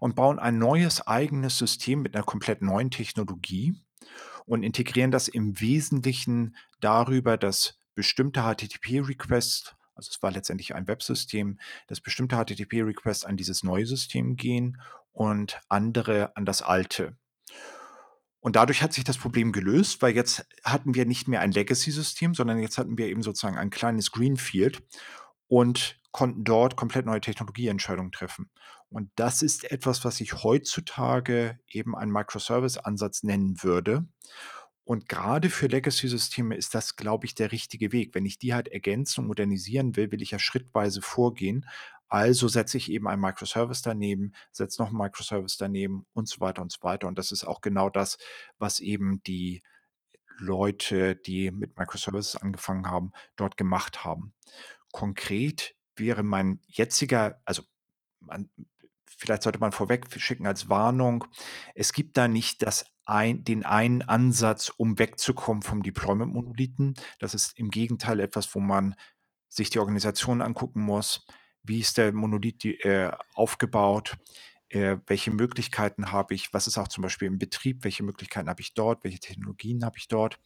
und 0.00 0.16
bauen 0.16 0.38
ein 0.38 0.58
neues 0.58 1.06
eigenes 1.06 1.56
System 1.56 2.02
mit 2.02 2.14
einer 2.14 2.24
komplett 2.24 2.60
neuen 2.60 2.90
Technologie 2.90 3.76
und 4.46 4.64
integrieren 4.64 5.12
das 5.12 5.28
im 5.28 5.60
Wesentlichen 5.60 6.56
darüber, 6.80 7.36
dass 7.36 7.78
bestimmte 7.94 8.40
HTTP-Requests, 8.42 9.76
also 9.94 10.10
es 10.10 10.22
war 10.22 10.32
letztendlich 10.32 10.74
ein 10.74 10.88
Websystem, 10.88 11.60
dass 11.86 12.00
bestimmte 12.00 12.36
HTTP-Requests 12.36 13.24
an 13.24 13.36
dieses 13.36 13.62
neue 13.62 13.86
System 13.86 14.34
gehen 14.34 14.80
und 15.12 15.60
andere 15.68 16.36
an 16.36 16.44
das 16.44 16.62
alte. 16.62 17.16
Und 18.44 18.56
dadurch 18.56 18.82
hat 18.82 18.92
sich 18.92 19.04
das 19.04 19.16
Problem 19.16 19.52
gelöst, 19.52 20.02
weil 20.02 20.14
jetzt 20.14 20.46
hatten 20.64 20.94
wir 20.94 21.06
nicht 21.06 21.28
mehr 21.28 21.40
ein 21.40 21.50
Legacy-System, 21.50 22.34
sondern 22.34 22.58
jetzt 22.58 22.76
hatten 22.76 22.98
wir 22.98 23.06
eben 23.06 23.22
sozusagen 23.22 23.56
ein 23.56 23.70
kleines 23.70 24.12
Greenfield 24.12 24.82
und 25.48 25.98
konnten 26.12 26.44
dort 26.44 26.76
komplett 26.76 27.06
neue 27.06 27.22
Technologieentscheidungen 27.22 28.12
treffen. 28.12 28.50
Und 28.90 29.10
das 29.16 29.40
ist 29.40 29.72
etwas, 29.72 30.04
was 30.04 30.20
ich 30.20 30.44
heutzutage 30.44 31.58
eben 31.70 31.96
einen 31.96 32.12
Microservice-Ansatz 32.12 33.22
nennen 33.22 33.62
würde. 33.62 34.06
Und 34.84 35.08
gerade 35.08 35.48
für 35.48 35.66
Legacy-Systeme 35.66 36.54
ist 36.54 36.74
das, 36.74 36.96
glaube 36.96 37.24
ich, 37.24 37.34
der 37.34 37.50
richtige 37.50 37.92
Weg. 37.92 38.14
Wenn 38.14 38.26
ich 38.26 38.38
die 38.38 38.52
halt 38.52 38.68
ergänzen 38.68 39.20
und 39.20 39.28
modernisieren 39.28 39.96
will, 39.96 40.12
will 40.12 40.20
ich 40.20 40.32
ja 40.32 40.38
schrittweise 40.38 41.00
vorgehen. 41.00 41.64
Also 42.14 42.46
setze 42.46 42.76
ich 42.76 42.92
eben 42.92 43.08
einen 43.08 43.20
Microservice 43.20 43.82
daneben, 43.82 44.34
setze 44.52 44.80
noch 44.80 44.90
einen 44.90 44.98
Microservice 44.98 45.56
daneben 45.56 46.06
und 46.12 46.28
so 46.28 46.38
weiter 46.38 46.62
und 46.62 46.70
so 46.70 46.80
weiter. 46.82 47.08
Und 47.08 47.18
das 47.18 47.32
ist 47.32 47.42
auch 47.42 47.60
genau 47.60 47.90
das, 47.90 48.18
was 48.56 48.78
eben 48.78 49.20
die 49.24 49.64
Leute, 50.38 51.16
die 51.16 51.50
mit 51.50 51.76
Microservices 51.76 52.36
angefangen 52.36 52.86
haben, 52.86 53.10
dort 53.34 53.56
gemacht 53.56 54.04
haben. 54.04 54.32
Konkret 54.92 55.74
wäre 55.96 56.22
mein 56.22 56.60
jetziger, 56.68 57.40
also 57.44 57.64
man, 58.20 58.48
vielleicht 59.08 59.42
sollte 59.42 59.58
man 59.58 59.72
vorweg 59.72 60.06
schicken 60.16 60.46
als 60.46 60.68
Warnung, 60.68 61.24
es 61.74 61.92
gibt 61.92 62.16
da 62.16 62.28
nicht 62.28 62.62
das 62.62 62.86
ein, 63.06 63.42
den 63.42 63.64
einen 63.64 64.02
Ansatz, 64.02 64.68
um 64.68 65.00
wegzukommen 65.00 65.62
vom 65.64 65.82
Deployment-Monolithen. 65.82 66.94
Das 67.18 67.34
ist 67.34 67.58
im 67.58 67.70
Gegenteil 67.70 68.20
etwas, 68.20 68.54
wo 68.54 68.60
man 68.60 68.94
sich 69.48 69.70
die 69.70 69.80
Organisation 69.80 70.42
angucken 70.42 70.80
muss. 70.80 71.26
Wie 71.64 71.80
ist 71.80 71.98
der 71.98 72.12
Monolith 72.12 72.64
äh, 72.64 73.10
aufgebaut? 73.34 74.16
Äh, 74.68 74.98
welche 75.06 75.30
Möglichkeiten 75.30 76.12
habe 76.12 76.34
ich? 76.34 76.52
Was 76.52 76.66
ist 76.66 76.78
auch 76.78 76.88
zum 76.88 77.02
Beispiel 77.02 77.28
im 77.28 77.38
Betrieb? 77.38 77.84
Welche 77.84 78.02
Möglichkeiten 78.02 78.48
habe 78.48 78.60
ich 78.60 78.74
dort? 78.74 79.02
Welche 79.02 79.20
Technologien 79.20 79.84
habe 79.84 79.98
ich 79.98 80.08
dort? 80.08 80.38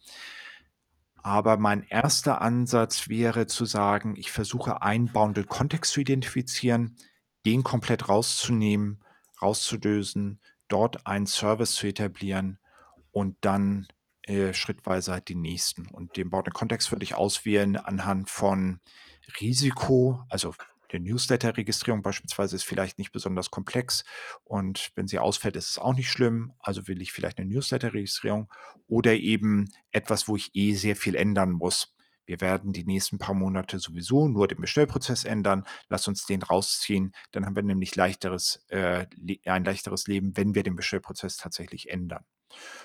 Aber 1.21 1.57
mein 1.57 1.83
erster 1.83 2.41
Ansatz 2.41 3.09
wäre 3.09 3.47
zu 3.47 3.65
sagen, 3.65 4.15
ich 4.15 4.31
versuche 4.31 4.81
einen 4.81 5.11
Bounded-Kontext 5.11 5.91
zu 5.91 5.99
identifizieren, 5.99 6.95
den 7.45 7.63
komplett 7.63 8.07
rauszunehmen, 8.07 9.03
rauszulösen, 9.41 10.39
dort 10.69 11.05
einen 11.05 11.27
Service 11.27 11.73
zu 11.73 11.87
etablieren 11.87 12.59
und 13.11 13.35
dann 13.41 13.87
äh, 14.23 14.53
schrittweise 14.53 15.11
halt 15.11 15.27
die 15.27 15.35
nächsten. 15.35 15.87
Und 15.87 16.15
den 16.15 16.29
Bounded-Kontext 16.29 16.91
würde 16.91 17.03
ich 17.03 17.15
auswählen 17.15 17.75
anhand 17.75 18.29
von 18.29 18.79
Risiko, 19.41 20.23
also 20.29 20.53
eine 20.93 21.03
Newsletter-Registrierung 21.05 22.01
beispielsweise 22.01 22.55
ist 22.55 22.63
vielleicht 22.63 22.97
nicht 22.97 23.11
besonders 23.11 23.51
komplex 23.51 24.03
und 24.43 24.91
wenn 24.95 25.07
sie 25.07 25.19
ausfällt, 25.19 25.55
ist 25.55 25.69
es 25.69 25.77
auch 25.77 25.93
nicht 25.93 26.09
schlimm. 26.09 26.53
Also 26.59 26.87
will 26.87 27.01
ich 27.01 27.11
vielleicht 27.11 27.39
eine 27.39 27.49
Newsletter-Registrierung 27.49 28.51
oder 28.87 29.13
eben 29.13 29.69
etwas, 29.91 30.27
wo 30.27 30.35
ich 30.35 30.51
eh 30.55 30.73
sehr 30.73 30.95
viel 30.95 31.15
ändern 31.15 31.51
muss. 31.51 31.95
Wir 32.29 32.41
werden 32.41 32.73
die 32.73 32.85
nächsten 32.85 33.17
paar 33.17 33.33
Monate 33.33 33.79
sowieso 33.79 34.27
nur 34.27 34.47
den 34.47 34.61
Bestellprozess 34.61 35.23
ändern. 35.23 35.63
Lass 35.87 36.07
uns 36.07 36.27
den 36.27 36.43
rausziehen. 36.43 37.11
Dann 37.31 37.43
haben 37.43 37.55
wir 37.55 37.63
nämlich 37.63 37.95
leichteres, 37.95 38.65
äh, 38.67 39.07
ein 39.45 39.63
leichteres 39.63 40.05
Leben, 40.05 40.37
wenn 40.37 40.53
wir 40.53 40.61
den 40.61 40.75
Bestellprozess 40.75 41.37
tatsächlich 41.37 41.89
ändern. 41.89 42.23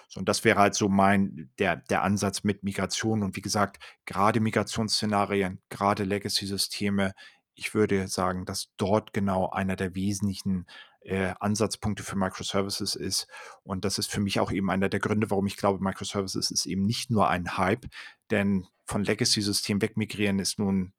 So, 0.09 0.21
und 0.21 0.29
das 0.29 0.45
wäre 0.45 0.59
halt 0.59 0.75
so 0.75 0.89
mein, 0.89 1.51
der, 1.59 1.77
der 1.77 2.03
Ansatz 2.03 2.45
mit 2.45 2.63
Migration. 2.63 3.23
Und 3.23 3.37
wie 3.37 3.43
gesagt, 3.43 3.83
gerade 4.07 4.41
Migrationsszenarien, 4.41 5.61
gerade 5.69 6.05
Legacy-Systeme 6.05 7.13
ich 7.55 7.75
würde 7.75 8.09
sagen, 8.09 8.45
dass 8.45 8.73
dort 8.77 9.13
genau 9.13 9.51
einer 9.51 9.77
der 9.77 9.95
wesentlichen 9.95 10.67
äh, 11.01 11.35
Ansatzpunkte 11.39 12.03
für 12.03 12.17
Microservices 12.17 12.95
ist. 12.97 13.29
Und 13.63 13.85
das 13.85 13.99
ist 13.99 14.11
für 14.11 14.21
mich 14.21 14.41
auch 14.41 14.51
eben 14.51 14.71
einer 14.71 14.89
der 14.89 15.01
Gründe, 15.01 15.31
warum 15.31 15.47
ich 15.47 15.57
glaube, 15.57 15.83
Microservices 15.83 16.51
ist 16.51 16.67
eben 16.67 16.85
nicht 16.85 17.11
nur 17.11 17.29
ein 17.29 17.57
Hype, 17.57 17.87
denn 18.31 18.67
von 18.85 19.05
Legacy-Systemen 19.05 19.83
wegmigrieren 19.83 20.39
ist 20.39 20.59
nun 20.59 20.93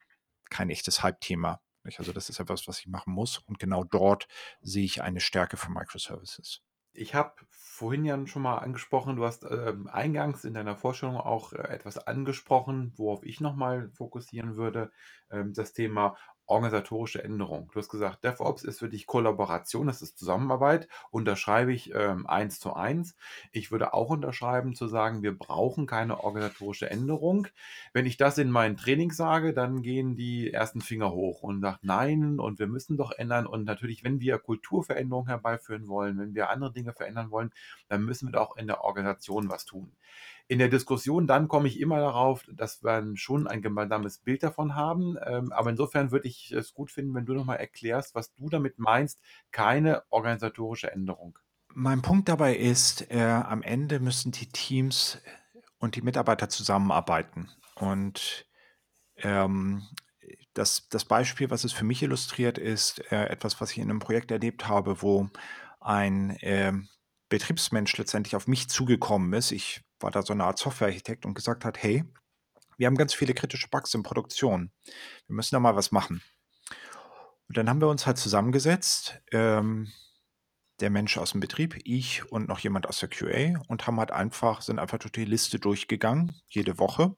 kein 0.50 0.70
echtes 0.70 1.04
Hype-Thema. 1.04 1.60
Also 1.98 2.14
das 2.14 2.30
ist 2.30 2.40
etwas, 2.40 2.68
was 2.68 2.80
ich 2.80 2.88
machen 2.88 3.14
muss. 3.14 3.40
Und 3.40 3.60
genau 3.60 3.84
dort 3.84 4.28
sehe 4.62 4.86
ich 4.86 5.04
eine 5.04 5.20
Stärke 5.20 5.58
von 5.58 5.74
Microservices. 5.74 6.62
Ich 6.94 7.14
habe 7.14 7.34
vorhin 7.50 8.06
ja 8.06 8.26
schon 8.26 8.42
mal 8.42 8.58
angesprochen, 8.60 9.18
du 9.18 9.26
hast 9.26 9.44
ähm, 9.44 9.88
eingangs 9.88 10.46
in 10.46 10.54
deiner 10.54 10.78
Vorstellung 10.78 11.18
auch 11.18 11.52
äh, 11.52 11.58
etwas 11.68 11.98
angesprochen, 11.98 12.94
worauf 12.96 13.24
ich 13.24 13.42
nochmal 13.42 13.92
fokussieren 13.92 14.56
würde, 14.56 14.92
ähm, 15.30 15.54
das 15.54 15.74
Thema 15.74 16.16
organisatorische 16.48 17.24
Änderung. 17.24 17.70
Du 17.74 17.80
hast 17.80 17.90
gesagt, 17.90 18.24
DevOps 18.24 18.64
ist 18.64 18.80
für 18.80 18.90
dich 18.90 19.08
Kollaboration, 19.08 19.88
das 19.88 20.02
ist 20.02 20.18
Zusammenarbeit. 20.18 20.88
Unterschreibe 21.12 21.74
ich 21.74 21.94
ähm, 21.94 22.28
eins 22.28 22.60
zu 22.60 22.74
eins. 22.74 23.16
Ich 23.52 23.72
würde 23.72 23.94
auch 23.94 24.10
unterschreiben 24.10 24.76
zu 24.76 24.88
sagen, 24.88 25.24
wir 25.24 25.38
brauchen 25.38 25.88
keine 25.88 26.24
organisatorische 26.24 26.90
Änderung. 26.90 27.48
Wenn 27.94 28.06
ich 28.06 28.18
das 28.18 28.38
in 28.38 28.52
meinen 28.52 28.78
Training 28.78 29.12
sage, 29.12 29.54
dann 29.54 29.82
gehen 29.82 30.16
die 30.16 30.52
ersten 30.52 30.82
Finger 30.82 31.12
hoch 31.12 31.42
und 31.44 31.62
sagen, 31.62 31.80
nein, 31.82 32.40
und 32.40 32.60
wir 32.60 32.68
müssen 32.68 32.98
doch 32.98 33.12
ändern. 33.12 33.48
Und 33.48 33.66
natürlich, 33.66 34.04
wenn 34.04 34.20
wir 34.20 34.38
Kulturveränderungen 34.38 35.30
herbeiführen 35.30 35.88
wollen, 35.88 36.20
wenn 36.20 36.36
wir 36.36 36.50
andere 36.50 36.72
Dinge 36.72 36.94
verändern 36.94 37.32
wollen, 37.32 37.52
dann 37.88 38.04
müssen 38.04 38.28
wir 38.28 38.34
doch 38.34 38.58
in 38.58 38.68
der 38.68 38.84
Organisation 38.84 39.50
was 39.50 39.66
tun. 39.66 39.92
In 40.48 40.60
der 40.60 40.70
Diskussion 40.70 41.26
dann 41.26 41.48
komme 41.48 41.68
ich 41.68 41.80
immer 41.80 42.00
darauf, 42.00 42.46
dass 42.52 42.84
wir 42.84 43.04
schon 43.16 43.48
ein 43.48 43.62
gemeinsames 43.62 44.20
Bild 44.20 44.44
davon 44.44 44.76
haben. 44.76 45.18
Ähm, 45.26 45.52
aber 45.52 45.72
insofern 45.72 46.12
würde 46.12 46.28
ich 46.28 46.52
es 46.52 46.74
gut 46.74 46.92
finden, 46.92 47.16
wenn 47.16 47.26
du 47.26 47.34
nochmal 47.34 47.58
erklärst, 47.58 48.14
was 48.14 48.34
du 48.34 48.50
damit 48.50 48.78
meinst, 48.78 49.20
keine 49.52 50.04
organisatorische 50.12 50.92
Änderung. 50.92 51.40
Mein 51.74 52.02
Punkt 52.02 52.30
dabei 52.30 52.56
ist, 52.56 53.12
äh, 53.12 53.22
am 53.22 53.62
Ende 53.62 54.00
müssen 54.00 54.32
die 54.32 54.48
Teams 54.48 55.20
und 55.80 55.96
die 55.96 56.02
Mitarbeiter 56.02 56.48
zusammenarbeiten. 56.48 57.50
Und 57.76 58.46
ähm, 59.18 59.84
das, 60.54 60.88
das 60.90 61.06
Beispiel, 61.06 61.50
was 61.50 61.64
es 61.64 61.74
für 61.74 61.84
mich 61.84 62.02
illustriert, 62.02 62.58
ist 62.58 63.00
äh, 63.12 63.26
etwas, 63.26 63.60
was 63.60 63.72
ich 63.72 63.80
in 63.80 63.90
einem 63.90 64.00
Projekt 64.00 64.32
erlebt 64.32 64.68
habe, 64.68 65.02
wo 65.02 65.30
ein 65.82 66.32
äh, 66.38 66.72
Betriebsmensch 67.30 67.98
letztendlich 67.98 68.36
auf 68.36 68.48
mich 68.48 68.70
zugekommen 68.70 69.34
ist. 69.34 69.52
Ich 69.52 69.82
war 70.06 70.12
da 70.12 70.22
so 70.22 70.32
eine 70.32 70.46
Art 70.46 70.60
Softwarearchitekt 70.60 71.26
und 71.26 71.34
gesagt 71.34 71.66
hat, 71.66 71.82
hey, 71.82 72.06
wir 72.78 72.88
haben 72.88 72.96
ganz 72.96 73.14
viele 73.14 73.34
kritische 73.34 73.68
Bugs 73.70 73.94
in 73.94 74.04
Produktion. 74.04 74.72
Wir 75.28 75.36
müssen 75.36 75.56
da 75.56 75.60
mal 75.60 75.76
was 75.76 75.92
machen. 75.92 76.22
Und 77.48 77.58
dann 77.58 77.70
haben 77.70 77.82
wir 77.82 77.90
uns 77.90 78.06
halt 78.06 78.18
zusammengesetzt, 78.18 79.22
ähm, 79.32 79.92
der 80.80 80.90
Mensch 80.90 81.18
aus 81.18 81.32
dem 81.32 81.40
Betrieb, 81.40 81.80
ich 81.86 82.30
und 82.32 82.48
noch 82.48 82.60
jemand 82.60 82.88
aus 82.88 83.00
der 83.00 83.10
QA 83.10 83.60
und 83.68 83.88
haben 83.88 83.98
halt 83.98 84.12
einfach, 84.12 84.62
sind 84.62 84.78
einfach 84.78 84.98
durch 84.98 85.14
die 85.14 85.26
Liste 85.26 85.58
durchgegangen, 85.58 86.34
jede 86.50 86.78
Woche, 86.80 87.16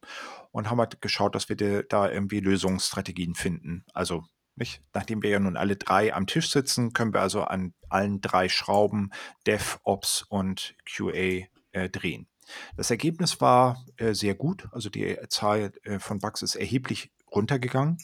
und 0.51 0.69
haben 0.69 0.79
halt 0.79 1.01
geschaut, 1.01 1.33
dass 1.35 1.49
wir 1.49 1.83
da 1.83 2.09
irgendwie 2.09 2.39
Lösungsstrategien 2.39 3.35
finden. 3.35 3.83
Also 3.93 4.25
nicht? 4.55 4.81
Nachdem 4.93 5.23
wir 5.23 5.29
ja 5.29 5.39
nun 5.39 5.57
alle 5.57 5.75
drei 5.75 6.13
am 6.13 6.27
Tisch 6.27 6.49
sitzen, 6.51 6.93
können 6.93 7.13
wir 7.13 7.21
also 7.21 7.43
an 7.43 7.73
allen 7.89 8.21
drei 8.21 8.47
Schrauben 8.47 9.11
DevOps 9.45 10.23
und 10.29 10.75
QA 10.85 11.47
äh, 11.71 11.89
drehen. 11.89 12.27
Das 12.75 12.91
Ergebnis 12.91 13.41
war 13.41 13.83
äh, 13.97 14.13
sehr 14.13 14.35
gut, 14.35 14.67
also 14.71 14.89
die 14.89 15.17
Zahl 15.29 15.71
äh, 15.83 15.99
von 15.99 16.19
Bugs 16.19 16.41
ist 16.41 16.55
erheblich 16.55 17.11
runtergegangen. 17.33 17.97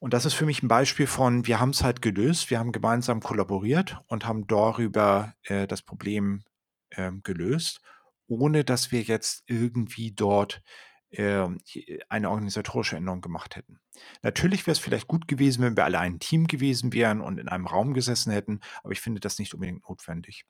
Und 0.00 0.12
das 0.12 0.26
ist 0.26 0.34
für 0.34 0.44
mich 0.44 0.62
ein 0.62 0.68
Beispiel 0.68 1.06
von, 1.06 1.46
wir 1.46 1.60
haben 1.60 1.70
es 1.70 1.82
halt 1.82 2.02
gelöst, 2.02 2.50
wir 2.50 2.58
haben 2.58 2.72
gemeinsam 2.72 3.20
kollaboriert 3.20 3.98
und 4.06 4.26
haben 4.26 4.46
darüber 4.46 5.34
äh, 5.44 5.66
das 5.66 5.80
Problem 5.82 6.44
ähm, 6.90 7.22
gelöst, 7.22 7.80
ohne 8.26 8.64
dass 8.64 8.92
wir 8.92 9.02
jetzt 9.02 9.44
irgendwie 9.46 10.12
dort 10.12 10.62
ähm, 11.10 11.60
eine 12.08 12.28
organisatorische 12.28 12.96
Änderung 12.96 13.20
gemacht 13.20 13.56
hätten. 13.56 13.78
Natürlich 14.22 14.66
wäre 14.66 14.72
es 14.72 14.78
vielleicht 14.78 15.06
gut 15.06 15.28
gewesen, 15.28 15.62
wenn 15.62 15.76
wir 15.76 15.84
alle 15.84 16.00
ein 16.00 16.18
Team 16.18 16.48
gewesen 16.48 16.92
wären 16.92 17.20
und 17.20 17.38
in 17.38 17.48
einem 17.48 17.66
Raum 17.66 17.94
gesessen 17.94 18.32
hätten, 18.32 18.60
aber 18.82 18.92
ich 18.92 19.00
finde 19.00 19.20
das 19.20 19.38
nicht 19.38 19.54
unbedingt 19.54 19.88
notwendig. 19.88 20.44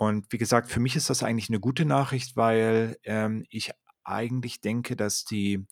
Und 0.00 0.32
wie 0.32 0.38
gesagt, 0.38 0.70
für 0.70 0.80
mich 0.80 0.96
ist 0.96 1.10
das 1.10 1.22
eigentlich 1.22 1.50
eine 1.50 1.60
gute 1.60 1.84
Nachricht, 1.84 2.34
weil 2.34 2.96
ähm, 3.04 3.44
ich 3.50 3.70
eigentlich 4.02 4.62
denke, 4.62 4.96
dass 4.96 5.26
die 5.26 5.66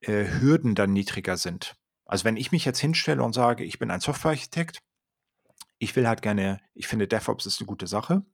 äh, 0.00 0.24
Hürden 0.40 0.74
dann 0.74 0.94
niedriger 0.94 1.36
sind. 1.36 1.76
Also 2.06 2.24
wenn 2.24 2.38
ich 2.38 2.52
mich 2.52 2.64
jetzt 2.64 2.78
hinstelle 2.78 3.22
und 3.22 3.34
sage, 3.34 3.64
ich 3.64 3.78
bin 3.78 3.90
ein 3.90 4.00
Softwarearchitekt, 4.00 4.78
ich 5.76 5.94
will 5.94 6.08
halt 6.08 6.22
gerne, 6.22 6.62
ich 6.72 6.88
finde 6.88 7.06
DevOps 7.06 7.44
ist 7.44 7.60
eine 7.60 7.66
gute 7.66 7.86
Sache, 7.86 8.24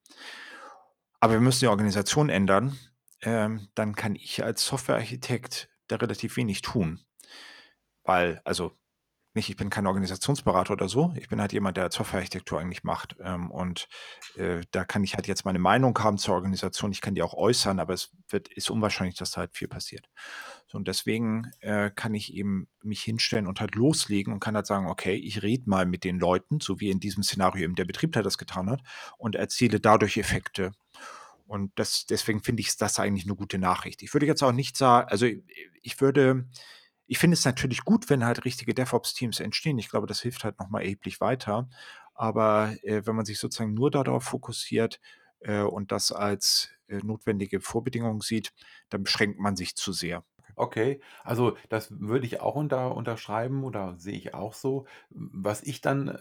aber 1.19 1.33
wir 1.33 1.41
müssen 1.41 1.59
die 1.59 1.67
Organisation 1.67 2.29
ändern, 2.29 2.79
ähm, 3.23 3.67
dann 3.75 3.97
kann 3.97 4.15
ich 4.15 4.45
als 4.45 4.65
Softwarearchitekt 4.65 5.69
da 5.89 5.97
relativ 5.97 6.37
wenig 6.37 6.63
tun. 6.63 7.01
Weil, 8.05 8.41
also 8.45 8.79
nicht, 9.37 9.49
ich 9.49 9.57
bin 9.57 9.71
kein 9.71 9.87
Organisationsberater 9.87 10.73
oder 10.73 10.89
so. 10.89 11.13
Ich 11.17 11.29
bin 11.29 11.41
halt 11.41 11.53
jemand, 11.53 11.77
der 11.77 11.91
Softwarearchitektur 11.91 12.59
eigentlich 12.59 12.83
macht. 12.83 13.17
Ähm, 13.21 13.51
und 13.51 13.89
äh, 14.37 14.63
da 14.73 14.85
kann 14.85 15.05
ich 15.05 15.15
halt 15.15 15.29
jetzt 15.29 15.45
meine 15.45 15.59
Meinung 15.59 15.97
haben 15.99 16.19
zur 16.19 16.35
Organisation. 16.35 16.93
Ich 16.93 17.01
kann 17.01 17.15
die 17.15 17.23
auch 17.23 17.35
äußern, 17.35 17.79
aber 17.79 17.95
es 17.95 18.11
wird, 18.29 18.49
ist 18.49 18.71
unwahrscheinlich, 18.71 19.17
dass 19.17 19.31
da 19.31 19.43
halt 19.43 19.55
viel 19.55 19.69
passiert. 19.69 20.09
So, 20.67 20.79
und 20.79 20.89
deswegen 20.89 21.51
äh, 21.61 21.91
kann 21.95 22.15
ich 22.15 22.35
eben 22.35 22.69
mich 22.83 23.03
hinstellen 23.03 23.47
und 23.47 23.61
halt 23.61 23.75
loslegen 23.75 24.33
und 24.33 24.41
kann 24.41 24.57
halt 24.57 24.67
sagen, 24.67 24.89
okay, 24.89 25.15
ich 25.15 25.43
rede 25.43 25.69
mal 25.71 25.87
mit 25.87 26.03
den 26.03 26.19
Leuten, 26.19 26.61
so 26.61 26.81
wie 26.81 26.91
in 26.91 26.99
diesem 26.99 27.23
Szenario 27.23 27.65
eben 27.65 27.77
der 27.77 27.85
Betriebler 27.85 28.23
das 28.23 28.39
getan 28.39 28.69
hat, 28.71 28.81
und 29.19 29.37
erziele 29.37 29.79
dadurch 29.79 30.17
Effekte. 30.17 30.73
Und 31.47 31.73
das, 31.79 32.07
deswegen 32.07 32.43
finde 32.43 32.61
ich 32.61 32.77
das 32.77 32.99
eigentlich 32.99 33.25
eine 33.25 33.37
gute 33.37 33.59
Nachricht. 33.59 34.03
Ich 34.03 34.13
würde 34.13 34.27
jetzt 34.27 34.43
auch 34.43 34.53
nicht 34.53 34.77
sagen, 34.77 35.09
also 35.09 35.27
ich 35.83 36.01
würde, 36.01 36.49
ich 37.07 37.19
finde 37.19 37.35
es 37.35 37.45
natürlich 37.45 37.85
gut, 37.85 38.11
wenn 38.11 38.25
halt 38.25 38.45
richtige 38.45 38.75
DevOps-Teams 38.75 39.41
entstehen. 39.41 39.79
Ich 39.79 39.89
glaube, 39.89 40.07
das 40.07 40.21
hilft 40.21 40.45
halt 40.45 40.59
nochmal 40.59 40.83
erheblich 40.83 41.21
weiter. 41.21 41.69
Aber 42.15 42.75
äh, 42.83 43.07
wenn 43.07 43.17
man 43.17 43.27
sich 43.27 43.39
sozusagen 43.39 43.75
nur 43.75 43.91
darauf 43.91 44.25
fokussiert 44.25 45.01
äh, 45.41 45.61
und 45.61 45.93
das 45.93 46.13
als 46.13 46.71
äh, 46.89 46.99
notwendige 46.99 47.61
Vorbedingung 47.61 48.23
sieht, 48.23 48.53
dann 48.89 49.03
beschränkt 49.05 49.39
man 49.39 49.57
sich 49.57 49.77
zu 49.77 49.93
sehr. 49.93 50.25
Okay, 50.59 51.01
also 51.23 51.57
das 51.69 51.89
würde 52.01 52.25
ich 52.27 52.41
auch 52.41 52.55
unter 52.55 52.95
unterschreiben 52.97 53.63
oder 53.63 53.95
sehe 53.99 54.17
ich 54.17 54.33
auch 54.33 54.55
so. 54.55 54.87
Was 55.11 55.63
ich 55.63 55.83
dann 55.83 56.09
äh, 56.09 56.19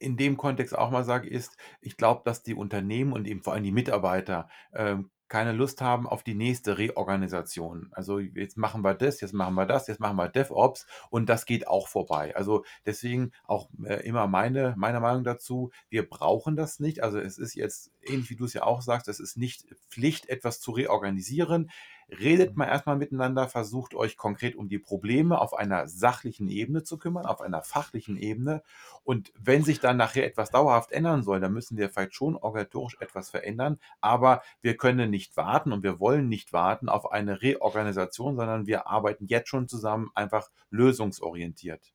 in 0.00 0.16
dem 0.16 0.36
Kontext 0.36 0.76
auch 0.76 0.90
mal 0.90 1.04
sage, 1.04 1.28
ist, 1.28 1.56
ich 1.80 1.96
glaube, 1.96 2.22
dass 2.24 2.42
die 2.42 2.54
Unternehmen 2.54 3.12
und 3.12 3.28
eben 3.28 3.42
vor 3.42 3.52
allem 3.52 3.62
die 3.62 3.72
Mitarbeiter 3.72 4.48
ähm, 4.74 5.10
keine 5.28 5.52
Lust 5.52 5.80
haben 5.80 6.06
auf 6.06 6.22
die 6.22 6.34
nächste 6.34 6.78
Reorganisation. 6.78 7.88
Also 7.92 8.18
jetzt 8.18 8.56
machen 8.56 8.82
wir 8.82 8.94
das, 8.94 9.20
jetzt 9.20 9.34
machen 9.34 9.54
wir 9.54 9.66
das, 9.66 9.86
jetzt 9.88 10.00
machen 10.00 10.16
wir 10.16 10.28
DevOps 10.28 10.86
und 11.10 11.28
das 11.28 11.46
geht 11.46 11.66
auch 11.66 11.88
vorbei. 11.88 12.34
Also 12.36 12.64
deswegen 12.84 13.32
auch 13.44 13.68
äh, 13.84 14.06
immer 14.06 14.26
meine, 14.26 14.74
meine 14.76 15.00
Meinung 15.00 15.24
dazu, 15.24 15.70
wir 15.88 16.08
brauchen 16.08 16.56
das 16.56 16.80
nicht. 16.80 17.02
Also 17.02 17.18
es 17.18 17.38
ist 17.38 17.54
jetzt, 17.54 17.90
ähnlich 18.02 18.30
wie 18.30 18.36
du 18.36 18.44
es 18.44 18.54
ja 18.54 18.62
auch 18.62 18.82
sagst, 18.82 19.08
es 19.08 19.20
ist 19.20 19.36
nicht 19.36 19.64
Pflicht, 19.88 20.28
etwas 20.28 20.60
zu 20.60 20.70
reorganisieren. 20.70 21.70
Redet 22.08 22.52
mhm. 22.52 22.58
mal 22.58 22.66
erstmal 22.66 22.96
miteinander, 22.96 23.48
versucht 23.48 23.94
euch 23.94 24.16
konkret 24.16 24.54
um 24.54 24.68
die 24.68 24.78
Probleme 24.78 25.40
auf 25.40 25.54
einer 25.54 25.88
sachlichen 25.88 26.48
Ebene 26.48 26.84
zu 26.84 26.98
kümmern, 26.98 27.26
auf 27.26 27.40
einer 27.40 27.62
fachlichen 27.62 28.16
Ebene. 28.16 28.62
Und 29.02 29.32
wenn 29.38 29.64
sich 29.64 29.80
dann 29.80 29.96
nachher 29.96 30.26
etwas 30.26 30.50
dauerhaft 30.50 30.92
ändern 30.92 31.22
soll, 31.22 31.40
dann 31.40 31.52
müssen 31.52 31.76
wir 31.76 31.90
vielleicht 31.90 32.14
schon 32.14 32.36
organisatorisch 32.36 32.96
etwas 33.00 33.30
verändern. 33.30 33.78
Aber 34.00 34.42
wir 34.62 34.76
können 34.76 35.10
nicht 35.10 35.36
warten 35.36 35.72
und 35.72 35.82
wir 35.82 35.98
wollen 35.98 36.28
nicht 36.28 36.52
warten 36.52 36.88
auf 36.88 37.10
eine 37.10 37.42
Reorganisation, 37.42 38.36
sondern 38.36 38.66
wir 38.66 38.86
arbeiten 38.86 39.26
jetzt 39.26 39.48
schon 39.48 39.68
zusammen, 39.68 40.10
einfach 40.14 40.50
lösungsorientiert. 40.70 41.92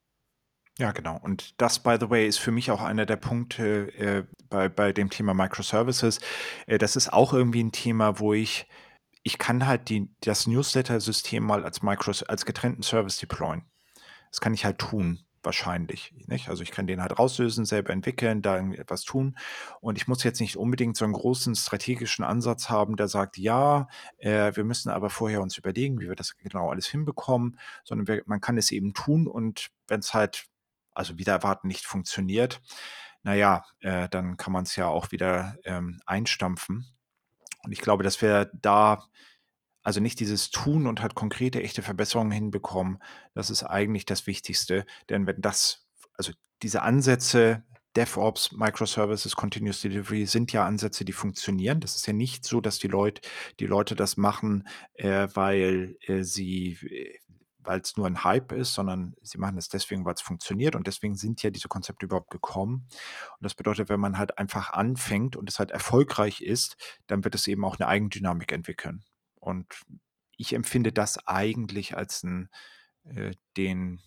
Ja, 0.77 0.91
genau. 0.91 1.19
Und 1.21 1.61
das, 1.61 1.79
by 1.79 1.97
the 1.99 2.09
way, 2.09 2.27
ist 2.27 2.39
für 2.39 2.51
mich 2.51 2.71
auch 2.71 2.81
einer 2.81 3.05
der 3.05 3.17
Punkte 3.17 3.93
äh, 3.97 4.23
bei, 4.49 4.69
bei 4.69 4.93
dem 4.93 5.09
Thema 5.09 5.33
Microservices. 5.33 6.19
Äh, 6.65 6.77
das 6.77 6.95
ist 6.95 7.11
auch 7.11 7.33
irgendwie 7.33 7.63
ein 7.63 7.71
Thema, 7.71 8.19
wo 8.19 8.33
ich 8.33 8.67
ich 9.23 9.37
kann 9.37 9.67
halt 9.67 9.89
die, 9.89 10.09
das 10.21 10.47
Newsletter-System 10.47 11.43
mal 11.43 11.63
als 11.63 11.81
Micro, 11.81 12.11
als 12.27 12.45
getrennten 12.45 12.83
Service 12.83 13.17
deployen. 13.17 13.63
Das 14.31 14.41
kann 14.41 14.53
ich 14.53 14.65
halt 14.65 14.79
tun, 14.79 15.25
wahrscheinlich. 15.43 16.13
Nicht? 16.27 16.49
Also 16.49 16.63
ich 16.63 16.71
kann 16.71 16.87
den 16.87 17.01
halt 17.01 17.17
rauslösen, 17.19 17.65
selber 17.65 17.91
entwickeln, 17.91 18.41
da 18.41 18.57
etwas 18.57 19.03
tun. 19.03 19.37
Und 19.79 19.97
ich 19.97 20.07
muss 20.07 20.23
jetzt 20.23 20.39
nicht 20.39 20.57
unbedingt 20.57 20.97
so 20.97 21.05
einen 21.05 21.13
großen 21.13 21.55
strategischen 21.55 22.23
Ansatz 22.23 22.69
haben, 22.69 22.95
der 22.95 23.07
sagt, 23.07 23.37
ja, 23.37 23.87
äh, 24.17 24.55
wir 24.55 24.63
müssen 24.63 24.89
aber 24.89 25.09
vorher 25.09 25.41
uns 25.41 25.57
überlegen, 25.57 25.99
wie 25.99 26.07
wir 26.07 26.15
das 26.15 26.37
genau 26.37 26.69
alles 26.71 26.87
hinbekommen, 26.87 27.59
sondern 27.83 28.07
wir, 28.07 28.23
man 28.25 28.41
kann 28.41 28.57
es 28.57 28.71
eben 28.71 28.93
tun 28.93 29.27
und 29.27 29.69
wenn 29.87 29.99
es 29.99 30.13
halt, 30.13 30.45
also 30.93 31.17
wieder 31.17 31.33
erwarten, 31.33 31.67
nicht 31.67 31.85
funktioniert, 31.85 32.61
naja, 33.23 33.65
äh, 33.79 34.09
dann 34.09 34.37
kann 34.37 34.53
man 34.53 34.63
es 34.63 34.75
ja 34.75 34.87
auch 34.87 35.11
wieder 35.11 35.55
ähm, 35.63 36.01
einstampfen. 36.05 36.87
Und 37.63 37.71
ich 37.71 37.81
glaube, 37.81 38.03
dass 38.03 38.21
wir 38.21 38.49
da 38.53 39.05
also 39.83 39.99
nicht 39.99 40.19
dieses 40.19 40.51
Tun 40.51 40.87
und 40.87 41.01
halt 41.01 41.15
konkrete, 41.15 41.61
echte 41.61 41.81
Verbesserungen 41.81 42.31
hinbekommen, 42.31 42.99
das 43.33 43.49
ist 43.49 43.63
eigentlich 43.63 44.05
das 44.05 44.27
Wichtigste. 44.27 44.85
Denn 45.09 45.25
wenn 45.25 45.41
das, 45.41 45.87
also 46.17 46.33
diese 46.61 46.83
Ansätze, 46.83 47.63
DevOps, 47.95 48.53
Microservices, 48.53 49.35
Continuous 49.35 49.81
Delivery 49.81 50.25
sind 50.25 50.53
ja 50.53 50.65
Ansätze, 50.65 51.03
die 51.03 51.11
funktionieren. 51.11 51.81
Das 51.81 51.95
ist 51.95 52.07
ja 52.07 52.13
nicht 52.13 52.45
so, 52.45 52.61
dass 52.61 52.79
die 52.79 52.87
Leute, 52.87 53.21
die 53.59 53.65
Leute 53.65 53.95
das 53.95 54.15
machen, 54.15 54.67
äh, 54.93 55.27
weil 55.33 55.97
äh, 56.07 56.23
sie 56.23 56.77
äh, 56.83 57.17
weil 57.63 57.79
es 57.79 57.97
nur 57.97 58.07
ein 58.07 58.23
Hype 58.23 58.51
ist, 58.51 58.73
sondern 58.73 59.15
sie 59.21 59.37
machen 59.37 59.57
es 59.57 59.69
deswegen, 59.69 60.05
weil 60.05 60.13
es 60.13 60.21
funktioniert 60.21 60.75
und 60.75 60.87
deswegen 60.87 61.15
sind 61.15 61.43
ja 61.43 61.49
diese 61.49 61.67
Konzepte 61.67 62.05
überhaupt 62.05 62.31
gekommen. 62.31 62.87
Und 63.37 63.43
das 63.43 63.55
bedeutet, 63.55 63.89
wenn 63.89 63.99
man 63.99 64.17
halt 64.17 64.37
einfach 64.37 64.71
anfängt 64.73 65.35
und 65.35 65.49
es 65.49 65.59
halt 65.59 65.71
erfolgreich 65.71 66.41
ist, 66.41 66.77
dann 67.07 67.23
wird 67.23 67.35
es 67.35 67.47
eben 67.47 67.63
auch 67.65 67.79
eine 67.79 67.87
Eigendynamik 67.87 68.51
entwickeln. 68.51 69.03
Und 69.35 69.67
ich 70.37 70.53
empfinde 70.53 70.91
das 70.91 71.27
eigentlich 71.27 71.95
als 71.95 72.23
einen, 72.23 72.49
äh, 73.03 73.31
den, 73.57 74.01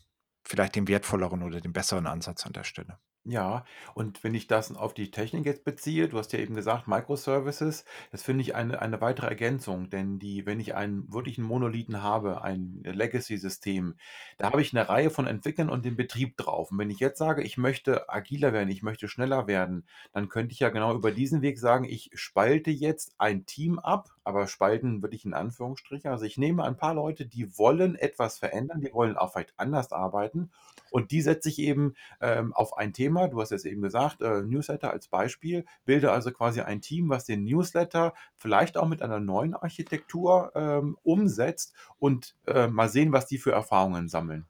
vielleicht 0.45 0.75
den 0.77 0.89
wertvolleren 0.89 1.43
oder 1.43 1.61
den 1.61 1.73
besseren 1.73 2.07
Ansatz 2.07 2.47
an 2.47 2.53
der 2.53 2.65
Stelle. 2.65 2.99
Ja, 3.27 3.65
und 3.95 4.23
wenn 4.23 4.35
ich 4.35 4.49
das 4.49 4.77
auf 4.77 4.93
die 4.93 5.11
Technik 5.11 5.47
jetzt 5.47 5.65
beziehe, 5.65 6.09
du 6.11 6.19
hast 6.19 6.35
ja 6.35 6.39
eben 6.41 6.55
gesagt, 6.55 6.87
Microservices, 6.89 7.87
das 8.13 8.23
finde 8.23 8.43
ich 8.43 8.55
eine, 8.55 8.83
eine 8.83 9.01
weitere 9.01 9.29
Ergänzung, 9.29 9.89
denn 9.89 10.19
die, 10.19 10.45
wenn 10.45 10.61
ich 10.61 10.75
einen 10.75 11.11
wirklichen 11.11 11.43
Monolithen 11.43 12.03
habe, 12.03 12.43
ein 12.43 12.83
Legacy-System, 12.85 13.95
da 14.37 14.51
habe 14.53 14.61
ich 14.61 14.75
eine 14.77 14.87
Reihe 14.91 15.09
von 15.09 15.27
Entwicklern 15.27 15.71
und 15.71 15.87
den 15.87 15.97
Betrieb 15.97 16.37
drauf. 16.37 16.71
Und 16.71 16.77
wenn 16.79 16.91
ich 16.91 16.99
jetzt 17.01 17.17
sage, 17.19 17.43
ich 17.43 17.57
möchte 17.57 18.11
agiler 18.11 18.53
werden, 18.53 18.69
ich 18.69 18.83
möchte 18.83 19.09
schneller 19.09 19.47
werden, 19.47 19.87
dann 20.13 20.29
könnte 20.29 20.53
ich 20.53 20.61
ja 20.61 20.69
genau 20.69 20.95
über 20.95 21.11
diesen 21.11 21.41
Weg 21.41 21.59
sagen, 21.59 21.85
ich 21.87 22.11
spalte 22.13 22.71
jetzt 22.71 23.15
ein 23.17 23.47
Team 23.47 23.79
ab, 23.79 24.11
aber 24.25 24.47
spalten 24.49 25.01
würde 25.03 25.17
ich 25.17 25.25
in 25.25 25.33
Anführungsstrichen. 25.33 26.11
Also 26.11 26.27
ich 26.27 26.37
nehme 26.37 26.63
ein 26.65 26.77
paar 26.77 26.93
Leute, 26.93 27.25
die 27.25 27.57
wollen 27.57 27.97
etwas 27.97 28.37
verändern, 28.39 28.83
die 28.83 28.93
wollen 28.93 29.17
auch 29.17 29.33
vielleicht 29.33 29.55
anders 29.59 29.93
arbeiten 29.93 30.51
und 30.95 31.11
die 31.11 31.23
setze 31.23 31.49
ich 31.49 31.59
eben 31.59 31.95
ähm, 32.21 32.53
auf 32.53 32.79
ein 32.79 32.93
Thema. 32.93 33.27
Du 33.27 33.41
hast 33.41 33.51
es 33.51 33.65
eben 33.65 33.83
gesagt, 33.83 34.23
äh, 34.23 34.43
Newsletter 34.43 34.93
als 34.93 35.09
Beispiel. 35.09 35.65
Bilde 35.85 36.13
also 36.13 36.31
quasi 36.31 36.61
ein 36.61 36.81
Team, 36.83 37.09
was 37.09 37.25
den 37.25 37.43
Newsletter 37.43 38.15
vielleicht 38.37 38.77
auch 38.77 38.87
mit 38.87 39.03
einer 39.03 39.19
neuen 39.19 39.55
Architektur 39.55 40.53
ähm, 40.55 40.97
umsetzt 41.03 41.75
und 41.99 42.37
äh, 42.47 42.69
mal 42.69 42.89
sehen, 42.89 43.13
was 43.13 43.27
die 43.27 43.39
für 43.39 43.51
Erfahrungen 43.51 44.07
sammeln. 44.07 44.47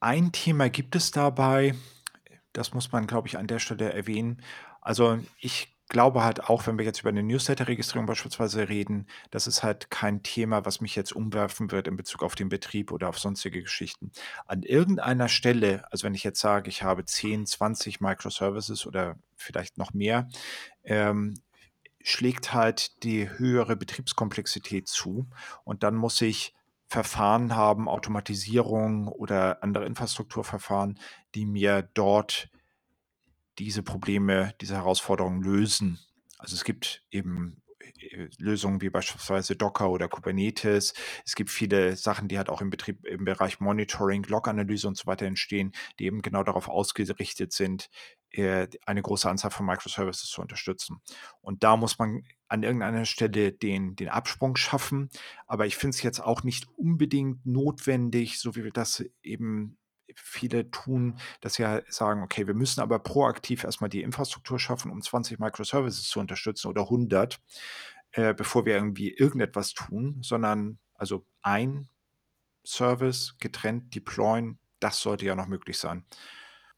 Ein 0.00 0.32
Thema 0.32 0.68
gibt 0.68 0.96
es 0.96 1.12
dabei, 1.12 1.76
das 2.52 2.74
muss 2.74 2.90
man, 2.90 3.06
glaube 3.06 3.28
ich, 3.28 3.38
an 3.38 3.46
der 3.46 3.60
Stelle 3.60 3.92
erwähnen. 3.92 4.42
Also 4.80 5.20
ich 5.38 5.73
glaube 5.94 6.24
halt 6.24 6.50
auch, 6.50 6.66
wenn 6.66 6.76
wir 6.76 6.84
jetzt 6.84 7.02
über 7.02 7.10
eine 7.10 7.22
Newsletter-Registrierung 7.22 8.06
beispielsweise 8.06 8.68
reden, 8.68 9.06
das 9.30 9.46
ist 9.46 9.62
halt 9.62 9.92
kein 9.92 10.24
Thema, 10.24 10.64
was 10.64 10.80
mich 10.80 10.96
jetzt 10.96 11.12
umwerfen 11.12 11.70
wird 11.70 11.86
in 11.86 11.96
Bezug 11.96 12.24
auf 12.24 12.34
den 12.34 12.48
Betrieb 12.48 12.90
oder 12.90 13.08
auf 13.08 13.20
sonstige 13.20 13.62
Geschichten. 13.62 14.10
An 14.44 14.64
irgendeiner 14.64 15.28
Stelle, 15.28 15.84
also 15.92 16.02
wenn 16.02 16.16
ich 16.16 16.24
jetzt 16.24 16.40
sage, 16.40 16.68
ich 16.68 16.82
habe 16.82 17.04
10, 17.04 17.46
20 17.46 18.00
Microservices 18.00 18.88
oder 18.88 19.14
vielleicht 19.36 19.78
noch 19.78 19.94
mehr, 19.94 20.28
ähm, 20.82 21.34
schlägt 22.02 22.52
halt 22.52 23.04
die 23.04 23.30
höhere 23.30 23.76
Betriebskomplexität 23.76 24.88
zu 24.88 25.28
und 25.62 25.84
dann 25.84 25.94
muss 25.94 26.20
ich 26.20 26.54
Verfahren 26.88 27.54
haben, 27.54 27.88
Automatisierung 27.88 29.06
oder 29.06 29.62
andere 29.62 29.86
Infrastrukturverfahren, 29.86 30.98
die 31.36 31.46
mir 31.46 31.88
dort 31.94 32.48
diese 33.58 33.82
Probleme, 33.82 34.54
diese 34.60 34.74
Herausforderungen 34.74 35.42
lösen. 35.42 35.98
Also 36.38 36.54
es 36.54 36.64
gibt 36.64 37.02
eben 37.10 37.62
äh, 37.78 38.28
Lösungen 38.38 38.80
wie 38.80 38.90
beispielsweise 38.90 39.56
Docker 39.56 39.90
oder 39.90 40.08
Kubernetes. 40.08 40.94
Es 41.24 41.34
gibt 41.34 41.50
viele 41.50 41.96
Sachen, 41.96 42.28
die 42.28 42.38
halt 42.38 42.48
auch 42.48 42.60
im 42.60 42.70
Betrieb, 42.70 43.04
im 43.06 43.24
Bereich 43.24 43.60
Monitoring, 43.60 44.24
Log-Analyse 44.24 44.88
und 44.88 44.96
so 44.96 45.06
weiter 45.06 45.26
entstehen, 45.26 45.72
die 45.98 46.06
eben 46.06 46.22
genau 46.22 46.42
darauf 46.42 46.68
ausgerichtet 46.68 47.52
sind, 47.52 47.90
äh, 48.30 48.68
eine 48.86 49.02
große 49.02 49.28
Anzahl 49.28 49.50
von 49.50 49.66
Microservices 49.66 50.28
zu 50.28 50.40
unterstützen. 50.40 51.00
Und 51.40 51.62
da 51.62 51.76
muss 51.76 51.98
man 51.98 52.22
an 52.48 52.62
irgendeiner 52.62 53.04
Stelle 53.04 53.52
den, 53.52 53.96
den 53.96 54.08
Absprung 54.08 54.56
schaffen. 54.56 55.10
Aber 55.46 55.66
ich 55.66 55.76
finde 55.76 55.96
es 55.96 56.02
jetzt 56.02 56.20
auch 56.20 56.42
nicht 56.42 56.68
unbedingt 56.76 57.44
notwendig, 57.46 58.38
so 58.38 58.56
wie 58.56 58.64
wir 58.64 58.72
das 58.72 59.04
eben 59.22 59.78
viele 60.16 60.70
tun, 60.70 61.18
dass 61.40 61.54
sie 61.54 61.66
halt 61.66 61.92
sagen, 61.92 62.22
okay, 62.22 62.46
wir 62.46 62.54
müssen 62.54 62.80
aber 62.80 62.98
proaktiv 62.98 63.64
erstmal 63.64 63.90
die 63.90 64.02
Infrastruktur 64.02 64.58
schaffen, 64.58 64.90
um 64.90 65.02
20 65.02 65.38
Microservices 65.38 66.08
zu 66.08 66.20
unterstützen 66.20 66.68
oder 66.68 66.82
100, 66.82 67.40
äh, 68.12 68.34
bevor 68.34 68.64
wir 68.66 68.74
irgendwie 68.74 69.10
irgendetwas 69.10 69.72
tun, 69.72 70.18
sondern 70.22 70.78
also 70.94 71.26
ein 71.42 71.88
Service 72.64 73.36
getrennt 73.38 73.94
deployen, 73.94 74.58
das 74.80 75.00
sollte 75.00 75.26
ja 75.26 75.34
noch 75.34 75.46
möglich 75.46 75.78
sein. 75.78 76.04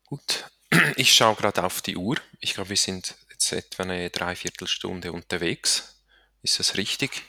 Gut, 0.04 0.50
ich 0.96 1.12
schaue 1.12 1.36
gerade 1.36 1.64
auf 1.64 1.82
die 1.82 1.96
Uhr. 1.96 2.16
Ich 2.40 2.54
glaube, 2.54 2.70
wir 2.70 2.76
sind 2.76 3.16
jetzt 3.30 3.52
etwa 3.52 3.82
eine 3.82 4.10
Dreiviertelstunde 4.10 5.12
unterwegs. 5.12 6.02
Ist 6.42 6.58
das 6.58 6.76
richtig? 6.76 7.22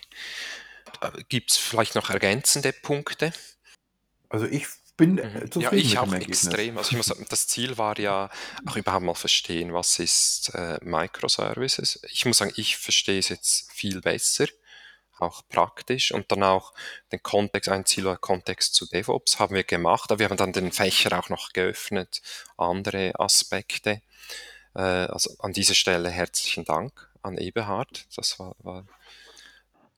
Äh, 1.01 1.23
Gibt 1.29 1.51
es 1.51 1.57
vielleicht 1.57 1.95
noch 1.95 2.09
ergänzende 2.09 2.73
Punkte? 2.73 3.33
Also 4.29 4.45
ich 4.45 4.67
bin 4.97 5.19
äh, 5.19 5.27
mhm. 5.27 5.51
zufrieden 5.51 5.61
ja, 5.61 5.71
ich 5.73 5.99
auch 5.99 6.13
extrem. 6.13 6.77
Also 6.77 6.91
ich 6.91 6.97
muss 6.97 7.05
sagen, 7.05 7.25
das 7.29 7.47
Ziel 7.47 7.77
war 7.77 7.97
ja 7.99 8.29
auch 8.65 8.75
überhaupt 8.75 9.05
mal 9.05 9.13
verstehen, 9.13 9.73
was 9.73 9.99
ist 9.99 10.51
äh, 10.55 10.79
Microservices. 10.81 11.99
Ich 12.11 12.25
muss 12.25 12.37
sagen, 12.37 12.53
ich 12.55 12.77
verstehe 12.77 13.19
es 13.19 13.29
jetzt 13.29 13.71
viel 13.71 14.01
besser, 14.01 14.47
auch 15.19 15.43
praktisch 15.47 16.11
und 16.11 16.31
dann 16.31 16.43
auch 16.43 16.73
den 17.11 17.21
Kontext, 17.23 17.69
ein 17.69 17.85
Ziel 17.85 18.07
oder 18.07 18.17
Kontext 18.17 18.73
zu 18.73 18.87
DevOps 18.87 19.39
haben 19.39 19.55
wir 19.55 19.63
gemacht, 19.63 20.11
aber 20.11 20.19
wir 20.19 20.29
haben 20.29 20.37
dann 20.37 20.53
den 20.53 20.71
Fächer 20.71 21.17
auch 21.17 21.29
noch 21.29 21.53
geöffnet, 21.53 22.21
andere 22.57 23.13
Aspekte. 23.19 24.01
Äh, 24.75 24.81
also 24.81 25.35
an 25.39 25.53
dieser 25.53 25.75
Stelle 25.75 26.09
herzlichen 26.09 26.65
Dank 26.65 27.09
an 27.21 27.37
Eberhard. 27.37 28.05
Das 28.15 28.39
war, 28.39 28.55
war 28.59 28.85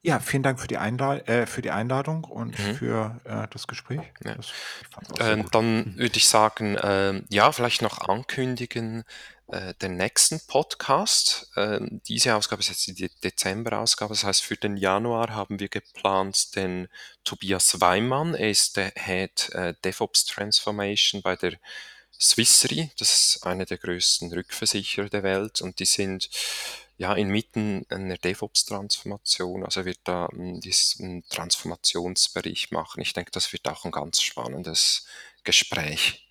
ja, 0.02 0.20
vielen 0.20 0.44
Dank 0.44 0.60
für 0.60 0.68
die, 0.68 0.78
Einla 0.78 1.18
äh, 1.20 1.46
für 1.46 1.62
die 1.62 1.72
Einladung 1.72 2.24
und 2.24 2.58
mhm. 2.58 2.76
für 2.76 3.20
äh, 3.26 3.48
das 3.52 3.68
Gespräch. 3.68 4.02
Ja. 4.24 4.36
Das, 4.36 5.20
äh, 5.20 5.44
dann 5.52 5.78
mhm. 5.78 5.98
würde 5.98 6.18
ich 6.18 6.28
sagen, 6.28 6.78
ähm, 6.82 7.26
ja, 7.30 7.52
vielleicht 7.52 7.82
noch 7.82 8.08
ankündigen, 8.08 9.04
äh, 9.52 9.74
den 9.82 9.98
nächsten 9.98 10.40
Podcast. 10.48 11.52
Ähm, 11.58 12.02
diese 12.08 12.36
Ausgabe 12.36 12.62
ist 12.62 12.70
jetzt 12.70 12.88
die 12.88 13.10
Dezember-Ausgabe, 13.24 14.14
das 14.14 14.24
heißt, 14.24 14.44
für 14.44 14.56
den 14.56 14.78
Januar 14.78 15.32
haben 15.32 15.60
wir 15.60 15.70
geplant 15.70 16.56
den 16.56 16.88
Tobias 17.24 17.82
Weimann. 17.82 18.36
Er 18.36 18.52
ist 18.52 18.78
der 18.78 18.94
Head 18.96 19.50
äh, 19.54 19.74
DevOps 19.84 20.26
Transformation 20.26 21.22
bei 21.22 21.36
der 21.36 21.54
Swissery. 22.20 22.92
Das 22.98 23.36
ist 23.36 23.46
eine 23.46 23.66
der 23.66 23.78
größten 23.78 24.32
Rückversicherer 24.32 25.10
der 25.10 25.24
Welt 25.24 25.62
und 25.62 25.80
die 25.80 25.86
sind 25.86 26.30
ja, 27.00 27.14
inmitten 27.14 27.86
einer 27.90 28.18
DevOps-Transformation, 28.18 29.64
also 29.64 29.86
wird 29.86 30.00
da 30.04 30.28
hm, 30.32 30.60
diesen 30.60 31.24
Transformationsbericht 31.30 32.74
machen. 32.74 33.02
Ich 33.02 33.14
denke, 33.14 33.32
das 33.32 33.54
wird 33.54 33.68
auch 33.70 33.86
ein 33.86 33.92
ganz 33.92 34.22
spannendes 34.22 35.08
Gespräch. 35.46 36.29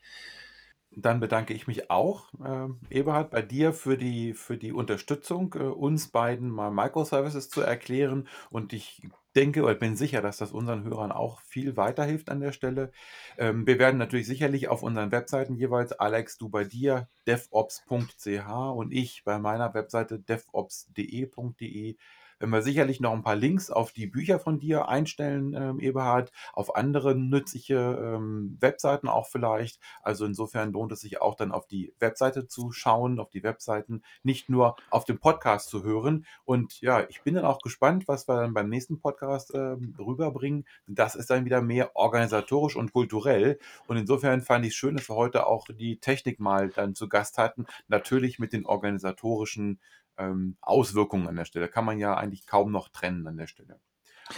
Dann 1.01 1.21
bedanke 1.21 1.55
ich 1.55 1.69
mich 1.69 1.91
auch, 1.91 2.27
äh, 2.45 2.69
Eberhard, 2.91 3.31
bei 3.31 3.41
dir 3.43 3.73
für 3.73 3.97
die, 3.97 4.35
für 4.35 4.57
die 4.57 4.73
Unterstützung, 4.73 5.55
äh, 5.55 5.63
uns 5.63 6.09
beiden 6.09 6.51
mal 6.51 6.71
Microservices 6.71 7.49
zu 7.51 7.61
erklären. 7.61 8.27
Und 8.51 8.73
ich 8.73 9.03
denke 9.37 9.63
oder 9.63 9.75
bin 9.77 9.95
sicher, 9.95 10.23
dass 10.23 10.39
das 10.39 10.51
unseren 10.51 10.83
Hörern 10.83 11.13
auch 11.13 11.41
viel 11.43 11.77
weiterhilft 11.77 12.31
an 12.31 12.41
der 12.41 12.51
Stelle. 12.51 12.91
Ähm, 13.37 13.65
wir 13.67 13.79
werden 13.79 13.99
natürlich 13.99 14.27
sicherlich 14.27 14.69
auf 14.69 14.83
unseren 14.83 15.13
Webseiten 15.13 15.55
jeweils, 15.55 15.93
Alex, 15.93 16.37
du 16.37 16.49
bei 16.49 16.65
dir, 16.65 17.09
devops.ch 17.29 18.49
und 18.75 18.93
ich 18.93 19.23
bei 19.25 19.39
meiner 19.39 19.73
Webseite 19.75 20.19
devops.de.de 20.19 21.97
wenn 22.39 22.51
wir 22.51 22.63
sicherlich 22.63 23.01
noch 23.01 23.13
ein 23.13 23.23
paar 23.23 23.37
Links 23.37 23.71
auf 23.71 23.93
die 23.93 24.07
Bücher 24.07 24.39
von 24.39 24.59
dir 24.59 24.89
einstellen, 24.89 25.55
ähm, 25.55 25.81
Eberhard, 25.81 26.33
auf 26.53 26.77
andere 26.77 27.15
nützliche 27.15 27.77
ähm, 27.77 28.57
Webseiten 28.61 29.09
auch 29.09 29.27
vielleicht. 29.27 29.81
Also 30.03 30.25
insofern 30.25 30.73
lohnt 30.73 30.93
es 30.93 31.01
sich 31.01 31.21
auch 31.21 31.35
dann 31.35 31.53
auf 31.53 31.67
die 31.67 31.93
Webseite 31.99 32.47
zu 32.47 32.73
schauen, 32.73 33.19
auf 33.19 33.31
die 33.31 33.43
Webseiten, 33.43 34.03
nicht 34.23 34.49
nur 34.49 34.77
auf 34.91 35.05
den 35.05 35.19
Podcast 35.19 35.69
zu 35.69 35.83
hören. 35.83 36.27
Und 36.45 36.81
ja, 36.81 37.05
ich 37.09 37.23
bin 37.23 37.35
dann 37.35 37.45
auch 37.45 37.61
gespannt, 37.61 38.09
was 38.09 38.29
wir 38.29 38.41
dann 38.41 38.55
beim 38.55 38.69
nächsten 38.69 39.01
Podcast 39.01 39.53
ähm, 39.55 39.95
rüberbringen. 39.99 40.67
Das 40.87 41.15
ist 41.15 41.31
dann 41.31 41.45
wieder 41.45 41.63
mehr 41.63 41.97
organisatorisch 41.97 42.77
und 42.77 42.93
kulturell. 42.93 43.59
Und 43.87 43.97
insofern 43.97 44.43
fand 44.43 44.65
ich 44.65 44.73
es 44.73 44.77
schön, 44.77 44.97
dass 44.97 45.09
wir 45.09 45.17
heute 45.17 45.47
auch 45.47 45.67
die 45.69 45.99
Technik 45.99 46.41
mal 46.41 46.69
dann 46.69 46.95
zu 46.95 47.09
Gast 47.09 47.39
hatten. 47.39 47.67
Natürlich 47.89 48.39
mit 48.39 48.53
den 48.53 48.67
organisatorischen 48.67 49.81
ähm, 50.19 50.57
Auswirkungen 50.61 51.29
an 51.29 51.37
der 51.37 51.45
Stelle. 51.45 51.69
Kann 51.69 51.85
man 51.85 51.99
ja 51.99 52.17
eigentlich 52.17 52.47
kaum 52.47 52.73
noch 52.73 52.89
trennen 52.89 53.27
an 53.27 53.37
der 53.37 53.47
Stelle. 53.47 53.81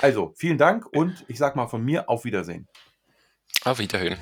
Also, 0.00 0.32
vielen 0.36 0.58
Dank 0.58 0.86
und 0.86 1.24
ich 1.28 1.38
sage 1.38 1.56
mal 1.56 1.66
von 1.66 1.84
mir 1.84 2.08
auf 2.08 2.24
Wiedersehen. 2.24 2.68
Auf 3.64 3.78
Wiederhören. 3.78 4.18